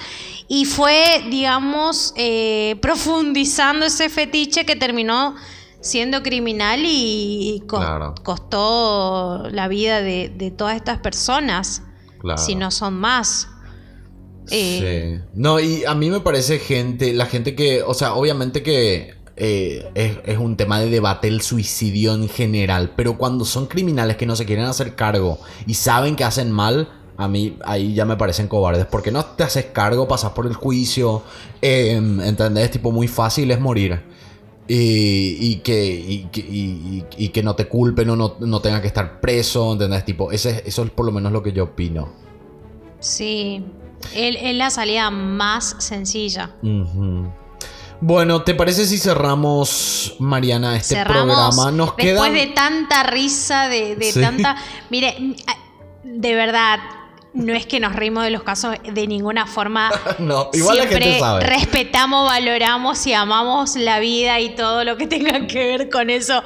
y 0.49 0.65
fue, 0.65 1.23
digamos, 1.29 2.13
eh, 2.17 2.75
profundizando 2.81 3.85
ese 3.85 4.09
fetiche 4.09 4.65
que 4.65 4.75
terminó 4.75 5.35
siendo 5.79 6.21
criminal 6.23 6.81
y, 6.83 7.63
costó 8.23 9.47
la 9.49 9.67
vida 9.69 10.01
de, 10.01 10.53
todas 10.57 10.75
estas 10.75 10.99
personas, 10.99 11.83
si 12.35 12.55
no 12.55 12.69
son 12.71 12.95
más. 12.95 13.47
Eh, 14.49 15.21
sí. 15.21 15.29
No, 15.33 15.59
y 15.59 15.85
a 15.85 15.93
mí 15.93 16.09
me 16.09 16.19
parece 16.19 16.59
gente, 16.59 17.13
la 17.13 17.25
gente 17.25 17.55
que, 17.55 17.81
o 17.83 17.93
sea, 17.93 18.13
obviamente 18.13 18.63
que 18.63 19.16
eh, 19.39 20.21
es, 20.25 20.37
un 20.39 20.57
tema 20.57 20.79
de 20.79 20.89
debate 20.89 21.27
el 21.27 21.41
suicidio 21.41 22.15
en 22.15 22.27
general, 22.27 22.93
pero 22.95 23.19
cuando 23.19 23.45
son 23.45 23.67
criminales 23.67 24.17
que 24.17 24.25
no 24.25 24.35
se 24.35 24.45
quieren 24.45 24.65
hacer 24.65 24.95
cargo 24.95 25.39
y 25.67 25.75
saben 25.75 26.15
que 26.15 26.23
hacen 26.23 26.51
mal, 26.51 26.89
a 27.17 27.27
mí 27.27 27.55
ahí 27.63 27.93
ya 27.93 28.05
me 28.05 28.17
parecen 28.17 28.47
cobardes, 28.47 28.87
porque 28.87 29.11
no 29.11 29.23
te 29.23 29.43
haces 29.43 29.65
cargo, 29.65 30.07
pasas 30.07 30.31
por 30.31 30.47
el 30.47 30.55
juicio, 30.55 31.21
eh, 31.61 31.93
¿entendés? 31.93 32.71
Tipo, 32.71 32.91
muy 32.91 33.07
fácil 33.07 33.51
es 33.51 33.59
morir. 33.59 34.01
Y, 34.69 35.57
que, 35.57 36.27
y, 36.33 37.29
que 37.29 37.41
no 37.41 37.55
te 37.55 37.69
culpen 37.69 38.09
o 38.09 38.15
no, 38.17 38.35
no 38.39 38.61
que 38.61 38.87
estar 38.87 39.21
preso, 39.21 39.71
¿entendés? 39.71 40.03
Tipo, 40.03 40.31
ese, 40.31 40.61
eso 40.65 40.83
es 40.83 40.89
por 40.89 41.05
lo 41.05 41.13
menos 41.13 41.31
lo 41.31 41.41
que 41.41 41.53
yo 41.53 41.63
opino. 41.63 42.09
Sí, 42.99 43.63
es 44.13 44.55
la 44.55 44.69
salida 44.69 45.09
más 45.09 45.77
sencilla. 45.79 46.55
Bueno, 47.99 48.43
¿te 48.43 48.53
parece 48.53 48.85
si 48.85 48.97
cerramos, 48.97 50.15
Mariana, 50.19 50.75
este 50.75 51.03
programa? 51.03 51.71
Nos 51.71 51.95
después 51.95 52.33
de 52.33 52.47
tanta 52.47 53.03
risa, 53.03 53.69
de, 53.69 53.95
de 53.95 54.13
tanta... 54.13 54.55
Mire, 54.89 55.35
de 56.03 56.35
verdad, 56.35 56.79
no 57.37 57.53
es 57.53 57.67
que 57.67 57.79
nos 57.79 57.95
reímos 57.95 58.23
de 58.23 58.31
los 58.31 58.41
casos 58.41 58.75
de 58.83 59.07
ninguna 59.07 59.45
forma. 59.45 59.91
no, 60.19 60.49
igual 60.53 60.77
la 60.77 60.87
gente 60.87 61.19
sabe. 61.19 61.45
Respetamos, 61.45 62.27
valoramos 62.27 63.05
y 63.05 63.13
amamos 63.13 63.75
la 63.75 63.99
vida 63.99 64.39
y 64.39 64.55
todo 64.55 64.83
lo 64.83 64.97
que 64.97 65.05
tenga 65.05 65.45
que 65.45 65.77
ver 65.77 65.89
con 65.89 66.09
eso. 66.09 66.41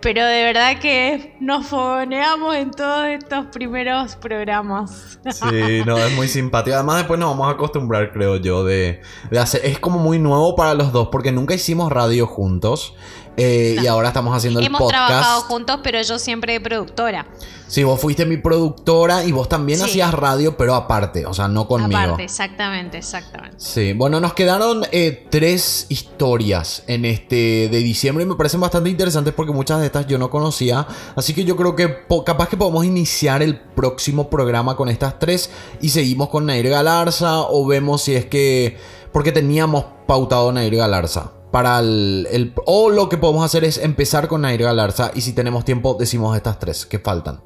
Pero 0.00 0.24
de 0.26 0.44
verdad 0.44 0.78
que 0.80 1.34
nos 1.40 1.66
fogoneamos 1.66 2.56
en 2.56 2.70
todos 2.72 3.06
estos 3.06 3.46
primeros 3.46 4.16
programas. 4.16 5.18
sí, 5.30 5.82
no, 5.86 5.96
es 5.96 6.12
muy 6.14 6.28
simpático. 6.28 6.76
Además, 6.76 6.98
después 6.98 7.18
nos 7.18 7.30
vamos 7.30 7.48
a 7.48 7.52
acostumbrar, 7.52 8.12
creo 8.12 8.36
yo, 8.36 8.64
de, 8.64 9.00
de 9.30 9.38
hacer. 9.38 9.62
Es 9.64 9.78
como 9.78 9.98
muy 9.98 10.18
nuevo 10.18 10.56
para 10.56 10.74
los 10.74 10.92
dos, 10.92 11.08
porque 11.10 11.32
nunca 11.32 11.54
hicimos 11.54 11.90
radio 11.90 12.26
juntos. 12.26 12.94
Eh, 13.36 13.76
y 13.82 13.86
ahora 13.86 14.08
estamos 14.08 14.36
haciendo 14.36 14.60
el 14.60 14.66
podcast. 14.66 14.80
Hemos 14.80 14.90
trabajado 14.90 15.40
juntos, 15.42 15.80
pero 15.82 16.00
yo 16.02 16.18
siempre 16.18 16.54
de 16.54 16.60
productora. 16.60 17.26
Sí, 17.66 17.82
vos 17.82 18.00
fuiste 18.00 18.26
mi 18.26 18.36
productora 18.36 19.24
y 19.24 19.32
vos 19.32 19.48
también 19.48 19.80
hacías 19.82 20.12
radio, 20.12 20.56
pero 20.56 20.74
aparte, 20.74 21.26
o 21.26 21.32
sea, 21.32 21.48
no 21.48 21.66
conmigo. 21.66 21.98
Aparte, 21.98 22.24
exactamente, 22.24 22.98
exactamente. 22.98 23.56
Sí, 23.58 23.94
bueno, 23.94 24.20
nos 24.20 24.34
quedaron 24.34 24.84
eh, 24.92 25.26
tres 25.30 25.86
historias 25.88 26.84
en 26.86 27.04
este 27.04 27.68
de 27.68 27.78
diciembre 27.78 28.24
y 28.24 28.28
me 28.28 28.36
parecen 28.36 28.60
bastante 28.60 28.90
interesantes 28.90 29.32
porque 29.34 29.52
muchas 29.52 29.80
de 29.80 29.86
estas 29.86 30.06
yo 30.06 30.18
no 30.18 30.30
conocía. 30.30 30.86
Así 31.16 31.34
que 31.34 31.44
yo 31.44 31.56
creo 31.56 31.74
que 31.74 32.04
capaz 32.24 32.48
que 32.48 32.56
podemos 32.56 32.84
iniciar 32.84 33.42
el 33.42 33.58
próximo 33.58 34.28
programa 34.28 34.76
con 34.76 34.88
estas 34.88 35.18
tres 35.18 35.50
y 35.80 35.88
seguimos 35.88 36.28
con 36.28 36.46
Nair 36.46 36.68
Galarza 36.68 37.40
o 37.40 37.66
vemos 37.66 38.02
si 38.02 38.14
es 38.14 38.26
que... 38.26 38.76
Porque 39.10 39.32
teníamos 39.32 39.84
pautado 40.06 40.52
Nair 40.52 40.76
Galarza 40.76 41.30
para 41.54 41.78
el, 41.78 42.52
O 42.66 42.90
lo 42.90 43.08
que 43.08 43.16
podemos 43.16 43.44
hacer 43.44 43.62
es 43.62 43.78
empezar 43.78 44.26
con 44.26 44.40
Nair 44.40 44.64
Galarza 44.64 45.12
y 45.14 45.20
si 45.20 45.34
tenemos 45.34 45.64
tiempo 45.64 45.94
decimos 45.96 46.36
estas 46.36 46.58
tres 46.58 46.84
que 46.84 46.98
faltan. 46.98 47.42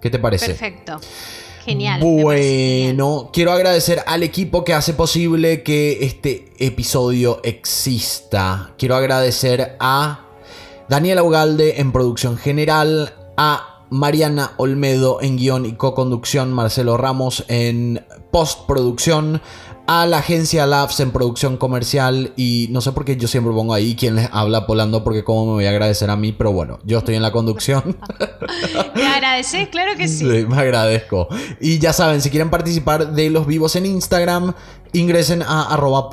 ¿Qué 0.00 0.10
te 0.10 0.20
parece? 0.20 0.46
Perfecto. 0.46 1.00
Genial. 1.64 2.00
Bueno, 2.00 3.30
quiero 3.32 3.50
agradecer 3.50 4.04
al 4.06 4.22
equipo 4.22 4.62
que 4.62 4.74
hace 4.74 4.92
posible 4.94 5.64
que 5.64 6.04
este 6.04 6.52
episodio 6.60 7.40
exista. 7.42 8.74
Quiero 8.78 8.94
agradecer 8.94 9.76
a 9.80 10.20
Daniela 10.88 11.24
Ugalde 11.24 11.80
en 11.80 11.90
producción 11.90 12.36
general, 12.36 13.12
a 13.36 13.84
Mariana 13.90 14.52
Olmedo 14.58 15.20
en 15.20 15.36
guion 15.36 15.66
y 15.66 15.72
co-conducción, 15.72 16.52
Marcelo 16.52 16.96
Ramos 16.96 17.44
en 17.48 18.06
postproducción, 18.30 19.42
a 19.88 20.04
la 20.04 20.18
agencia 20.18 20.66
Labs 20.66 21.00
en 21.00 21.12
producción 21.12 21.56
comercial 21.56 22.34
y 22.36 22.68
no 22.70 22.82
sé 22.82 22.92
por 22.92 23.06
qué 23.06 23.16
yo 23.16 23.26
siempre 23.26 23.54
pongo 23.54 23.72
ahí 23.72 23.96
quien 23.96 24.16
les 24.16 24.28
habla 24.32 24.66
Polando 24.66 25.02
porque 25.02 25.24
cómo 25.24 25.46
me 25.46 25.52
voy 25.52 25.64
a 25.64 25.70
agradecer 25.70 26.10
a 26.10 26.16
mí, 26.16 26.30
pero 26.30 26.52
bueno, 26.52 26.78
yo 26.84 26.98
estoy 26.98 27.14
en 27.14 27.22
la 27.22 27.32
conducción. 27.32 27.96
¿Me 28.94 29.06
agradeces? 29.06 29.68
Claro 29.70 29.96
que 29.96 30.06
sí. 30.06 30.18
sí. 30.18 30.46
Me 30.46 30.58
agradezco. 30.58 31.28
Y 31.58 31.78
ya 31.78 31.94
saben, 31.94 32.20
si 32.20 32.28
quieren 32.28 32.50
participar 32.50 33.12
de 33.14 33.30
los 33.30 33.46
vivos 33.46 33.76
en 33.76 33.86
Instagram, 33.86 34.52
Ingresen 34.92 35.42
a 35.42 35.72
arroba 35.72 36.08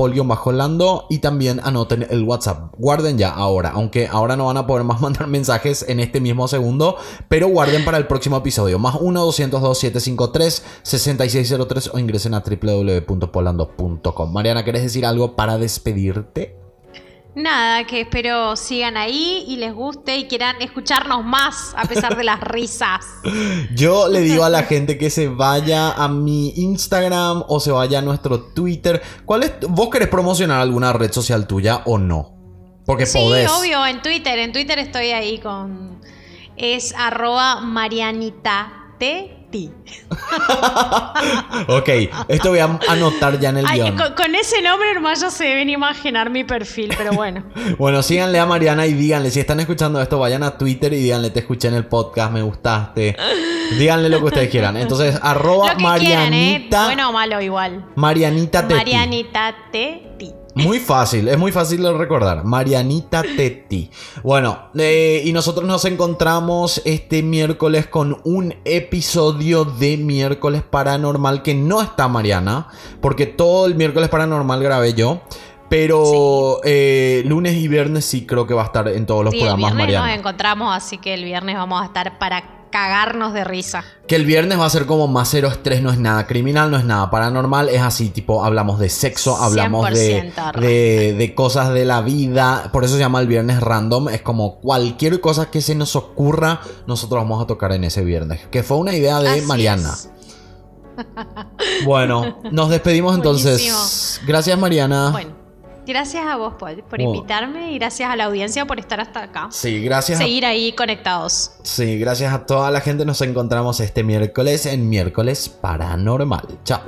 lando 0.53 1.05
y 1.09 1.17
también 1.19 1.61
anoten 1.63 2.07
el 2.09 2.23
WhatsApp. 2.23 2.73
Guarden 2.77 3.17
ya 3.17 3.29
ahora, 3.29 3.71
aunque 3.73 4.07
ahora 4.07 4.35
no 4.35 4.47
van 4.47 4.57
a 4.57 4.67
poder 4.67 4.83
más 4.83 4.99
mandar 5.01 5.27
mensajes 5.27 5.85
en 5.87 5.99
este 5.99 6.19
mismo 6.21 6.47
segundo, 6.47 6.97
pero 7.29 7.47
guarden 7.47 7.85
para 7.85 7.97
el 7.97 8.07
próximo 8.07 8.37
episodio. 8.37 8.79
Más 8.79 8.95
1-202-753-6603 8.95 11.91
o 11.93 11.99
ingresen 11.99 12.33
a 12.33 12.41
www.polando.com. 12.41 14.33
Mariana, 14.33 14.63
¿quieres 14.63 14.81
decir 14.83 15.05
algo 15.05 15.35
para 15.35 15.57
despedirte? 15.57 16.64
Nada, 17.35 17.85
que 17.85 18.01
espero 18.01 18.55
sigan 18.55 18.95
ahí 18.95 19.43
y 19.47 19.57
les 19.57 19.73
guste 19.73 20.17
y 20.17 20.25
quieran 20.25 20.61
escucharnos 20.61 21.25
más 21.25 21.73
a 21.75 21.83
pesar 21.83 22.15
de 22.15 22.23
las 22.23 22.39
risas. 22.39 23.05
Yo 23.75 24.07
le 24.07 24.21
digo 24.21 24.45
a 24.45 24.49
la 24.49 24.63
gente 24.63 24.97
que 24.97 25.09
se 25.09 25.27
vaya 25.27 25.91
a 25.91 26.07
mi 26.07 26.53
Instagram 26.55 27.43
o 27.49 27.59
se 27.59 27.71
vaya 27.71 27.99
a 27.99 28.01
nuestro 28.01 28.39
Twitter. 28.39 29.01
¿Cuál 29.25 29.43
es? 29.43 29.53
¿Vos 29.67 29.89
querés 29.89 30.07
promocionar 30.07 30.61
alguna 30.61 30.93
red 30.93 31.11
social 31.11 31.45
tuya 31.45 31.81
o 31.85 31.97
no? 31.97 32.35
Porque 32.85 33.05
sí, 33.05 33.19
obvio, 33.19 33.85
en 33.85 34.01
Twitter. 34.01 34.39
En 34.39 34.53
Twitter 34.53 34.79
estoy 34.79 35.07
ahí 35.07 35.39
con. 35.39 35.99
Es 36.55 36.93
arroba 36.95 37.59
Ok, 41.67 41.89
esto 42.27 42.49
voy 42.49 42.59
a 42.59 42.79
anotar 42.87 43.39
ya 43.39 43.49
en 43.49 43.57
el 43.57 43.65
guion. 43.65 43.97
Con, 44.15 44.35
ese 44.35 44.61
nombre 44.61 44.91
hermano 44.91 45.15
ya 45.15 45.29
se 45.29 45.45
deben 45.45 45.69
imaginar 45.69 46.29
mi 46.29 46.43
perfil, 46.43 46.93
pero 46.97 47.13
bueno. 47.13 47.43
bueno, 47.77 48.03
síganle 48.03 48.39
a 48.39 48.45
Mariana 48.45 48.85
y 48.85 48.93
díganle, 48.93 49.31
si 49.31 49.39
están 49.39 49.59
escuchando 49.59 50.01
esto, 50.01 50.19
vayan 50.19 50.43
a 50.43 50.57
Twitter 50.57 50.91
y 50.93 50.97
díganle, 50.97 51.29
te 51.29 51.39
escuché 51.39 51.69
en 51.69 51.75
el 51.75 51.85
podcast, 51.85 52.31
me 52.31 52.41
gustaste. 52.41 53.15
díganle 53.77 54.09
lo 54.09 54.19
que 54.19 54.25
ustedes 54.25 54.49
quieran. 54.49 54.77
Entonces, 54.77 55.17
arroba 55.21 55.71
¿eh? 55.71 55.75
Marianita. 55.79 56.85
Bueno 56.85 57.09
o 57.09 57.13
malo 57.13 57.41
igual. 57.41 57.85
Marianita 57.95 58.67
Teti. 58.67 58.75
Marianita 58.75 59.55
Teti. 59.71 60.44
Muy 60.55 60.79
fácil, 60.79 61.27
es 61.27 61.37
muy 61.37 61.51
fácil 61.51 61.83
de 61.83 61.91
recordar. 61.91 62.45
Marianita 62.45 63.21
Tetti. 63.21 63.91
Bueno, 64.23 64.69
eh, 64.77 65.21
y 65.25 65.33
nosotros 65.33 65.67
nos 65.67 65.83
encontramos 65.83 66.81
este 66.85 67.23
miércoles 67.23 67.87
con 67.87 68.21
un 68.23 68.55
episodio 68.63 69.65
de 69.65 69.97
miércoles 69.97 70.63
paranormal 70.63 71.43
que 71.43 71.53
no 71.55 71.81
está 71.81 72.07
Mariana, 72.07 72.69
porque 73.01 73.25
todo 73.25 73.65
el 73.65 73.75
miércoles 73.75 74.07
paranormal 74.07 74.63
grabé 74.63 74.93
yo. 74.93 75.21
Pero 75.67 76.61
eh, 76.63 77.23
lunes 77.25 77.55
y 77.55 77.67
viernes 77.67 78.05
sí 78.05 78.25
creo 78.25 78.47
que 78.47 78.53
va 78.53 78.61
a 78.61 78.65
estar 78.65 78.87
en 78.87 79.05
todos 79.05 79.25
los 79.25 79.33
programas 79.33 79.71
el 79.71 79.77
viernes 79.77 79.99
Nos 79.99 80.19
encontramos, 80.19 80.75
así 80.75 80.99
que 80.99 81.15
el 81.15 81.25
viernes 81.25 81.55
vamos 81.55 81.81
a 81.81 81.85
estar 81.85 82.17
para 82.19 82.54
cagarnos 82.75 83.33
de 83.33 83.45
risa. 83.45 83.85
Que 84.05 84.17
el 84.17 84.25
viernes 84.25 84.59
va 84.59 84.65
a 84.65 84.69
ser 84.69 84.85
como 84.85 85.07
más 85.07 85.29
cero 85.29 85.47
estrés, 85.47 85.81
no 85.81 85.91
es 85.91 85.97
nada 85.97 86.27
criminal, 86.27 86.69
no 86.69 86.75
es 86.77 86.83
nada 86.83 87.09
paranormal, 87.09 87.69
es 87.69 87.81
así, 87.81 88.09
tipo, 88.09 88.43
hablamos 88.43 88.79
de 88.79 88.89
sexo, 88.89 89.37
hablamos 89.37 89.89
de, 89.91 91.13
de, 91.17 91.35
cosas 91.35 91.73
de 91.73 91.85
la 91.85 92.01
vida, 92.01 92.69
por 92.73 92.83
eso 92.83 92.95
se 92.95 92.99
llama 92.99 93.21
el 93.21 93.27
viernes 93.27 93.61
random, 93.61 94.09
es 94.09 94.21
como 94.21 94.59
cualquier 94.59 95.21
cosa 95.21 95.49
que 95.49 95.61
se 95.61 95.73
nos 95.73 95.95
ocurra, 95.95 96.59
nosotros 96.85 97.23
vamos 97.23 97.41
a 97.41 97.47
tocar 97.47 97.71
en 97.71 97.85
ese 97.85 98.03
viernes, 98.03 98.41
que 98.51 98.61
fue 98.61 98.75
una 98.75 98.93
idea 98.93 99.21
de 99.21 99.41
Mariana. 99.43 99.95
Bueno, 101.85 102.41
nos 102.51 102.69
despedimos 102.69 103.15
entonces. 103.15 104.19
Gracias 104.27 104.59
Mariana. 104.59 105.11
Bueno, 105.11 105.44
Gracias 105.85 106.25
a 106.25 106.35
vos, 106.35 106.55
Paul, 106.59 106.83
por 106.89 106.99
invitarme 106.99 107.71
y 107.71 107.77
gracias 107.77 108.09
a 108.09 108.15
la 108.15 108.25
audiencia 108.25 108.65
por 108.65 108.79
estar 108.79 108.99
hasta 108.99 109.23
acá. 109.23 109.47
Sí, 109.51 109.83
gracias. 109.83 110.19
a- 110.19 110.23
Seguir 110.23 110.45
ahí 110.45 110.71
conectados. 110.73 111.51
sí, 111.63 111.97
gracias 111.99 112.33
a 112.33 112.45
toda 112.45 112.71
la 112.71 112.81
gente. 112.81 113.05
Nos 113.05 113.21
encontramos 113.21 113.79
este 113.79 114.03
miércoles 114.03 114.65
en 114.65 114.89
miércoles 114.89 115.47
paranormal. 115.49 116.47
Chao. 116.63 116.81